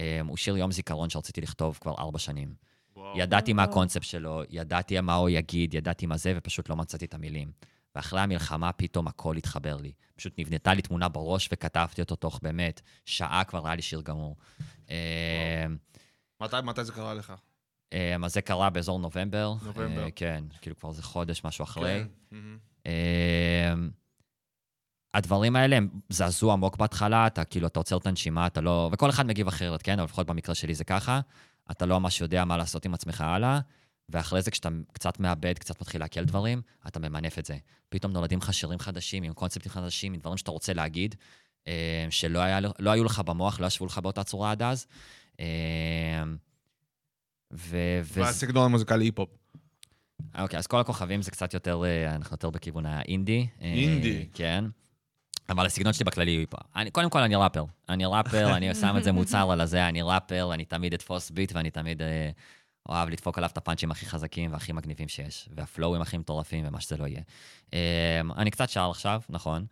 אה, 0.00 0.20
הוא 0.28 0.36
שיר 0.36 0.56
יום 0.56 0.72
זיכרון 0.72 1.10
שרציתי 1.10 1.40
לכתוב 1.40 1.78
כבר 1.80 1.94
ארבע 1.98 2.18
שנים. 2.18 2.54
ידעתי 3.16 3.52
מה 3.52 3.62
וואו. 3.62 3.72
הקונספט 3.72 4.02
שלו, 4.02 4.42
ידעתי 4.50 5.00
מה 5.00 5.14
הוא 5.14 5.28
יגיד, 5.28 5.74
ידעתי 5.74 6.06
מה 6.06 6.16
זה, 6.16 6.32
ופשוט 6.36 6.68
לא 6.68 6.76
מצאתי 6.76 7.04
את 7.04 7.14
המילים. 7.14 7.52
ואחרי 7.94 8.20
המלחמה 8.20 8.72
פתאום 8.72 9.08
הכל 9.08 9.36
התחבר 9.36 9.76
לי. 9.76 9.92
פשוט 10.16 10.34
נבנתה 10.38 10.74
לי 10.74 10.82
תמונה 10.82 11.08
בראש 11.08 11.48
וכתבתי 11.52 12.00
אותו 12.00 12.16
תוך 12.16 12.40
באמת 12.42 12.80
שעה 13.04 13.44
כבר 13.44 13.66
היה 13.66 13.76
לי 13.76 13.82
שיר 13.82 14.00
גמור. 14.00 14.36
מתי, 16.40 16.56
מתי 16.64 16.84
זה 16.84 16.92
קרה 16.92 17.14
לך? 17.14 17.32
אה, 17.92 18.16
אז 18.24 18.34
זה 18.34 18.40
קרה 18.40 18.70
באזור 18.70 18.98
נובמבר. 18.98 19.54
נובמבר. 19.62 20.04
אה, 20.04 20.10
כן, 20.10 20.44
כאילו 20.60 20.76
כבר 20.76 20.92
זה 20.92 21.02
חודש, 21.02 21.44
משהו 21.44 21.62
אחרי. 21.62 22.04
כן. 22.30 22.36
אה, 22.86 23.74
הדברים 25.14 25.56
האלה 25.56 25.76
הם 25.76 25.88
זעזוע 26.08 26.52
עמוק 26.52 26.76
בהתחלה, 26.76 27.26
אתה 27.26 27.44
כאילו, 27.44 27.66
אתה 27.66 27.80
עוצר 27.80 27.96
את 27.96 28.06
הנשימה, 28.06 28.46
אתה 28.46 28.60
לא... 28.60 28.90
וכל 28.92 29.10
אחד 29.10 29.26
מגיב 29.26 29.48
אחרת, 29.48 29.82
כן? 29.82 29.92
אבל 29.92 30.04
לפחות 30.04 30.26
במקרה 30.26 30.54
שלי 30.54 30.74
זה 30.74 30.84
ככה. 30.84 31.20
אתה 31.70 31.86
לא 31.86 32.00
ממש 32.00 32.20
יודע 32.20 32.44
מה 32.44 32.56
לעשות 32.56 32.84
עם 32.84 32.94
עצמך 32.94 33.20
הלאה, 33.20 33.60
ואחרי 34.08 34.42
זה 34.42 34.50
כשאתה 34.50 34.68
קצת 34.92 35.20
מאבד, 35.20 35.58
קצת 35.58 35.80
מתחיל 35.80 36.00
לעכל 36.00 36.24
דברים, 36.24 36.62
אתה 36.86 36.98
ממנף 36.98 37.38
את 37.38 37.46
זה. 37.46 37.56
פתאום 37.88 38.12
נולדים 38.12 38.38
לך 38.38 38.54
שירים 38.54 38.78
חדשים, 38.78 39.22
עם 39.22 39.32
קונספטים 39.32 39.72
חדשים, 39.72 40.12
עם 40.12 40.20
דברים 40.20 40.36
שאתה 40.36 40.50
רוצה 40.50 40.72
להגיד, 40.72 41.14
אה, 41.68 42.06
שלא 42.10 42.38
היה, 42.38 42.60
לא 42.78 42.90
היו 42.90 43.04
לך 43.04 43.18
במוח, 43.18 43.60
לא 43.60 43.66
ישבו 43.66 43.86
לך 43.86 43.98
באותה 43.98 44.24
צורה 44.24 44.50
עד 44.50 44.62
אז. 44.62 44.86
אה, 47.52 47.56
ו... 47.58 47.76
והסגנון 48.02 48.64
המוזיקלי 48.64 49.04
היפ-הופ. 49.04 49.28
אוקיי, 50.38 50.58
אז 50.58 50.66
כל 50.66 50.80
הכוכבים 50.80 51.22
זה 51.22 51.30
קצת 51.30 51.54
יותר, 51.54 51.84
אה, 51.84 52.14
אנחנו 52.14 52.34
יותר 52.34 52.50
בכיוון 52.50 52.86
האינדי. 52.86 53.46
אה, 53.60 53.66
אינדי. 53.66 54.26
כן. 54.34 54.64
אבל 55.48 55.66
הסגנון 55.66 55.92
שלי 55.92 56.04
בכללי 56.04 56.36
הוא 56.36 56.44
פה. 56.50 56.58
אני, 56.76 56.90
קודם 56.90 57.10
כל, 57.10 57.18
אני 57.18 57.34
ראפר. 57.36 57.64
אני 57.88 58.04
ראפר, 58.06 58.56
אני 58.56 58.74
שם 58.80 58.96
את 58.98 59.04
זה 59.04 59.12
מוצר 59.12 59.50
על 59.50 59.60
הזה, 59.60 59.88
אני 59.88 60.02
ראפר, 60.02 60.54
אני 60.54 60.64
תמיד 60.64 60.94
אתפוס 60.94 61.30
ביט 61.30 61.52
ואני 61.52 61.70
תמיד 61.70 62.02
אה, 62.02 62.30
אוהב 62.88 63.08
לדפוק 63.08 63.38
עליו 63.38 63.50
את 63.52 63.56
הפאנצ'ים 63.56 63.90
הכי 63.90 64.06
חזקים 64.06 64.52
והכי 64.52 64.72
מגניבים 64.72 65.08
שיש, 65.08 65.48
והפלואוים 65.56 66.02
הכי 66.02 66.18
מטורפים 66.18 66.64
ומה 66.68 66.80
שזה 66.80 66.96
לא 66.96 67.06
יהיה. 67.06 67.22
אה, 67.74 68.20
אני 68.36 68.50
קצת 68.50 68.68
שר 68.68 68.90
עכשיו, 68.90 69.20
נכון, 69.28 69.66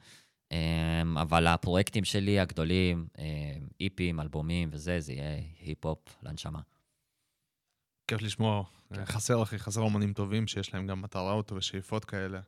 אה, 0.53 1.03
אבל 1.17 1.47
הפרויקטים 1.47 2.05
שלי 2.05 2.41
הגדולים, 2.41 3.07
אה, 3.19 3.25
איפים, 3.81 4.21
אלבומים 4.21 4.69
וזה, 4.73 5.01
זה 5.01 5.13
יהיה 5.13 5.41
היפ-הופ 5.61 5.99
לנשמה. 6.23 6.61
כיף 8.09 8.23
לשמוע. 8.23 8.65
כן. 8.95 9.05
חסר, 9.05 9.43
אחי, 9.43 9.59
חסר 9.59 9.81
אומנים 9.81 10.13
טובים 10.13 10.47
שיש 10.47 10.75
להם 10.75 10.87
גם 10.87 11.03
מטרות 11.03 11.53
ושאיפות 11.53 12.05
כאלה. 12.05 12.41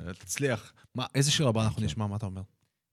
אה, 0.00 0.14
תצליח. 0.14 0.72
מה, 0.94 1.06
איזה 1.14 1.30
שיר 1.30 1.48
הבא 1.48 1.64
אנחנו 1.64 1.78
כן. 1.78 1.84
נשמע? 1.84 2.06
מה 2.06 2.16
אתה 2.16 2.26
אומר? 2.26 2.42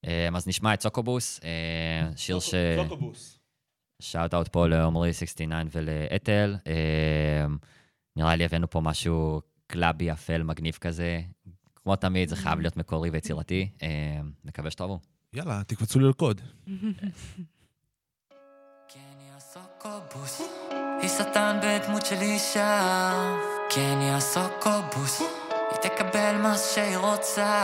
אה, 0.07 0.29
אז 0.36 0.47
נשמע 0.47 0.73
את 0.73 0.81
סוקובוס, 0.81 1.39
אה, 1.43 2.09
שיר 2.15 2.39
ש... 2.39 2.53
סוקובוס. 2.77 3.39
שאוט 4.01 4.33
אאוט 4.33 4.47
פה 4.47 4.67
לעומרי 4.67 5.13
69 5.13 5.62
ולאתל. 5.71 6.55
אה, 6.67 7.45
נראה 8.15 8.36
לי 8.36 8.45
הבאנו 8.45 8.69
פה 8.69 8.81
משהו 8.81 9.41
קלאבי, 9.67 10.12
אפל, 10.12 10.43
מגניב 10.43 10.77
כזה. 10.81 11.21
כמו 11.75 11.95
תמיד, 11.95 12.29
זה 12.29 12.36
חייב 12.36 12.59
להיות 12.59 12.77
מקורי 12.77 13.09
ויצירתי. 13.09 13.69
מקווה 14.45 14.71
שתאהבו. 14.71 14.99
יאללה, 15.33 15.63
תקפצו 15.63 15.99
לרקוד. 15.99 16.41
כן, 21.04 21.10
יא 21.10 21.20
סוקובוס, 21.20 21.30
היא 21.30 21.30
שטן 21.34 21.60
בדמות 21.63 22.06
של 22.06 22.22
אישה. 22.22 22.82
כן, 23.70 24.00
יא 24.02 24.20
סוקובוס, 24.20 25.20
היא 25.20 25.28
תקבל 25.84 26.38
מה 26.41 26.56
שהיא 26.74 26.98
רוצה. 26.98 27.63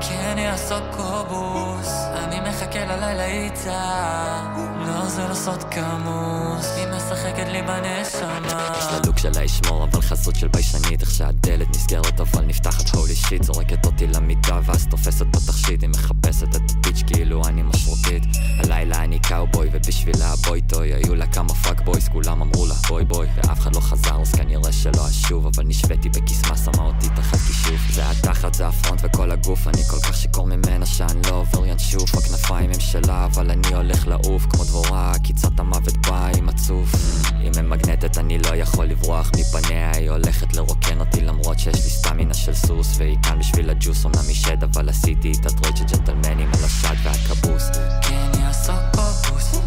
כן, 0.00 0.38
יא 0.38 0.56
סוקובוס, 0.56 1.88
אני 2.14 2.40
מחכה 2.40 2.84
ללילה 2.84 3.24
איתה. 3.24 4.42
לא, 4.86 5.08
זה 5.08 5.28
לא 5.28 5.34
סוד 5.34 5.64
כמוס, 5.64 6.76
היא 6.76 6.86
משחקת 6.96 7.48
לי 7.48 7.62
בנשמה. 7.62 8.74
יש 8.78 8.84
לה 8.92 8.98
look 9.06 9.18
שלה 9.18 9.42
ישמור, 9.42 9.84
אבל 9.84 10.00
חסות 10.00 10.36
של 10.36 10.48
ביישנית. 10.48 11.00
איך 11.00 11.10
שהדלת 11.10 11.70
נסגרת 11.70 12.20
אבל 12.20 12.44
נפתחת. 12.44 12.94
holy 12.94 13.16
shit 13.16 13.42
זורקת 13.42 13.86
אותי 13.86 14.06
למיטה 14.06 14.60
ואז 14.64 14.86
תופסת 14.86 15.26
בתכשיט 15.26 15.82
היא 15.82 15.90
מחפשת 15.90 16.56
את 16.56 16.70
ה 16.70 16.75
pitch 16.75 17.02
כאילו 17.06 17.42
אני 17.46 17.62
משרוקית 17.62 18.22
הלילה 18.58 19.04
אני 19.04 19.18
קאובוי 19.18 19.68
ובשבילה 19.72 20.32
ה 20.32 20.39
boy 20.39 20.60
toy 20.62 20.92
היו 20.92 21.14
לה 21.14 21.26
כמה 21.26 21.54
fuck 21.54 21.80
boys 21.80 22.08
כולם 22.08 22.42
אמרו 22.42 22.66
לה 22.66 22.74
bye 22.88 23.04
bye. 23.04 23.26
ואף 23.36 23.60
אחד 23.60 23.74
לא 23.74 23.80
חזר 23.80 24.20
אז 24.20 24.32
כנראה 24.34 24.72
שלא 24.72 25.08
אשוב 25.08 25.46
אבל 25.46 25.64
נשביתי 25.64 26.08
בקסמה 26.08 26.56
שמה 26.56 26.84
אותי 26.84 27.08
תחת 27.16 27.25
כישוף 27.30 27.80
זה 27.92 28.10
התחת 28.10 28.54
זה 28.54 28.66
ה 28.66 28.72
front 28.72 29.00
וכל 29.04 29.30
הגוף 29.30 29.68
אני 29.68 29.82
כל 29.90 30.00
כך 30.00 30.16
שיכור 30.16 30.46
ממנה 30.46 30.86
שאני 30.86 31.20
לא 31.30 31.34
עובר 31.34 31.66
ינשוף 31.66 32.14
הכנפיים 32.14 32.70
הם 32.74 32.80
שלה 32.80 33.24
אבל 33.24 33.50
אני 33.50 33.74
הולך 33.74 34.08
לעוף 34.08 34.46
כמו 34.46 34.64
דבורה 34.64 35.12
עקיצת 35.12 35.60
המוות 35.60 35.96
באה 35.96 36.30
עם 36.38 36.48
הצוף 36.48 36.92
היא 37.38 37.50
ממגנטת 37.56 38.18
אני 38.18 38.38
לא 38.38 38.56
יכול 38.56 38.86
לברוח 38.86 39.30
מפניה 39.38 39.90
היא 39.94 40.10
הולכת 40.10 40.54
לרוקן 40.54 41.00
אותי 41.00 41.20
למרות 41.20 41.58
שיש 41.58 41.84
לי 41.84 41.90
סטמינה 41.90 42.34
של 42.34 42.54
סוס 42.54 42.94
והיא 42.98 43.18
כאן 43.22 43.38
בשביל 43.38 43.70
הג'וס 43.70 44.06
אמנם 44.06 44.28
היא 44.28 44.36
שד 44.36 44.62
אבל 44.64 44.88
עשיתי 44.88 45.28
איתה 45.28 45.48
trade 45.50 45.76
של 45.76 45.84
ג'נטלמנים 45.84 46.48
על 46.48 46.64
השד 46.64 46.94
ואינקובוס 47.02 47.62
כן, 48.02 48.30
יא 48.40 48.52
סוקובוס, 48.52 49.60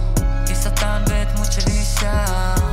היא 0.47 0.55
שטן 0.55 1.03
בדמות 1.05 1.51
של 1.51 1.67
אישה. 1.67 2.68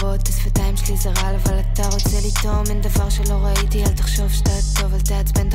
בלהבות 0.00 0.28
השפתיים 0.28 0.76
שלי 0.76 0.96
זה 0.96 1.10
רעל 1.10 1.34
אבל 1.34 1.60
אתה 1.60 1.82
רוצה 1.82 2.18
לטעום 2.26 2.64
אין 2.68 2.80
דבר 2.80 3.10
שלא 3.10 3.34
ראיתי 3.34 3.84
אל 3.84 3.92
תחשוב 3.92 4.32
שאתה 4.32 4.50
טוב 4.80 4.94
אל 4.94 5.00
תעצבן 5.00 5.48
את 5.48 5.54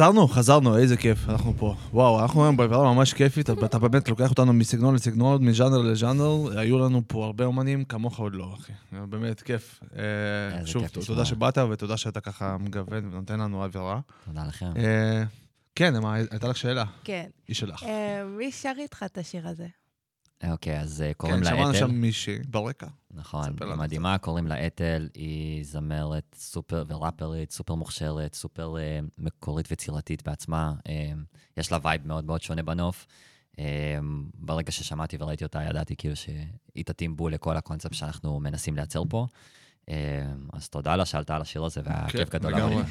חזרנו, 0.00 0.28
חזרנו, 0.28 0.76
איזה 0.76 0.96
כיף, 0.96 1.28
אנחנו 1.28 1.54
פה. 1.58 1.74
וואו, 1.92 2.20
אנחנו 2.20 2.44
היום 2.44 2.56
בעברה 2.56 2.94
ממש 2.94 3.14
כיפית, 3.14 3.50
אתה 3.50 3.78
באמת 3.78 4.08
לוקח 4.08 4.30
אותנו 4.30 4.52
מסגנון 4.52 4.94
לסגנון, 4.94 5.44
מז'אנר 5.44 5.78
לז'אנר, 5.78 6.58
היו 6.58 6.78
לנו 6.78 7.02
פה 7.06 7.24
הרבה 7.24 7.44
אומנים, 7.44 7.84
כמוך 7.84 8.18
עוד 8.18 8.34
לא, 8.34 8.54
אחי. 8.60 8.72
באמת 8.92 9.40
כיף. 9.40 9.80
אה, 9.96 10.66
שוב. 10.66 10.86
תודה 11.06 11.24
שבאת 11.24 11.58
ותודה 11.58 11.96
שאתה 11.96 12.20
ככה 12.20 12.56
מגוון 12.58 13.04
ונותן 13.12 13.40
לנו 13.40 13.64
עבירה. 13.64 14.00
תודה 14.24 14.44
לכם. 14.48 14.72
אה, 14.76 15.24
כן, 15.74 15.94
הייתה 16.30 16.48
לך 16.48 16.56
שאלה? 16.56 16.84
כן. 17.04 17.26
היא 17.48 17.56
שלך. 17.56 17.82
אה, 17.82 18.24
מי 18.24 18.52
שר 18.52 18.72
איתך 18.78 19.02
את 19.06 19.18
השיר 19.18 19.48
הזה? 19.48 19.66
אוקיי, 20.48 20.80
אז 20.80 21.02
אה, 21.02 21.14
קוראים 21.14 21.38
כן, 21.38 21.44
לה 21.44 21.50
שמענו 21.50 21.70
אתל. 21.70 21.78
שם 21.78 21.90
מישהי 21.90 22.38
ברקע. 22.48 22.86
נכון, 23.10 23.56
היא 23.60 23.74
מדהימה, 23.74 24.18
קוראים 24.18 24.46
לה 24.46 24.66
אתל, 24.66 25.08
היא 25.14 25.64
זמרת 25.64 26.36
סופר 26.38 26.84
וראפרית, 26.88 27.50
סופר 27.50 27.74
מוכשרת, 27.74 28.34
סופר 28.34 28.78
אה, 28.78 29.00
מקורית 29.18 29.66
ויצירתית 29.70 30.22
בעצמה. 30.28 30.74
אה, 30.88 31.12
יש 31.56 31.72
לה 31.72 31.78
vibe 31.82 32.06
מאוד 32.06 32.24
מאוד 32.24 32.42
שונה 32.42 32.62
בנוף. 32.62 33.06
ברגע 34.34 34.72
ששמעתי 34.72 35.16
וראיתי 35.20 35.44
אותה, 35.44 35.62
ידעתי 35.62 35.96
כאילו 35.96 36.16
שהיא 36.16 36.84
תתאים 36.84 37.16
בול 37.16 37.34
לכל 37.34 37.56
הקונספט 37.56 37.94
שאנחנו 37.94 38.40
מנסים 38.40 38.76
לייצר 38.76 39.02
פה. 39.08 39.26
אז 40.52 40.68
תודה 40.70 40.96
לה 40.96 41.04
שעלתה 41.04 41.36
על 41.36 41.42
השיר 41.42 41.64
הזה, 41.64 41.80
והיה 41.84 42.08
כיף 42.08 42.30
גדול. 42.30 42.54
כן. 42.54 42.82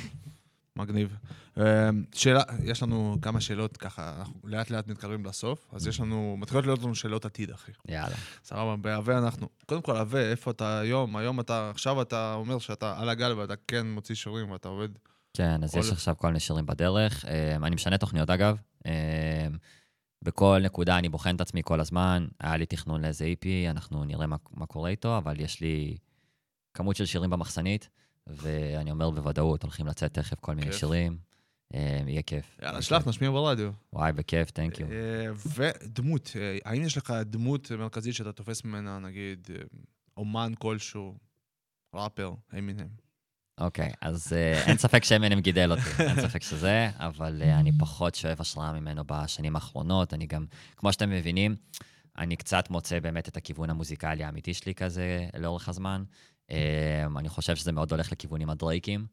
מגניב. 0.80 1.15
אה, 1.57 1.89
שאלה, 2.15 2.43
יש 2.63 2.84
לנו 2.84 3.17
כמה 3.21 3.41
שאלות 3.41 3.77
ככה, 3.77 4.15
אנחנו 4.19 4.34
לאט 4.43 4.69
לאט 4.69 4.88
מתקרבים 4.88 5.25
לסוף, 5.25 5.67
אז 5.73 5.88
יש 5.88 5.99
לנו, 5.99 6.36
מתחילות 6.39 6.65
להיות 6.65 6.84
לנו 6.84 6.95
שאלות 6.95 7.25
עתיד, 7.25 7.51
אחי. 7.51 7.71
יאללה. 7.88 8.15
סבבה, 8.43 8.75
בהווה 8.75 9.17
אנחנו, 9.17 9.49
קודם 9.65 9.82
כל, 9.82 9.97
הווה, 9.97 10.32
איפה 10.32 10.51
אתה 10.51 10.80
היום? 10.80 11.15
היום 11.17 11.39
אתה, 11.39 11.69
עכשיו 11.69 12.01
אתה 12.01 12.34
אומר 12.34 12.59
שאתה 12.59 12.99
על 12.99 13.09
הגל 13.09 13.34
ואתה 13.38 13.53
כן 13.67 13.88
מוציא 13.88 14.15
שירים 14.15 14.51
ואתה 14.51 14.67
עובד. 14.67 14.89
כן, 15.34 15.63
אז 15.63 15.71
כל- 15.71 15.80
יש 15.80 15.91
עכשיו 15.91 16.17
כל 16.17 16.27
מיני 16.27 16.39
שירים 16.39 16.65
בדרך. 16.65 17.25
אה, 17.25 17.55
אני 17.55 17.75
משנה 17.75 17.97
תוכניות, 17.97 18.30
אגב. 18.30 18.57
אה, 18.86 19.47
בכל 20.21 20.59
נקודה 20.63 20.97
אני 20.97 21.09
בוחן 21.09 21.36
את 21.36 21.41
עצמי 21.41 21.61
כל 21.65 21.80
הזמן. 21.80 22.27
היה 22.39 22.57
לי 22.57 22.65
תכנון 22.65 23.01
לאיזה 23.01 23.25
EP, 23.25 23.45
אנחנו 23.69 24.03
נראה 24.03 24.27
מה, 24.27 24.36
מה 24.51 24.65
קורה 24.65 24.89
איתו, 24.89 25.17
אבל 25.17 25.39
יש 25.39 25.61
לי 25.61 25.97
כמות 26.73 26.95
של 26.95 27.05
שירים 27.05 27.30
במחסנית, 27.30 27.89
ואני 28.30 28.91
אומר 28.91 29.09
בוודאות, 29.09 29.63
הולכים 29.63 29.88
לצאת 29.88 30.13
תכף 30.13 30.39
כל 30.39 30.55
מיני. 30.55 30.73
שירים. 30.73 31.30
אה, 31.73 31.99
יהיה 32.07 32.21
כיף. 32.21 32.59
יאללה, 32.61 32.82
שלח. 32.82 33.07
נשמיע 33.07 33.32
ברדיו. 33.32 33.71
וואי, 33.93 34.13
בכיף, 34.13 34.51
תנק 34.51 34.80
יו. 34.80 34.88
אה, 34.91 35.27
ודמות, 35.55 36.32
אה, 36.36 36.57
האם 36.65 36.84
יש 36.84 36.97
לך 36.97 37.13
דמות 37.25 37.71
מרכזית 37.71 38.15
שאתה 38.15 38.32
תופס 38.32 38.65
ממנה, 38.65 38.99
נגיד, 38.99 39.47
אומן 40.17 40.53
כלשהו, 40.59 41.17
ראפר, 41.95 42.34
אמינם? 42.57 42.88
אוקיי, 43.59 43.91
אז 44.01 44.34
אין 44.67 44.77
ספק 44.77 45.03
שאמינם 45.03 45.39
גידל 45.39 45.71
אותי, 45.71 46.03
אין 46.03 46.21
ספק 46.21 46.41
שזה, 46.41 46.89
אבל 46.97 47.41
אני 47.43 47.71
פחות 47.80 48.15
שואב 48.15 48.41
השראה 48.41 48.73
ממנו 48.73 49.03
בשנים 49.05 49.55
האחרונות. 49.55 50.13
אני 50.13 50.25
גם, 50.27 50.45
כמו 50.77 50.93
שאתם 50.93 51.09
מבינים, 51.09 51.55
אני 52.17 52.36
קצת 52.36 52.69
מוצא 52.69 52.99
באמת 52.99 53.27
את 53.27 53.38
הכיוון 53.38 53.69
המוזיקלי 53.69 54.23
האמיתי 54.23 54.53
שלי 54.53 54.75
כזה 54.75 55.27
לאורך 55.38 55.69
הזמן. 55.69 56.03
אה, 56.52 57.06
אני 57.18 57.30
חושב 57.30 57.56
שזה 57.56 57.72
מאוד 57.72 57.91
הולך 57.91 58.12
לכיוונים 58.12 58.50
הדרייקים. 58.50 59.06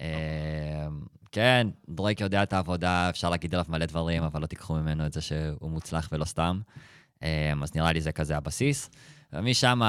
אה, 0.00 0.86
כן, 1.32 1.66
דרייק 1.88 2.20
יודע 2.20 2.42
את 2.42 2.52
העבודה, 2.52 3.10
אפשר 3.10 3.30
להגיד 3.30 3.54
עליו 3.54 3.66
מלא 3.68 3.86
דברים, 3.86 4.22
אבל 4.22 4.40
לא 4.40 4.46
תיקחו 4.46 4.74
ממנו 4.74 5.06
את 5.06 5.12
זה 5.12 5.20
שהוא 5.20 5.70
מוצלח 5.70 6.08
ולא 6.12 6.24
סתם. 6.24 6.60
אה, 7.22 7.52
אז 7.62 7.74
נראה 7.74 7.92
לי 7.92 8.00
זה 8.00 8.12
כזה 8.12 8.36
הבסיס. 8.36 8.90
ומשם 9.32 9.80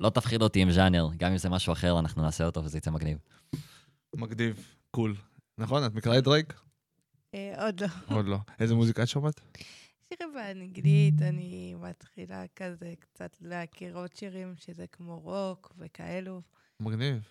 לא 0.00 0.10
תפחיד 0.10 0.42
אותי 0.42 0.60
עם 0.60 0.70
ז'אנר, 0.70 1.08
גם 1.16 1.30
אם 1.30 1.38
זה 1.38 1.48
משהו 1.48 1.72
אחר, 1.72 1.98
אנחנו 1.98 2.22
נעשה 2.22 2.44
אותו 2.44 2.64
וזה 2.64 2.78
יצא 2.78 2.90
מגניב. 2.90 3.18
מגניב, 4.16 4.66
cool. 4.90 5.14
נכון? 5.58 5.86
את 5.86 5.94
מכירה 5.94 6.18
את 6.18 6.24
דרייק? 6.24 6.54
אה, 7.34 7.64
עוד 7.64 7.80
לא. 7.80 7.86
עוד 8.16 8.26
לא. 8.26 8.38
איזה 8.60 8.74
מוזיקה 8.74 9.02
את 9.02 9.08
שומעת? 9.08 9.40
שירים 10.18 10.34
באנגלית, 10.34 11.22
אני 11.22 11.74
מתחילה 11.80 12.44
כזה 12.56 12.94
קצת 12.98 13.36
להכיר 13.40 13.96
עוד 13.96 14.10
שירים 14.14 14.54
שזה 14.56 14.86
כמו 14.92 15.18
רוק 15.18 15.74
וכאלו. 15.78 16.42
מגניב. 16.80 17.28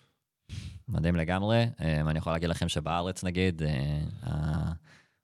מדהים 0.88 1.16
לגמרי. 1.16 1.66
אה, 1.80 2.00
אני 2.00 2.18
יכול 2.18 2.32
להגיד 2.32 2.48
לכם 2.48 2.68
שבארץ, 2.68 3.24
נגיד, 3.24 3.62
אה, 3.62 4.72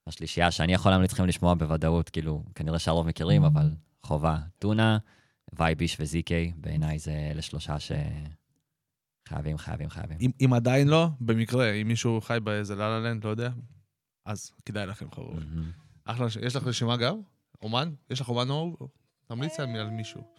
השלישייה 0.07 0.51
שאני 0.51 0.73
יכול 0.73 0.91
להמליץ 0.91 1.13
לכם 1.13 1.25
לשמוע 1.25 1.53
בוודאות, 1.53 2.09
כאילו, 2.09 2.43
כנראה 2.55 2.79
שהרוב 2.79 3.07
מכירים, 3.07 3.43
אבל 3.43 3.71
חובה. 4.03 4.37
טונה, 4.59 4.97
וייביש 5.53 5.97
וזיקי, 5.99 6.51
בעיניי 6.57 6.99
זה 6.99 7.29
אלה 7.31 7.41
שלושה 7.41 7.75
שחייבים, 7.79 9.57
חייבים, 9.57 9.89
חייבים. 9.89 10.17
אם, 10.21 10.31
אם 10.45 10.53
עדיין 10.53 10.87
לא, 10.87 11.07
במקרה, 11.21 11.71
אם 11.71 11.87
מישהו 11.87 12.21
חי 12.21 12.37
באיזה 12.43 12.75
לה 12.75 12.99
לא 13.23 13.29
יודע, 13.29 13.49
אז 14.25 14.51
כדאי 14.65 14.85
לכם, 14.85 15.11
חבר'ה. 15.11 15.33
מהמם. 15.33 15.71
אחלה, 16.05 16.27
יש 16.41 16.55
לך 16.55 16.63
רשימה 16.63 16.97
גם? 16.97 17.21
אומן? 17.61 17.93
יש 18.09 18.21
לך 18.21 18.29
אומן 18.29 18.49
אהוב? 18.49 18.75
תמליץ 19.27 19.59
על 19.59 19.75
על 19.75 19.89
מישהו. 19.89 20.33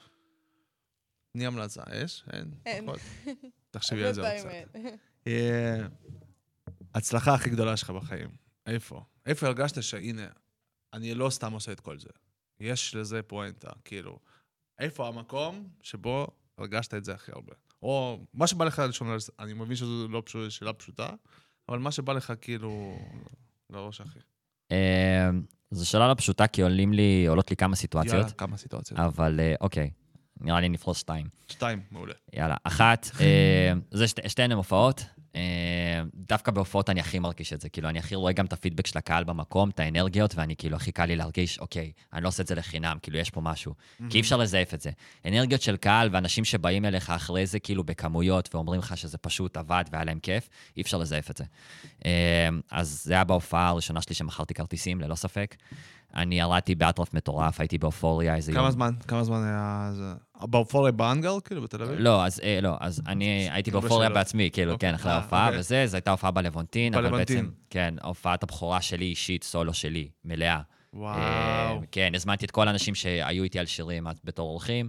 תני 1.33 1.47
המלצה, 1.47 1.83
יש? 1.95 2.25
אין? 2.33 2.55
אין. 2.67 2.87
תחשבי 3.71 4.05
על 4.05 4.13
זה 4.13 4.21
עוד 4.21 4.31
קצת. 4.41 4.81
אה, 5.27 5.87
הצלחה 6.95 7.35
הכי 7.35 7.51
גדולה 7.51 7.77
שלך 7.77 7.91
בחיים, 7.91 8.31
איפה? 8.67 9.05
איפה 9.27 9.47
הרגשת 9.47 9.83
שהנה, 9.83 10.27
אני 10.93 11.15
לא 11.15 11.31
סתם 11.31 11.53
עושה 11.53 11.73
את 11.73 11.81
כל 11.81 11.99
זה. 11.99 12.09
יש 12.61 12.95
לזה 12.95 13.23
פואנטה, 13.23 13.71
כאילו. 13.85 14.19
איפה 14.79 15.09
המקום 15.09 15.69
שבו 15.83 16.27
הרגשת 16.59 16.95
את 16.95 17.05
זה 17.05 17.15
הכי 17.15 17.33
הרבה? 17.33 17.53
או 17.83 18.25
מה 18.35 18.47
שבא 18.47 18.65
לך 18.65 18.83
לשון, 18.89 19.17
אני 19.39 19.53
מבין 19.53 19.77
שזו 19.77 20.09
לא 20.09 20.23
פשוט, 20.27 20.51
שאלה 20.51 20.73
פשוטה, 20.73 21.11
אבל 21.69 21.79
מה 21.79 21.93
שבא 21.93 22.13
לך 22.13 22.33
כאילו 22.41 22.99
לראש, 23.71 24.01
אחי. 24.01 24.19
אה, 24.73 25.31
זו 25.71 25.89
שאלה 25.89 26.09
לא 26.09 26.15
פשוטה, 26.15 26.47
כי 26.47 26.63
עולים 26.63 26.93
לי, 26.93 27.27
עולות 27.29 27.51
לי 27.51 27.57
כמה 27.57 27.77
סיטואציות, 27.77 28.15
יאללה, 28.15 28.31
כמה 28.31 28.57
סיטואציות. 28.57 29.01
אבל 29.01 29.41
אה, 29.41 29.55
אוקיי, 29.61 29.91
נראה 30.41 30.61
לי 30.61 30.69
נפרוס 30.69 30.99
שתיים. 30.99 31.27
שתיים, 31.49 31.81
מעולה. 31.91 32.15
יאללה, 32.33 32.57
אחת, 32.65 33.11
אה, 33.21 33.73
זה 33.91 34.09
שתי, 34.09 34.29
שתיהן 34.29 34.51
הן 34.51 34.57
הופעות. 34.57 35.05
דווקא 36.15 36.53
בהופעות 36.53 36.91
אני 36.91 37.01
הכי 37.01 37.19
מרגיש 37.19 37.53
את 37.53 37.61
זה. 37.61 37.69
כאילו, 37.69 37.89
אני 37.89 37.99
הכי 37.99 38.15
רואה 38.15 38.33
גם 38.33 38.47
את 38.47 38.53
הפידבק 38.53 38.87
של 38.87 38.99
הקהל 38.99 39.25
במקום, 39.25 39.71
את 39.71 39.81
האנרגיות, 39.81 40.35
ואני 40.35 40.57
כאילו, 40.57 40.77
הכי 40.77 40.93
קל 40.93 41.05
לי 41.05 41.17
להרגיש, 41.17 41.59
אוקיי, 41.59 41.93
אני 42.13 42.23
לא 42.23 42.29
עושה 42.29 42.43
את 42.43 42.47
זה 42.47 42.55
לחינם, 42.55 42.97
כאילו, 43.03 43.19
יש 43.19 43.31
פה 43.31 43.41
משהו. 43.41 43.75
כי 44.11 44.17
אי 44.17 44.21
אפשר 44.21 44.37
לזייף 44.37 44.75
את 44.75 44.81
זה. 44.81 44.91
אנרגיות 45.25 45.63
של 45.63 45.77
קהל 45.77 46.09
ואנשים 46.13 46.45
שבאים 46.45 46.85
אליך 46.85 47.11
אחרי 47.11 47.47
זה, 47.47 47.59
כאילו, 47.59 47.85
בכמויות, 47.85 48.55
ואומרים 48.55 48.81
לך 48.81 48.97
שזה 48.97 49.19
פשוט 49.19 49.57
עבד 49.57 49.85
והיה 49.93 50.05
להם 50.05 50.19
כיף, 50.19 50.49
אי 50.77 50.83
אפשר 50.83 50.99
לזייף 50.99 51.31
את 51.31 51.37
זה. 51.37 51.45
אה, 52.05 52.49
אז 52.71 53.03
זה 53.05 53.15
היה 53.15 53.25
בהופעה 53.25 53.69
הראשונה 53.69 54.03
שלי 54.03 54.15
שמכרתי 54.15 54.55
כרטיסים, 54.55 55.01
ללא 55.01 55.15
ספק. 55.15 55.57
אני 56.15 56.41
ירדתי 56.41 56.75
באטרף 56.75 57.15
מטורף, 57.15 57.61
הייתי 57.61 57.79
באופוריה 57.79 58.37
איזה 58.37 58.53
יום. 58.53 58.61
כמה 58.61 58.71
זמן? 58.71 58.91
כמה 59.09 59.25
זמן 59.25 59.43
היה 59.45 59.91
זה? 59.95 60.13
באופוריה 60.43 60.93
באנגל, 60.93 61.33
כאילו, 61.45 61.63
בתל 61.63 61.83
אביב? 61.83 61.97
לא, 61.99 62.25
אז 62.25 62.41
אה, 62.41 62.59
לא, 62.63 62.77
אז 62.81 63.03
אני 63.07 63.49
הייתי 63.51 63.71
הרבה 63.71 63.81
באופוריה. 63.81 64.11
בעצמי, 64.11 64.51
כאילו, 64.53 64.73
אוקיי. 64.73 64.89
כן, 64.89 64.95
אחרי 64.95 65.13
אה, 65.13 65.17
ההופעה 65.17 65.47
אוקיי. 65.47 65.61
וזה, 65.61 65.87
זו 65.87 65.97
הייתה 65.97 66.11
הופעה 66.11 66.31
בלוונטין, 66.31 66.95
אבל. 66.95 67.11
בעצם, 67.11 67.51
כן, 67.71 67.95
הופעת 68.03 68.43
הבכורה 68.43 68.81
שלי 68.81 69.05
אישית, 69.05 69.45
סולו 69.45 69.75
שלי, 69.75 70.09
מלאה. 70.25 70.61
וואו. 70.95 71.19
אה, 71.19 71.79
כן, 71.93 72.15
הזמנתי 72.15 72.45
את 72.45 72.51
כל 72.51 72.69
האנשים 72.69 72.95
שהיו 72.95 73.45
איתי 73.45 73.59
על 73.59 73.67
שירים 73.67 74.07
בתור 74.25 74.49
אורחים. 74.49 74.89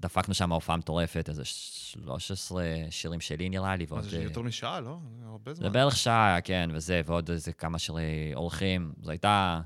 דפקנו 0.00 0.34
שם 0.34 0.52
הופעה 0.52 0.76
מטורפת, 0.76 1.28
איזה 1.28 1.42
13 1.44 2.64
שירים 2.90 3.20
שלי 3.20 3.48
נראה 3.48 3.76
לי, 3.76 3.86
ועוד... 3.88 4.02
זה, 4.02 4.22
יותר 4.22 4.42
משעה, 4.42 4.80
לא? 4.80 4.98
הרבה 5.24 5.54
זמן. 5.54 5.66
זה 5.66 5.70
בערך 5.70 5.96
שעה, 5.96 6.40
כן, 6.44 6.70
וזה, 6.72 7.00
ועוד 7.06 7.30
איזה 7.30 7.52
כמה 7.52 7.78
שירי 7.78 8.32
אורחים. 8.34 8.92
זו 9.02 9.10
הייתה, 9.10 9.60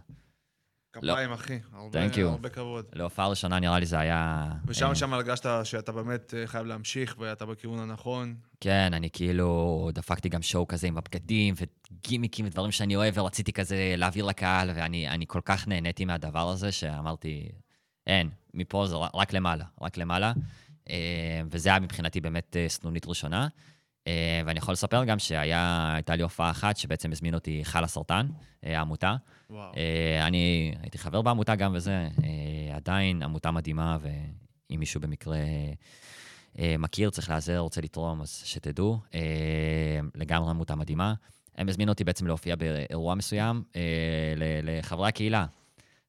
כפיים, 0.93 1.32
אחי. 1.32 1.59
הרבה- 1.72 2.49
כבוד. 2.49 2.84
להופעה 2.93 3.28
ראשונה 3.28 3.61
נראה 3.61 3.78
לי 3.78 3.86
זה 3.86 3.99
היה... 3.99 4.53
ושם, 4.66 4.88
אה, 4.88 4.95
שם 4.95 5.12
הרגשת 5.14 5.47
שאתה 5.64 5.93
באמת 5.93 6.34
אה, 6.36 6.47
חייב 6.47 6.66
להמשיך 6.66 7.16
ואתה 7.18 7.47
בכיוון 7.47 7.78
הנכון. 7.78 8.34
כן, 8.61 8.91
אני 8.95 9.11
כאילו 9.12 9.91
דפקתי 9.95 10.28
גם 10.28 10.43
שואו 10.43 10.68
כזה 10.68 10.86
עם 10.86 10.99
הבגדים 10.99 11.55
וגימיקים 11.57 12.47
ודברים 12.47 12.70
שאני 12.70 12.97
אוהב, 12.97 13.18
ורציתי 13.18 13.53
כזה 13.53 13.95
להעביר 13.97 14.24
לקהל, 14.24 14.70
ואני 14.74 15.09
אני 15.09 15.24
כל 15.28 15.41
כך 15.45 15.68
נהניתי 15.68 16.05
מהדבר 16.05 16.49
הזה, 16.49 16.72
שאמרתי, 16.72 17.49
אין, 18.07 18.30
מפה 18.55 18.86
זה 18.86 18.97
רק 19.14 19.32
למעלה, 19.32 19.64
רק 19.80 19.97
למעלה. 19.97 20.32
אה, 20.91 20.97
וזה 21.51 21.68
היה 21.68 21.80
מבחינתי 21.80 22.20
באמת 22.20 22.57
סנונית 22.68 23.07
ראשונה. 23.07 23.49
אה, 24.07 24.42
ואני 24.46 24.59
יכול 24.59 24.72
לספר 24.72 25.05
גם 25.05 25.18
שהייתה 25.18 26.16
לי 26.16 26.22
הופעה 26.22 26.51
אחת 26.51 26.76
שבעצם 26.76 27.12
הזמין 27.12 27.34
אותי 27.34 27.61
חל 27.64 27.84
הסרטן, 27.84 28.26
אה, 28.64 28.78
העמותה. 28.78 29.16
וואו. 29.51 29.72
אה, 29.76 30.26
אני 30.26 30.74
הייתי 30.82 30.98
חבר 30.98 31.22
בעמותה 31.22 31.55
גם 31.55 31.72
וזה, 31.74 32.09
עדיין 32.74 33.22
עמותה 33.22 33.51
מדהימה, 33.51 33.98
ואם 34.01 34.80
מישהו 34.80 35.01
במקרה 35.01 35.38
מכיר, 36.59 37.11
צריך 37.11 37.28
להיעזר, 37.28 37.59
רוצה 37.59 37.80
לתרום, 37.80 38.20
אז 38.20 38.42
שתדעו. 38.44 38.98
לגמרי 40.14 40.51
עמותה 40.51 40.74
מדהימה. 40.74 41.14
הם 41.57 41.68
הזמינו 41.68 41.92
אותי 41.92 42.05
בעצם 42.05 42.26
להופיע 42.26 42.57
באירוע 42.57 43.14
מסוים 43.14 43.62
לחברי 44.62 45.09
הקהילה. 45.09 45.46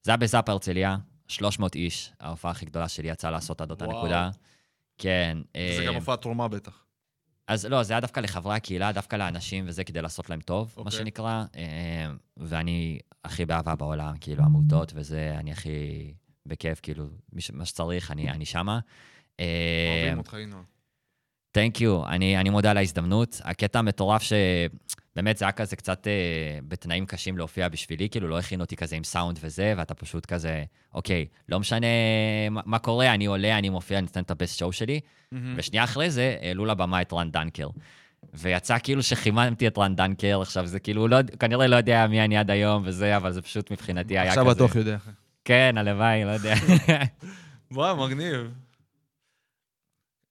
זה 0.03 0.11
היה 0.11 0.17
בזאפ 0.17 0.49
הרצליה, 0.49 0.97
300 1.27 1.75
איש, 1.75 2.13
ההופעה 2.19 2.51
הכי 2.51 2.65
גדולה 2.65 2.87
שלי 2.87 3.09
יצאה 3.09 3.31
לעשות 3.31 3.61
עד 3.61 3.71
אותה 3.71 3.85
וואו. 3.85 3.97
נקודה. 3.97 4.29
כן. 4.97 5.37
זה 5.77 5.85
גם 5.87 5.95
הופעת 5.95 6.21
תרומה 6.21 6.47
בטח. 6.47 6.83
אז 7.47 7.65
לא, 7.65 7.83
זה 7.83 7.93
היה 7.93 7.99
דווקא 7.99 8.19
לחברי 8.19 8.55
הקהילה, 8.55 8.91
דווקא 8.91 9.15
לאנשים, 9.15 9.63
וזה 9.67 9.83
כדי 9.83 10.01
לעשות 10.01 10.29
להם 10.29 10.41
טוב, 10.41 10.73
מה 10.77 10.83
אוקיי. 10.83 10.97
שנקרא. 10.99 11.43
אה, 11.55 12.11
ואני 12.37 12.99
הכי 13.25 13.45
באהבה 13.45 13.75
בעולם, 13.75 14.17
כאילו, 14.21 14.43
עמותות 14.43 14.91
וזה, 14.95 15.35
אני 15.39 15.51
הכי 15.51 16.13
בכיף, 16.45 16.79
כאילו, 16.79 17.05
ש- 17.39 17.51
מה 17.51 17.65
שצריך, 17.65 18.11
אני 18.11 18.29
אני 18.29 18.45
שמה. 18.45 18.79
אה, 19.39 19.45
אוהבים 20.03 20.17
אותך, 20.17 20.33
ינון. 20.43 20.63
תנק 21.51 21.81
יו, 21.81 22.07
אני, 22.07 22.37
אני 22.37 22.49
מודה 22.49 22.71
על 22.71 22.77
ההזדמנות. 22.77 23.41
הקטע 23.43 23.79
המטורף 23.79 24.21
שבאמת 25.11 25.37
זה 25.37 25.45
היה 25.45 25.51
כזה 25.51 25.75
קצת 25.75 26.07
אה, 26.07 26.59
בתנאים 26.67 27.05
קשים 27.05 27.37
להופיע 27.37 27.69
בשבילי, 27.69 28.09
כאילו 28.09 28.27
לא 28.27 28.39
הכינו 28.39 28.63
אותי 28.63 28.75
כזה 28.75 28.95
עם 28.95 29.03
סאונד 29.03 29.39
וזה, 29.41 29.73
ואתה 29.77 29.93
פשוט 29.93 30.25
כזה, 30.25 30.63
אוקיי, 30.93 31.25
לא 31.49 31.59
משנה 31.59 31.87
מה, 32.51 32.61
מה 32.65 32.79
קורה, 32.79 33.13
אני 33.13 33.25
עולה, 33.25 33.57
אני 33.57 33.69
מופיע, 33.69 33.97
אני 33.97 34.05
נותן 34.05 34.23
את 34.23 34.31
הבסט 34.31 34.59
שואו 34.59 34.71
שלי. 34.71 34.99
ושנייה 35.55 35.83
אחרי 35.83 36.09
זה 36.09 36.37
העלו 36.41 36.65
לבמה 36.65 37.01
את 37.01 37.13
רן 37.13 37.31
דנקר. 37.31 37.69
ויצא 38.33 38.77
כאילו 38.83 39.03
שחיממתי 39.03 39.67
את 39.67 39.77
רן 39.77 39.95
דנקר, 39.95 40.41
עכשיו 40.41 40.65
זה 40.65 40.79
כאילו, 40.79 41.07
לא, 41.07 41.17
כנראה 41.39 41.67
לא 41.67 41.75
יודע 41.75 42.07
מי 42.07 42.21
אני 42.21 42.37
עד 42.37 42.51
היום 42.51 42.83
וזה, 42.85 43.17
אבל 43.17 43.31
זה 43.31 43.41
פשוט 43.41 43.71
מבחינתי 43.71 44.19
היה 44.19 44.31
כזה. 44.31 44.41
עכשיו 44.41 44.55
בטוח 44.55 44.75
יודע. 44.75 44.97
כן, 45.45 45.75
הלוואי, 45.77 46.25
לא 46.25 46.29
יודע. 46.29 46.53
וואי, 47.71 48.07
מגניב. 48.07 48.51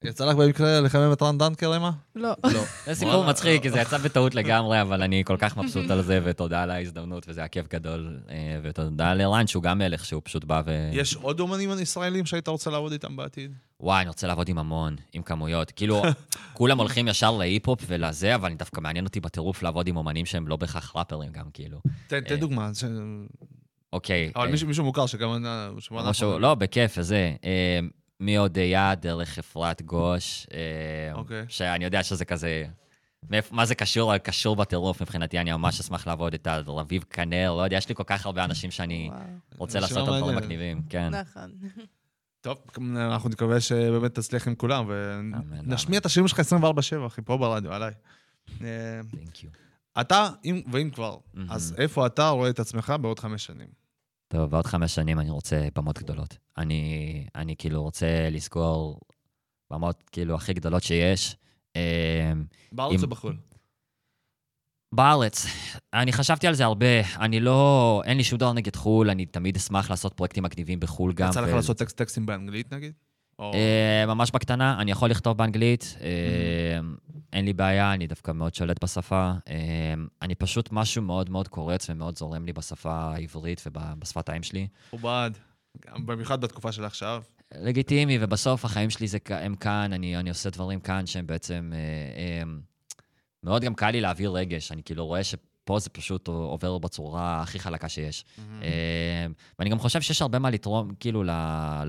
יצא 0.05 0.25
לך 0.27 0.37
במקרה 0.37 0.81
לחמם 0.81 1.13
את 1.13 1.23
רן 1.23 1.39
דנקר, 1.39 1.77
אמה? 1.77 1.91
לא. 2.15 2.33
לא. 2.45 2.63
זה 2.87 2.95
סיפור 2.95 3.25
מצחיק, 3.25 3.63
כי 3.63 3.71
זה 3.71 3.81
יצא 3.81 3.99
בטעות 3.99 4.35
לגמרי, 4.35 4.81
אבל 4.83 5.03
אני 5.03 5.23
כל 5.27 5.37
כך 5.39 5.57
מבסוט 5.57 5.91
על 5.91 6.03
זה, 6.03 6.21
ותודה 6.25 6.63
על 6.63 6.71
ההזדמנות, 6.71 7.25
וזה 7.29 7.41
היה 7.41 7.49
כיף 7.49 7.67
גדול. 7.69 8.19
אה, 8.31 8.61
ותודה 8.63 9.15
לרן, 9.15 9.47
שהוא 9.47 9.63
גם 9.63 9.79
מלך, 9.79 10.05
שהוא 10.05 10.23
פשוט 10.25 10.45
בא 10.45 10.63
ו... 10.67 10.91
יש 10.93 11.15
עוד 11.15 11.41
אומנים 11.41 11.71
ישראלים 11.81 12.27
שהיית 12.27 12.49
רוצה 12.49 12.71
לעבוד 12.71 12.93
איתם 12.93 13.17
בעתיד? 13.17 13.53
וואי, 13.81 14.01
אני 14.01 14.09
רוצה 14.09 14.27
לעבוד 14.27 14.49
עם 14.49 14.59
המון, 14.59 14.97
עם 15.13 15.23
כמויות. 15.23 15.71
כאילו, 15.71 16.03
כולם 16.59 16.79
הולכים 16.79 17.09
ישר 17.09 17.37
להיפ-הופ 17.37 17.81
ולזה, 17.87 18.35
אבל 18.35 18.55
דווקא 18.55 18.81
מעניין 18.81 19.05
אותי 19.05 19.21
בטירוף 19.21 19.63
לעבוד 19.63 19.89
עם 19.89 19.97
אומנים 19.97 20.27
שהם 20.27 20.49
לא 20.49 20.57
בהכרח 20.57 20.97
ראפרים 20.97 21.33
גם, 21.33 21.45
כאילו. 21.55 21.81
תן 22.07 22.21
אה, 22.31 22.37
דוגמה. 22.37 22.71
אוקיי. 23.93 24.33
אבל 24.37 24.47
אה, 24.47 24.51
מישהו- 24.51 24.85
מוכר 24.85 25.07
שגם... 25.07 25.45
משהו, 25.91 26.39
לא, 26.39 26.55
בכיף, 26.55 26.95
וזה. 26.99 27.33
מהודיה 28.21 28.95
דרך 28.95 29.39
אפרת 29.39 29.83
גוש, 29.83 30.47
אה, 30.55 30.59
אוקיי. 31.15 31.45
שאני 31.49 31.85
יודע 31.85 32.03
שזה 32.03 32.25
כזה... 32.25 32.65
מה 33.51 33.67
זה 33.67 33.75
קשור? 33.75 34.17
קשור 34.19 34.57
בטירוף 34.57 35.03
מבחינתי, 35.03 35.39
אני 35.39 35.53
ממש 35.53 35.81
אשמח 35.81 36.07
לעבוד 36.07 36.35
את 36.35 36.47
רביב 36.67 37.05
כנר, 37.11 37.55
לא 37.57 37.63
יודע, 37.63 37.77
יש 37.77 37.89
לי 37.89 37.95
כל 37.95 38.03
כך 38.07 38.27
הרבה 38.27 38.45
אנשים 38.45 38.71
שאני 38.71 39.09
וואו. 39.13 39.21
רוצה 39.59 39.81
לעשות 39.81 40.09
את 40.09 40.15
הדברים. 40.15 40.37
מגניבים, 40.37 40.83
כן. 40.89 41.15
נכון. 41.15 41.53
טוב, 42.41 42.59
אנחנו 42.97 43.29
נקווה 43.29 43.61
שבאמת 43.61 44.15
תצליח 44.15 44.49
עם 44.49 44.55
כולם, 44.55 44.85
ונשמיע 44.89 45.99
את 45.99 46.07
השירים 46.07 46.29
שלך 46.29 46.41
24/7, 46.41 46.63
אחי, 47.07 47.23
פה 47.23 47.37
ברדיו, 47.37 47.73
עליי. 47.73 47.93
אה, 48.63 49.01
Thank 49.13 49.37
you. 49.37 49.47
אתה, 50.01 50.29
אם- 50.45 50.63
ואם 50.73 50.91
כבר. 50.91 51.17
אז 51.49 51.75
איפה 51.79 52.07
אתה 52.07 52.29
רואה 52.29 52.51
את 52.51 52.59
עצמך 52.61 52.93
בעוד 53.01 53.19
חמש 53.19 53.45
שנים? 53.45 53.80
טוב, 54.33 54.51
בעוד 54.51 54.67
חמש 54.67 54.95
שנים 54.95 55.21
אני 55.21 55.31
רוצה 55.31 55.69
במות 55.75 55.99
גדולות. 55.99 56.37
אני, 56.59 56.83
אני 57.35 57.57
כאילו 57.59 57.83
רוצה 57.83 58.29
לסגור 58.31 59.01
במות 59.71 60.03
כאילו 60.13 60.35
הכי 60.35 60.53
גדולות 60.55 60.83
שיש. 60.83 61.37
אה, 61.77 62.33
בארץ 62.73 62.99
אם- 62.99 63.03
או 63.05 63.09
בחו"ל? 63.09 63.37
בארץ, 64.95 65.47
אני 65.93 66.13
חשבתי 66.13 66.47
על 66.47 66.55
זה 66.55 66.65
הרבה. 66.65 66.87
אני 67.21 67.41
לא, 67.41 68.03
אין 68.05 68.17
לי 68.17 68.25
שום 68.25 68.39
דבר 68.39 68.53
נגד 68.53 68.77
חו"ל, 68.77 69.11
אני 69.11 69.27
תמיד 69.27 69.57
אשמח 69.57 69.91
לעשות 69.91 70.15
פרויקטים 70.15 70.43
מגניבים 70.43 70.81
בחו"ל 70.81 71.13
גם. 71.13 71.31
יצא 71.31 71.41
לך 71.41 71.49
ו- 71.53 71.57
לעשות 71.57 71.77
טקסט- 71.83 71.97
טקסטים 71.97 72.27
באנגלית 72.27 72.73
נגיד? 72.73 72.93
או- 73.41 73.53
אה, 73.55 74.07
ממש 74.07 74.31
בקטנה, 74.31 74.81
אני 74.81 74.91
יכול 74.91 75.11
לכתוב 75.11 75.37
באנגלית, 75.37 75.97
אה, 76.01 76.09
אין 77.33 77.45
לי 77.45 77.53
בעיה, 77.53 77.93
אני 77.95 78.07
דווקא 78.07 78.33
מאוד 78.33 78.55
שולט 78.55 78.85
בשפה. 78.85 79.33
אה, 79.49 79.95
אני 80.23 80.35
פשוט 80.35 80.69
משהו 80.73 81.03
מאוד 81.03 81.31
מאוד 81.31 81.49
קורץ 81.49 81.91
ומאוד 81.91 82.19
זורם 82.19 82.45
לי 82.45 82.53
בשפה 82.53 82.93
העברית 82.93 83.63
ובשפת 83.67 84.29
האם 84.29 84.43
שלי. 84.43 84.69
מכובד. 84.87 85.31
במיוחד 86.05 86.41
בתקופה 86.41 86.73
של 86.73 86.85
עכשיו. 86.85 87.23
לגיטימי, 87.55 88.19
ובסוף 88.21 88.65
החיים 88.65 88.91
שלי 88.91 89.07
זה, 89.09 89.19
הם 89.29 89.55
כאן, 89.55 89.93
אני, 89.93 90.17
אני 90.17 90.29
עושה 90.29 90.51
דברים 90.51 90.81
כאן 90.81 91.07
שהם 91.07 91.27
בעצם... 91.27 91.73
מאוד 93.43 93.63
גם 93.63 93.75
קל 93.75 93.91
לי 93.91 94.01
להעביר 94.01 94.31
רגש, 94.31 94.73
אני 94.73 94.83
כאילו 94.83 95.07
רואה 95.07 95.21
שפה 95.65 95.79
זה 95.79 95.91
פשוט 95.91 96.29
עובר 96.29 96.79
בצורה 96.79 97.41
הכי 97.43 97.59
חלקה 97.59 97.89
שיש. 97.89 98.25
אה, 98.63 99.27
ואני 99.59 99.71
גם 99.71 99.79
חושב 99.79 100.01
שיש 100.01 100.23
הרבה 100.23 100.39
מה 100.39 100.51
לתרום, 100.51 100.95
כאילו, 101.01 101.23
ל- 101.23 101.83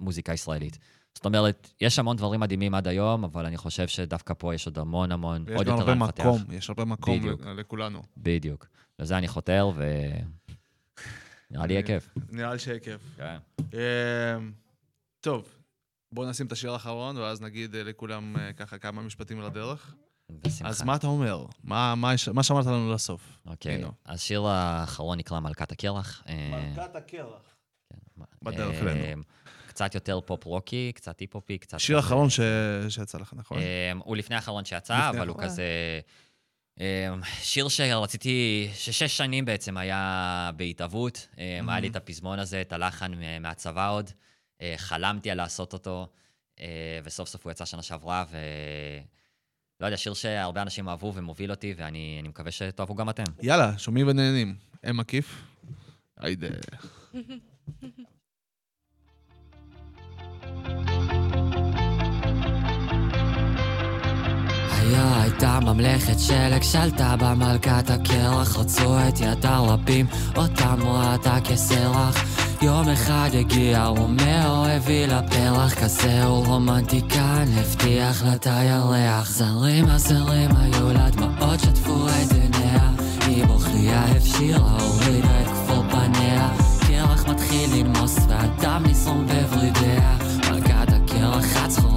למוזיקה 0.00 0.32
הישראלית. 0.32 0.78
זאת 1.14 1.24
אומרת, 1.24 1.70
יש 1.80 1.98
המון 1.98 2.16
דברים 2.16 2.40
מדהימים 2.40 2.74
עד 2.74 2.88
היום, 2.88 3.24
אבל 3.24 3.46
אני 3.46 3.56
חושב 3.56 3.88
שדווקא 3.88 4.34
פה 4.38 4.54
יש 4.54 4.66
עוד 4.66 4.78
המון 4.78 5.12
המון, 5.12 5.44
עוד 5.56 5.66
יותר 5.66 5.80
הרבה 5.90 5.94
לפתח. 6.06 6.24
מקום, 6.26 6.38
יש 6.52 6.68
הרבה 6.70 6.84
מקום 6.84 7.18
בדיוק. 7.18 7.40
לכולנו. 7.46 8.02
בדיוק. 8.16 8.66
לזה 8.98 9.18
אני 9.18 9.28
חותר, 9.28 9.70
ו... 9.76 9.84
נראה 11.50 11.66
לי 11.66 11.72
יהיה 11.72 11.82
כיף. 11.82 12.08
נראה 12.32 12.52
לי 12.52 12.58
שיהיה 12.58 12.78
כיף. 12.78 13.00
כן. 13.16 13.36
אמ, 13.72 14.52
טוב, 15.20 15.48
בואו 16.12 16.30
נשים 16.30 16.46
את 16.46 16.52
השיר 16.52 16.72
האחרון, 16.72 17.16
ואז 17.16 17.40
נגיד 17.42 17.74
אה, 17.74 17.82
לכולם 17.82 18.36
אה, 18.36 18.52
ככה 18.52 18.78
כמה 18.78 19.02
משפטים 19.02 19.40
על 19.40 19.46
הדרך. 19.46 19.94
בשמחה. 20.30 20.68
אז 20.68 20.82
מה 20.82 20.96
אתה 20.96 21.06
אומר? 21.06 21.44
מה- 21.64 21.94
מה 21.94 22.12
מה 22.34 22.42
שמרת 22.42 22.66
לנו 22.66 22.92
לסוף? 22.92 23.38
אוקיי. 23.46 23.84
השיר 24.06 24.42
האחרון 24.46 25.18
נקרא 25.18 25.40
מלכת 25.40 25.72
הקרח. 25.72 26.22
אה, 26.28 26.72
הקרח. 26.94 27.56
כן. 27.90 28.22
בדרך 28.42 28.74
אה, 28.86 28.92
אלינו. 28.92 29.22
קצת 29.66 29.94
יותר 29.94 30.20
פופ 30.20 30.44
רוקי, 30.44 30.92
קצת 30.94 31.20
היפ-הופי, 31.20 31.58
קצת... 31.58 31.80
שיר 31.80 31.98
אחרון 31.98 32.30
ש- 32.30 32.40
שיצא 32.88 33.18
לך, 33.18 33.32
נכון? 33.36 33.58
אה, 33.58 33.92
הוא 34.04 34.16
לפני 34.16 34.36
האחרון 34.36 34.64
שיצא, 34.64 34.94
לפני 35.08 35.18
אבל 35.20 35.28
הוא. 35.28 35.36
כזה... 35.42 36.00
שיר 37.42 37.68
שרציתי, 37.68 38.68
ששש 38.74 39.16
שנים 39.16 39.44
בעצם 39.44 39.76
היה 39.76 40.50
בהתהוות. 40.56 41.28
אה, 41.38 41.60
היה 41.68 41.80
לי 41.80 41.88
את 41.88 41.96
הפזמון 41.96 42.38
הזה, 42.38 42.60
את 42.60 42.72
הלחן 42.72 43.12
מהצבא 43.40 43.90
עוד. 43.90 44.10
חלמתי 44.76 45.30
על 45.30 45.36
לעשות 45.36 45.72
אותו, 45.72 46.08
וסוף 47.04 47.28
סוף 47.28 47.44
הוא 47.44 47.50
יצא 47.50 47.64
שנה 47.64 47.82
שעברה, 47.82 48.24
ו... 48.30 48.36
לא 49.80 49.86
יודע, 49.86 49.96
שיר 49.96 50.14
שהרבה 50.14 50.62
אנשים 50.62 50.88
אהבו 50.88 51.12
ומוביל 51.14 51.50
אותי, 51.50 51.74
ואני 51.76 52.16
אני 52.20 52.28
מקווה 52.28 52.50
שתאהבו 52.50 52.94
גם 52.94 53.10
אתם. 53.10 53.24
יאללה, 53.42 53.78
שומעים 53.78 54.08
ונהנים. 54.08 54.56
אם 54.90 54.96
מקיף? 54.96 55.42
היידה. 56.16 56.48
היה 64.84 65.22
הייתה 65.22 65.58
ממלכת 65.60 66.20
שלג 66.20 66.62
שלטה 66.62 67.14
במלכת 67.18 67.90
הקרח 67.90 68.58
רצו 68.58 68.98
את 69.08 69.20
יד 69.20 69.46
הרבים 69.46 70.06
אותם 70.36 70.78
ראתה 70.82 71.36
כסרח. 71.44 72.24
יום 72.62 72.88
אחד 72.88 73.30
הגיע 73.38 73.86
רומאו 73.86 74.66
הביא 74.66 75.06
לה 75.06 75.22
פרח 75.22 75.74
כזה 75.74 76.24
הוא 76.24 76.46
רומנטיקן 76.46 77.44
הבטיח 77.56 78.24
לה 78.24 78.34
את 78.34 78.46
הירח 78.50 79.30
זרים 79.30 79.84
הזרים 79.88 80.50
היו 80.56 80.92
לה 80.92 81.10
דמעות 81.10 81.60
שטפו 81.60 82.06
את 82.08 82.32
עיניה 82.32 82.90
היא 83.26 83.44
בוכייה 83.44 84.04
הפשירה 84.04 84.78
הורידה 84.80 85.40
את 85.40 85.46
כפור 85.46 85.84
פניה. 85.90 86.48
קרח 86.86 87.28
מתחיל 87.28 87.70
לנמוס 87.74 88.18
והדם 88.28 88.82
נזרום 88.88 89.26
בוורידיה 89.26 90.16
מלכת 90.50 90.88
הקרח 90.88 91.44
גווניה 91.54 91.93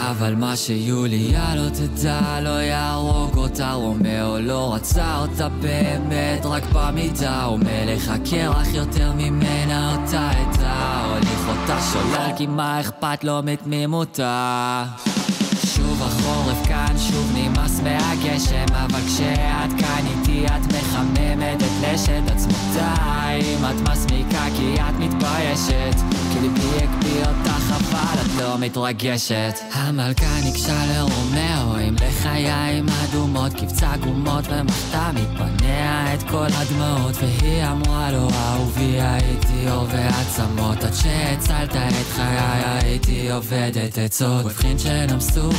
אבל 0.00 0.34
מה 0.34 0.56
שיוליה 0.56 1.54
לא 1.54 1.68
תדע 1.68 2.40
לא 2.40 2.48
יהרוג 2.62 3.36
אותה 3.36 3.72
רומאו 3.72 4.38
לא 4.38 4.74
רצה 4.74 5.18
אותה 5.18 5.48
באמת 5.48 6.46
רק 6.46 6.62
במידה 6.72 7.48
ומלך 7.48 8.08
הקרח 8.08 8.74
יותר 8.74 9.12
ממנה 9.16 9.92
אותה 9.96 10.30
עדה 10.30 11.04
הוליך 11.04 11.48
אותה 11.48 11.80
שולל 11.92 12.36
כי 12.36 12.46
מה 12.46 12.80
אכפת 12.80 13.24
לו 13.24 13.40
מתמימותה 13.44 14.84
שוב 16.00 16.08
החורף 16.08 16.66
כאן, 16.66 16.94
שוב 16.98 17.32
נמאס 17.34 17.80
מהגשם 17.80 18.74
אבל 18.74 19.00
כשאת 19.06 19.80
כאן 19.80 20.04
איתי 20.06 20.46
את 20.46 20.72
מחממת 20.72 21.62
את 21.62 21.70
לשת 21.82 22.22
עצמותיים 22.26 23.64
את 23.64 23.88
מסמיקה 23.88 24.44
כי 24.56 24.74
את 24.74 24.94
מתביישת 24.98 25.96
כי 26.32 26.40
ליבי 26.40 26.84
הקפיא 26.84 27.20
אותך 27.20 27.50
אבל 27.70 28.20
את 28.20 28.40
לא 28.42 28.58
מתרגשת. 28.58 29.58
המלכה 29.72 30.40
ניגשה 30.44 30.86
לרומאו 30.86 31.76
עם 31.76 31.94
לחיים 31.94 32.86
אדומות 32.88 33.52
קבצה 33.54 33.96
גומות 34.00 34.44
ומחתה 34.50 35.10
מפניה 35.14 36.14
את 36.14 36.22
כל 36.22 36.46
הדמעות 36.52 37.16
והיא 37.16 37.64
אמרה 37.64 38.10
לו 38.10 38.28
אהובי 38.30 39.00
הייתי 39.00 39.70
אור 39.70 39.86
ועצמות 39.90 40.84
עד 40.84 40.94
שהצלת 40.94 41.76
את 41.76 42.12
חיי 42.14 42.62
הייתי 42.64 43.30
עובדת 43.30 43.98
עצות. 43.98 44.44
ובחין 44.44 44.78
שנמסו 44.78 45.50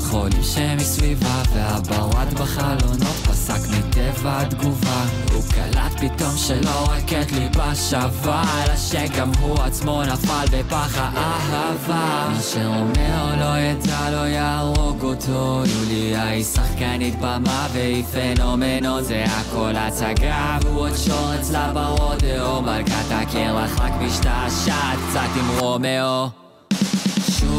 כולם 0.00 0.42
שמסביבה 0.42 1.42
והברד 1.54 2.34
בחלונות 2.34 3.16
פסק 3.28 3.60
מטבע 3.70 4.40
התגובה. 4.40 5.04
הוא 5.32 5.42
קלט 5.54 5.92
פתאום 6.00 6.36
שלא 6.36 6.84
רק 6.88 7.12
את 7.12 7.32
ליבה 7.32 7.74
שווה 7.74 8.64
אלא 8.64 8.76
שגם 8.76 9.30
הוא 9.40 9.58
עצמו 9.58 10.02
נפל 10.02 10.44
בפח 10.50 10.98
האהבה. 10.98 12.28
מה 12.28 12.40
שרומאו 12.52 13.36
לא 13.40 13.58
ידע 13.58 14.10
לא 14.10 14.26
יהרוג 14.26 15.02
אותו. 15.02 15.62
יוליה 15.66 16.28
היא 16.28 16.44
שחקנית 16.44 17.14
במה 17.20 17.66
והיא 17.72 18.04
פנומנון 18.04 19.04
זה 19.04 19.24
הכל 19.28 19.72
הצגה. 19.76 20.58
והוא 20.62 20.80
עוד 20.80 20.96
שור 20.96 21.34
אצלה 21.40 21.72
ברודיאו 21.74 22.62
מלכת 22.62 23.10
הקרח 23.10 23.80
רק 23.80 23.92
משתעשעת 24.00 24.98
קצת 25.10 25.28
עם 25.36 25.58
רומאו 25.58 26.39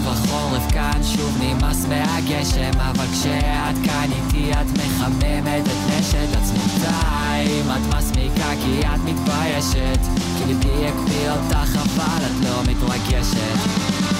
שוב 0.03 0.13
החורף 0.13 0.71
כאן, 0.71 1.01
שוב 1.03 1.37
נמאס 1.41 1.85
מהגשם 1.85 2.79
אבל 2.79 3.05
כשאת 3.11 3.85
כאן 3.85 4.09
איתי 4.11 4.51
את 4.51 4.65
מחממת 4.77 5.67
את 5.67 5.89
נשת 5.89 6.35
עצמותיים. 6.41 7.65
את 7.71 7.95
מסמיקה 7.95 8.49
כי 8.63 8.79
את 8.79 8.99
מתביישת 9.05 9.99
כי 10.37 10.45
ליבי 10.45 10.87
הקפיא 10.87 11.31
אותך 11.31 11.75
אבל 11.75 12.25
את 12.25 12.45
לא 12.45 12.61
מתרגשת 12.71 14.10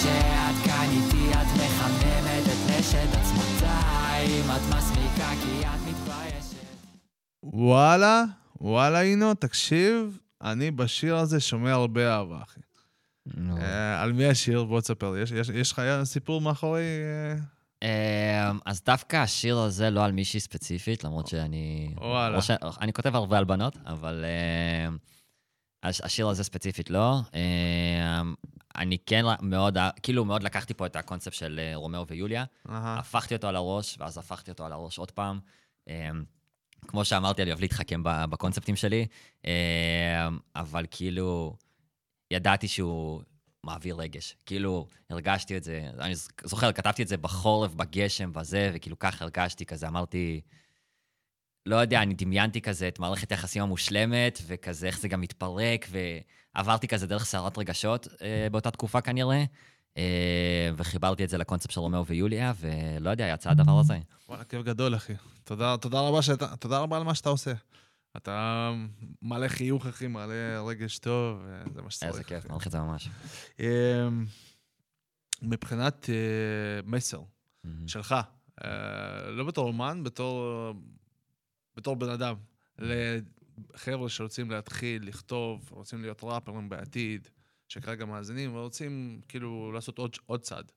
כשאת 0.00 0.64
כאן 0.64 0.86
איתי 0.90 1.32
את 1.32 1.46
מחממת 1.56 2.44
את 2.46 2.70
נשת 2.70 3.08
עצמותיים 3.20 4.44
את 4.56 4.76
מסמיקה 4.76 5.30
כי 5.42 5.60
את 5.66 5.88
מתביישת 5.88 6.56
וואלה, 7.42 8.24
וואלה, 8.60 9.00
אינו, 9.00 9.34
תקשיב, 9.34 10.18
אני 10.42 10.70
בשיר 10.70 11.16
הזה 11.16 11.40
שומע 11.40 11.72
הרבה 11.72 12.14
אהבה, 12.16 12.38
אחי. 12.42 12.60
אה, 13.58 14.02
על 14.02 14.12
מי 14.12 14.26
השיר? 14.26 14.64
בוא 14.64 14.80
תספר 14.80 15.10
לי. 15.12 15.20
יש- 15.54 15.72
לך 15.72 15.82
סיפור 16.04 16.40
מאחורי... 16.40 16.82
אה, 17.82 18.50
אמ, 18.50 18.58
אז 18.66 18.82
דווקא 18.86 19.16
השיר 19.16 19.58
הזה 19.58 19.90
לא 19.90 20.04
על 20.04 20.12
מישהי 20.12 20.40
ספציפית, 20.40 21.04
למרות 21.04 21.26
שאני... 21.26 21.94
וואלה. 21.98 22.42
ש- 22.42 22.50
אני 22.80 22.92
כותב 22.92 23.14
הרבה 23.16 23.38
על 23.38 23.44
בנות, 23.44 23.76
אבל 23.86 24.24
אמ, 24.88 24.96
הש- 25.84 26.00
השיר 26.00 26.28
הזה 26.28 26.44
ספציפית 26.44 26.90
לא. 26.90 27.18
אמ, 27.34 28.34
אני 28.76 28.98
כן 29.06 29.24
מאוד, 29.42 29.78
כאילו 30.02 30.24
מאוד 30.24 30.42
לקחתי 30.42 30.74
פה 30.74 30.86
את 30.86 30.96
הקונספט 30.96 31.32
של 31.32 31.60
אה, 31.62 31.76
רומאו 31.76 32.06
ויוליה, 32.06 32.44
אהה. 32.68 32.98
הפכתי 32.98 33.34
אותו 33.34 33.48
על 33.48 33.56
הראש, 33.56 33.96
ואז 33.98 34.18
הפכתי 34.18 34.50
אותו 34.50 34.66
על 34.66 34.72
הראש 34.72 34.98
עוד 34.98 35.10
פעם. 35.10 35.40
אמ, 35.88 36.24
כמו 36.88 37.04
שאמרתי, 37.04 37.42
אני 37.42 37.50
אוהב 37.50 37.60
להתחכם 37.60 38.00
בקונספטים 38.04 38.76
שלי, 38.76 39.06
אמ, 39.44 39.50
אבל 40.56 40.86
כאילו, 40.90 41.56
ידעתי 42.30 42.68
שהוא 42.68 43.22
מעביר 43.64 43.96
רגש. 43.96 44.36
כאילו, 44.46 44.86
הרגשתי 45.10 45.56
את 45.56 45.64
זה, 45.64 45.90
אני 45.98 46.14
זוכר, 46.44 46.72
כתבתי 46.72 47.02
את 47.02 47.08
זה 47.08 47.16
בחורף, 47.16 47.74
בגשם, 47.74 48.32
בזה, 48.32 48.70
וכאילו 48.74 48.98
ככה 48.98 49.24
הרגשתי, 49.24 49.66
כזה 49.66 49.88
אמרתי, 49.88 50.40
לא 51.66 51.76
יודע, 51.76 52.02
אני 52.02 52.14
דמיינתי 52.14 52.60
כזה 52.60 52.88
את 52.88 52.98
מערכת 52.98 53.30
היחסים 53.30 53.62
המושלמת, 53.62 54.38
וכזה 54.46 54.86
איך 54.86 55.00
זה 55.00 55.08
גם 55.08 55.20
מתפרק, 55.20 55.86
ועברתי 56.54 56.88
כזה 56.88 57.06
דרך 57.06 57.24
סערת 57.24 57.58
רגשות 57.58 58.08
אה, 58.22 58.48
באותה 58.50 58.70
תקופה 58.70 59.00
כנראה, 59.00 59.44
אה, 59.96 60.70
וחיברתי 60.76 61.24
את 61.24 61.28
זה 61.28 61.38
לקונספט 61.38 61.70
של 61.70 61.80
רומאו 61.80 62.06
ויוליה, 62.06 62.52
ולא 62.60 63.10
יודע, 63.10 63.26
יצא 63.34 63.50
הדבר 63.50 63.78
הזה. 63.80 63.98
וואלה, 64.28 64.44
כיף 64.44 64.62
גדול, 64.62 64.94
אחי. 64.96 65.12
תודה, 65.44 65.76
תודה 65.76 66.00
רבה 66.00 66.22
שאתה, 66.22 66.56
תודה 66.56 66.78
רבה 66.78 66.96
על 66.96 67.02
מה 67.02 67.14
שאתה 67.14 67.28
עושה. 67.28 67.52
אתה 68.16 68.70
מלא 69.22 69.48
חיוך, 69.48 69.86
אחי, 69.86 70.06
מלא 70.06 70.68
רגש 70.68 70.98
טוב, 70.98 71.38
וזה 71.70 71.82
מה 71.82 71.90
שצריך. 71.90 72.12
איזה 72.12 72.24
כיף. 72.24 72.48
מעריך 72.48 72.66
את 72.66 72.72
זה 72.72 72.78
ממש. 72.78 73.08
אמ, 73.60 74.26
מבחינת 75.42 76.10
אה, 76.10 76.82
מסר. 76.84 77.20
שלך, 77.86 78.14
אה, 78.64 79.30
לא 79.30 79.44
בתור 79.44 79.68
אומן, 79.68 80.04
בתור, 80.04 80.72
בתור 81.76 81.96
בן 81.96 82.08
אדם, 82.08 82.34
לחבר'ה 82.78 84.08
שרוצים 84.08 84.50
להתחיל 84.50 85.08
לכתוב, 85.08 85.68
רוצים 85.70 86.02
להיות 86.02 86.20
ראפרים 86.24 86.68
בעתיד, 86.68 87.28
שכרגע 87.68 88.04
מאזינים, 88.04 88.56
ורוצים 88.56 89.20
כאילו 89.28 89.72
לעשות 89.72 89.98
עוד, 89.98 90.16
עוד 90.26 90.40
צעד. 90.40 90.72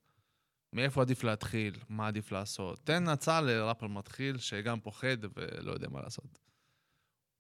מאיפה 0.74 1.02
עדיף 1.02 1.24
להתחיל? 1.24 1.74
מה 1.90 2.08
עדיף 2.08 2.32
לעשות? 2.32 2.80
תן 2.84 3.08
הצעה 3.08 3.42
לראפר 3.42 3.88
מתחיל 3.88 4.38
שגם 4.38 4.80
פוחד 4.80 5.18
ולא 5.36 5.72
יודע 5.72 5.88
מה 5.92 6.02
לעשות. 6.02 6.40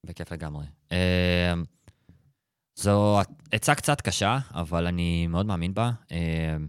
בכיף 0.05 0.31
לגמרי. 0.31 0.65
אמ, 0.91 1.63
זו 2.75 3.19
עצה 3.51 3.75
קצת 3.75 4.01
קשה, 4.01 4.39
אבל 4.51 4.87
אני 4.87 5.27
מאוד 5.27 5.45
מאמין 5.45 5.73
בה. 5.73 5.91
אמ, 6.11 6.67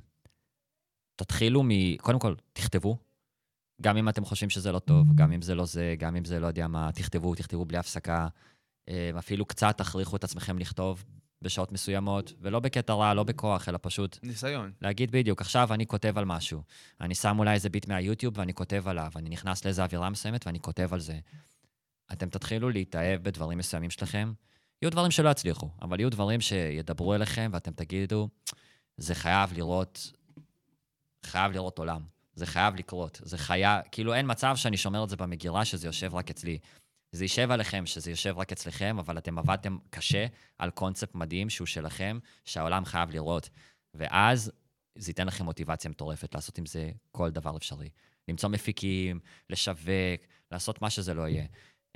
תתחילו 1.17 1.63
מ... 1.63 1.97
קודם 1.97 2.19
כל, 2.19 2.35
תכתבו. 2.53 2.99
גם 3.83 3.97
אם 3.97 4.09
אתם 4.09 4.25
חושבים 4.25 4.51
שזה 4.51 4.73
לא 4.73 4.79
טוב, 4.79 5.07
גם 5.15 5.33
אם 5.33 5.43
זה 5.43 5.55
לא 5.55 5.65
זה, 5.65 5.95
גם 5.99 6.17
אם 6.17 6.25
זה 6.25 6.41
לא 6.41 6.47
יודע 6.47 6.69
מה, 6.69 6.91
תכתבו, 6.93 7.35
תכתבו 7.35 7.65
בלי 7.65 7.79
הפסקה. 7.79 8.29
אמ, 8.89 8.95
אפילו 9.19 9.45
קצת 9.45 9.79
תכריחו 9.79 10.17
את 10.17 10.25
עצמכם 10.25 10.59
לכתוב 10.59 11.05
בשעות 11.43 11.73
מסוימות, 11.73 12.33
ולא 12.41 12.61
בקטע 12.61 12.93
רע, 12.93 13.15
לא 13.15 13.23
בכוח, 13.23 13.69
אלא 13.69 13.79
פשוט 13.83 14.19
ניסיון. 14.23 14.73
להגיד 14.83 15.11
בדיוק, 15.11 15.41
עכשיו 15.41 15.75
אני 15.75 15.87
כותב 15.87 16.19
על 16.19 16.25
משהו. 16.25 16.63
אני 17.01 17.15
שם 17.15 17.39
אולי 17.39 17.55
איזה 17.55 17.69
ביט 17.69 17.89
מהיוטיוב 17.89 18.39
ואני 18.39 18.55
כותב 18.55 18.89
עליו, 18.89 19.11
אני 19.17 19.29
נכנס 19.31 19.65
לאיזה 19.65 19.83
אווירה 19.83 20.11
מסוימת 20.11 20.47
ואני 20.47 20.61
כותב 20.61 20.89
על 20.93 21.01
זה. 21.01 21.19
אתם 22.13 22.29
תתחילו 22.29 22.71
להתאהב 22.71 23.23
בדברים 23.23 23.59
מסוימים 23.59 23.91
שלכם. 23.91 24.33
יהיו 24.83 24.91
דברים 24.91 25.11
שלא 25.11 25.29
יצליחו, 25.29 25.71
אבל 25.83 26.01
יהיו 26.01 26.11
דברים 26.11 26.41
שידברו 26.41 27.15
אליכם 27.15 27.51
ואתם 27.53 27.73
תגידו, 27.73 28.29
זה 28.97 29.15
חייב 29.15 29.53
לראות, 29.53 30.13
חייב 31.27 31.53
לראות 31.53 31.79
עולם. 31.79 32.18
זה 32.39 32.47
חייב 32.47 32.75
לקרות. 32.75 33.21
זה 33.25 33.39
חייב, 33.39 33.83
כאילו 33.93 34.15
אין 34.15 34.27
מצב 34.31 34.57
שאני 34.57 34.77
שומר 34.77 35.05
את 35.05 35.09
זה 35.09 35.17
במגירה 35.17 35.65
שזה 35.65 35.89
יושב 35.89 36.15
רק 36.15 36.31
אצלי. 36.31 36.59
זה 37.13 37.25
יישב 37.25 37.51
עליכם 37.51 37.87
שזה 37.87 38.11
יושב 38.11 38.35
רק 38.39 38.53
אצלכם, 38.53 38.97
אבל 38.99 39.19
אתם 39.19 39.39
עבדתם 39.39 39.79
קשה 39.91 40.27
על 40.59 40.71
קונספט 40.71 41.15
מדהים 41.15 41.51
שהוא 41.51 41.67
שלכם, 41.67 42.19
שהעולם 42.45 42.85
חייב 42.85 43.11
לראות. 43.11 43.49
ואז 43.95 44.53
זה 44.99 45.11
ייתן 45.11 45.27
לכם 45.27 45.45
מוטיבציה 45.45 45.91
מטורפת 45.91 46.35
לעשות 46.35 46.59
עם 46.59 46.67
זה 46.67 46.91
כל 47.11 47.31
דבר 47.31 47.57
אפשרי. 47.57 47.89
למצוא 48.29 48.49
מפיקים, 48.49 49.21
לשווק, 49.51 50.21
לעשות 50.53 50.83
מה 50.83 50.91
שזה 50.91 51.15
לא 51.15 51.29
יהיה. 51.29 51.47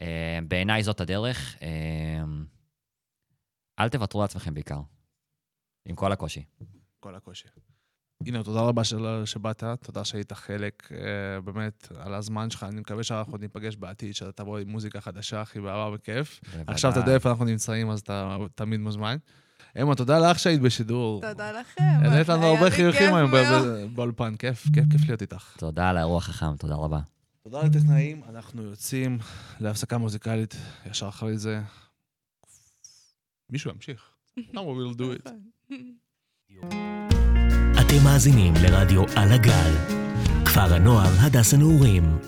אה, 0.00 0.38
בעיניי 0.48 0.82
זאת 0.82 1.00
הדרך. 1.00 1.56
אה, 1.62 2.24
אל 3.78 3.88
תוותרו 3.88 4.22
לעצמכם 4.22 4.54
בעיקר, 4.54 4.80
עם 5.84 5.96
כל 5.96 6.12
הקושי. 6.12 6.44
כל 7.00 7.14
הקושי. 7.14 7.48
הנה, 8.26 8.42
תודה 8.42 8.60
רבה 8.60 8.84
של... 8.84 9.22
שבאת, 9.24 9.64
תודה 9.82 10.04
שהיית 10.04 10.32
חלק, 10.32 10.88
uh, 10.88 11.40
באמת, 11.44 11.88
על 11.96 12.14
הזמן 12.14 12.50
שלך. 12.50 12.62
אני 12.62 12.80
מקווה 12.80 13.02
שאנחנו 13.02 13.36
ניפגש 13.36 13.76
בעתיד, 13.76 14.14
שאתה 14.14 14.32
תבוא 14.32 14.58
עם 14.58 14.68
מוזיקה 14.68 15.00
חדשה, 15.00 15.40
הכי 15.40 15.60
באהבה 15.60 15.94
וכיף. 15.96 16.40
עכשיו 16.66 16.90
אתה 16.90 17.00
יודע 17.00 17.14
איפה 17.14 17.30
אנחנו 17.30 17.44
נמצאים, 17.44 17.90
אז 17.90 18.00
אתה 18.00 18.36
תמיד 18.54 18.80
מוזמן. 18.80 19.16
אמה, 19.82 19.94
תודה 19.94 20.18
לך 20.18 20.38
שהיית 20.38 20.60
בשידור. 20.60 21.20
תודה 21.20 21.52
לכם. 21.52 21.82
העלית 21.82 22.28
לנו 22.28 22.46
הרבה 22.46 22.70
חיוכים 22.70 23.00
כיף 23.00 23.14
היום 23.14 23.94
באולפן, 23.94 24.36
כיף, 24.36 24.66
כיף, 24.74 24.84
כיף 24.90 25.00
להיות 25.08 25.22
איתך. 25.22 25.56
תודה 25.58 25.90
על 25.90 25.96
האירוע 25.96 26.18
החכם, 26.18 26.56
תודה 26.56 26.74
רבה. 26.74 27.00
תודה 27.42 27.62
לטכנאים, 27.62 28.22
אנחנו 28.28 28.62
יוצאים 28.62 29.18
להפסקה 29.60 29.98
מוזיקלית, 29.98 30.56
ישר 30.86 31.08
אחרי 31.08 31.38
זה. 31.38 31.60
מישהו 33.50 33.70
ימשיך. 33.70 34.10
Now 34.54 34.62
we 34.62 34.74
will 34.78 34.94
do 34.94 35.12
it. 35.12 35.28
אתם 37.96 38.04
מאזינים 38.04 38.54
לרדיו 38.62 39.02
על 39.16 39.32
הגל, 39.32 39.72
כפר 40.44 40.74
הנוער 40.74 41.10
הדס 41.20 41.54
הנעורים. 41.54 42.18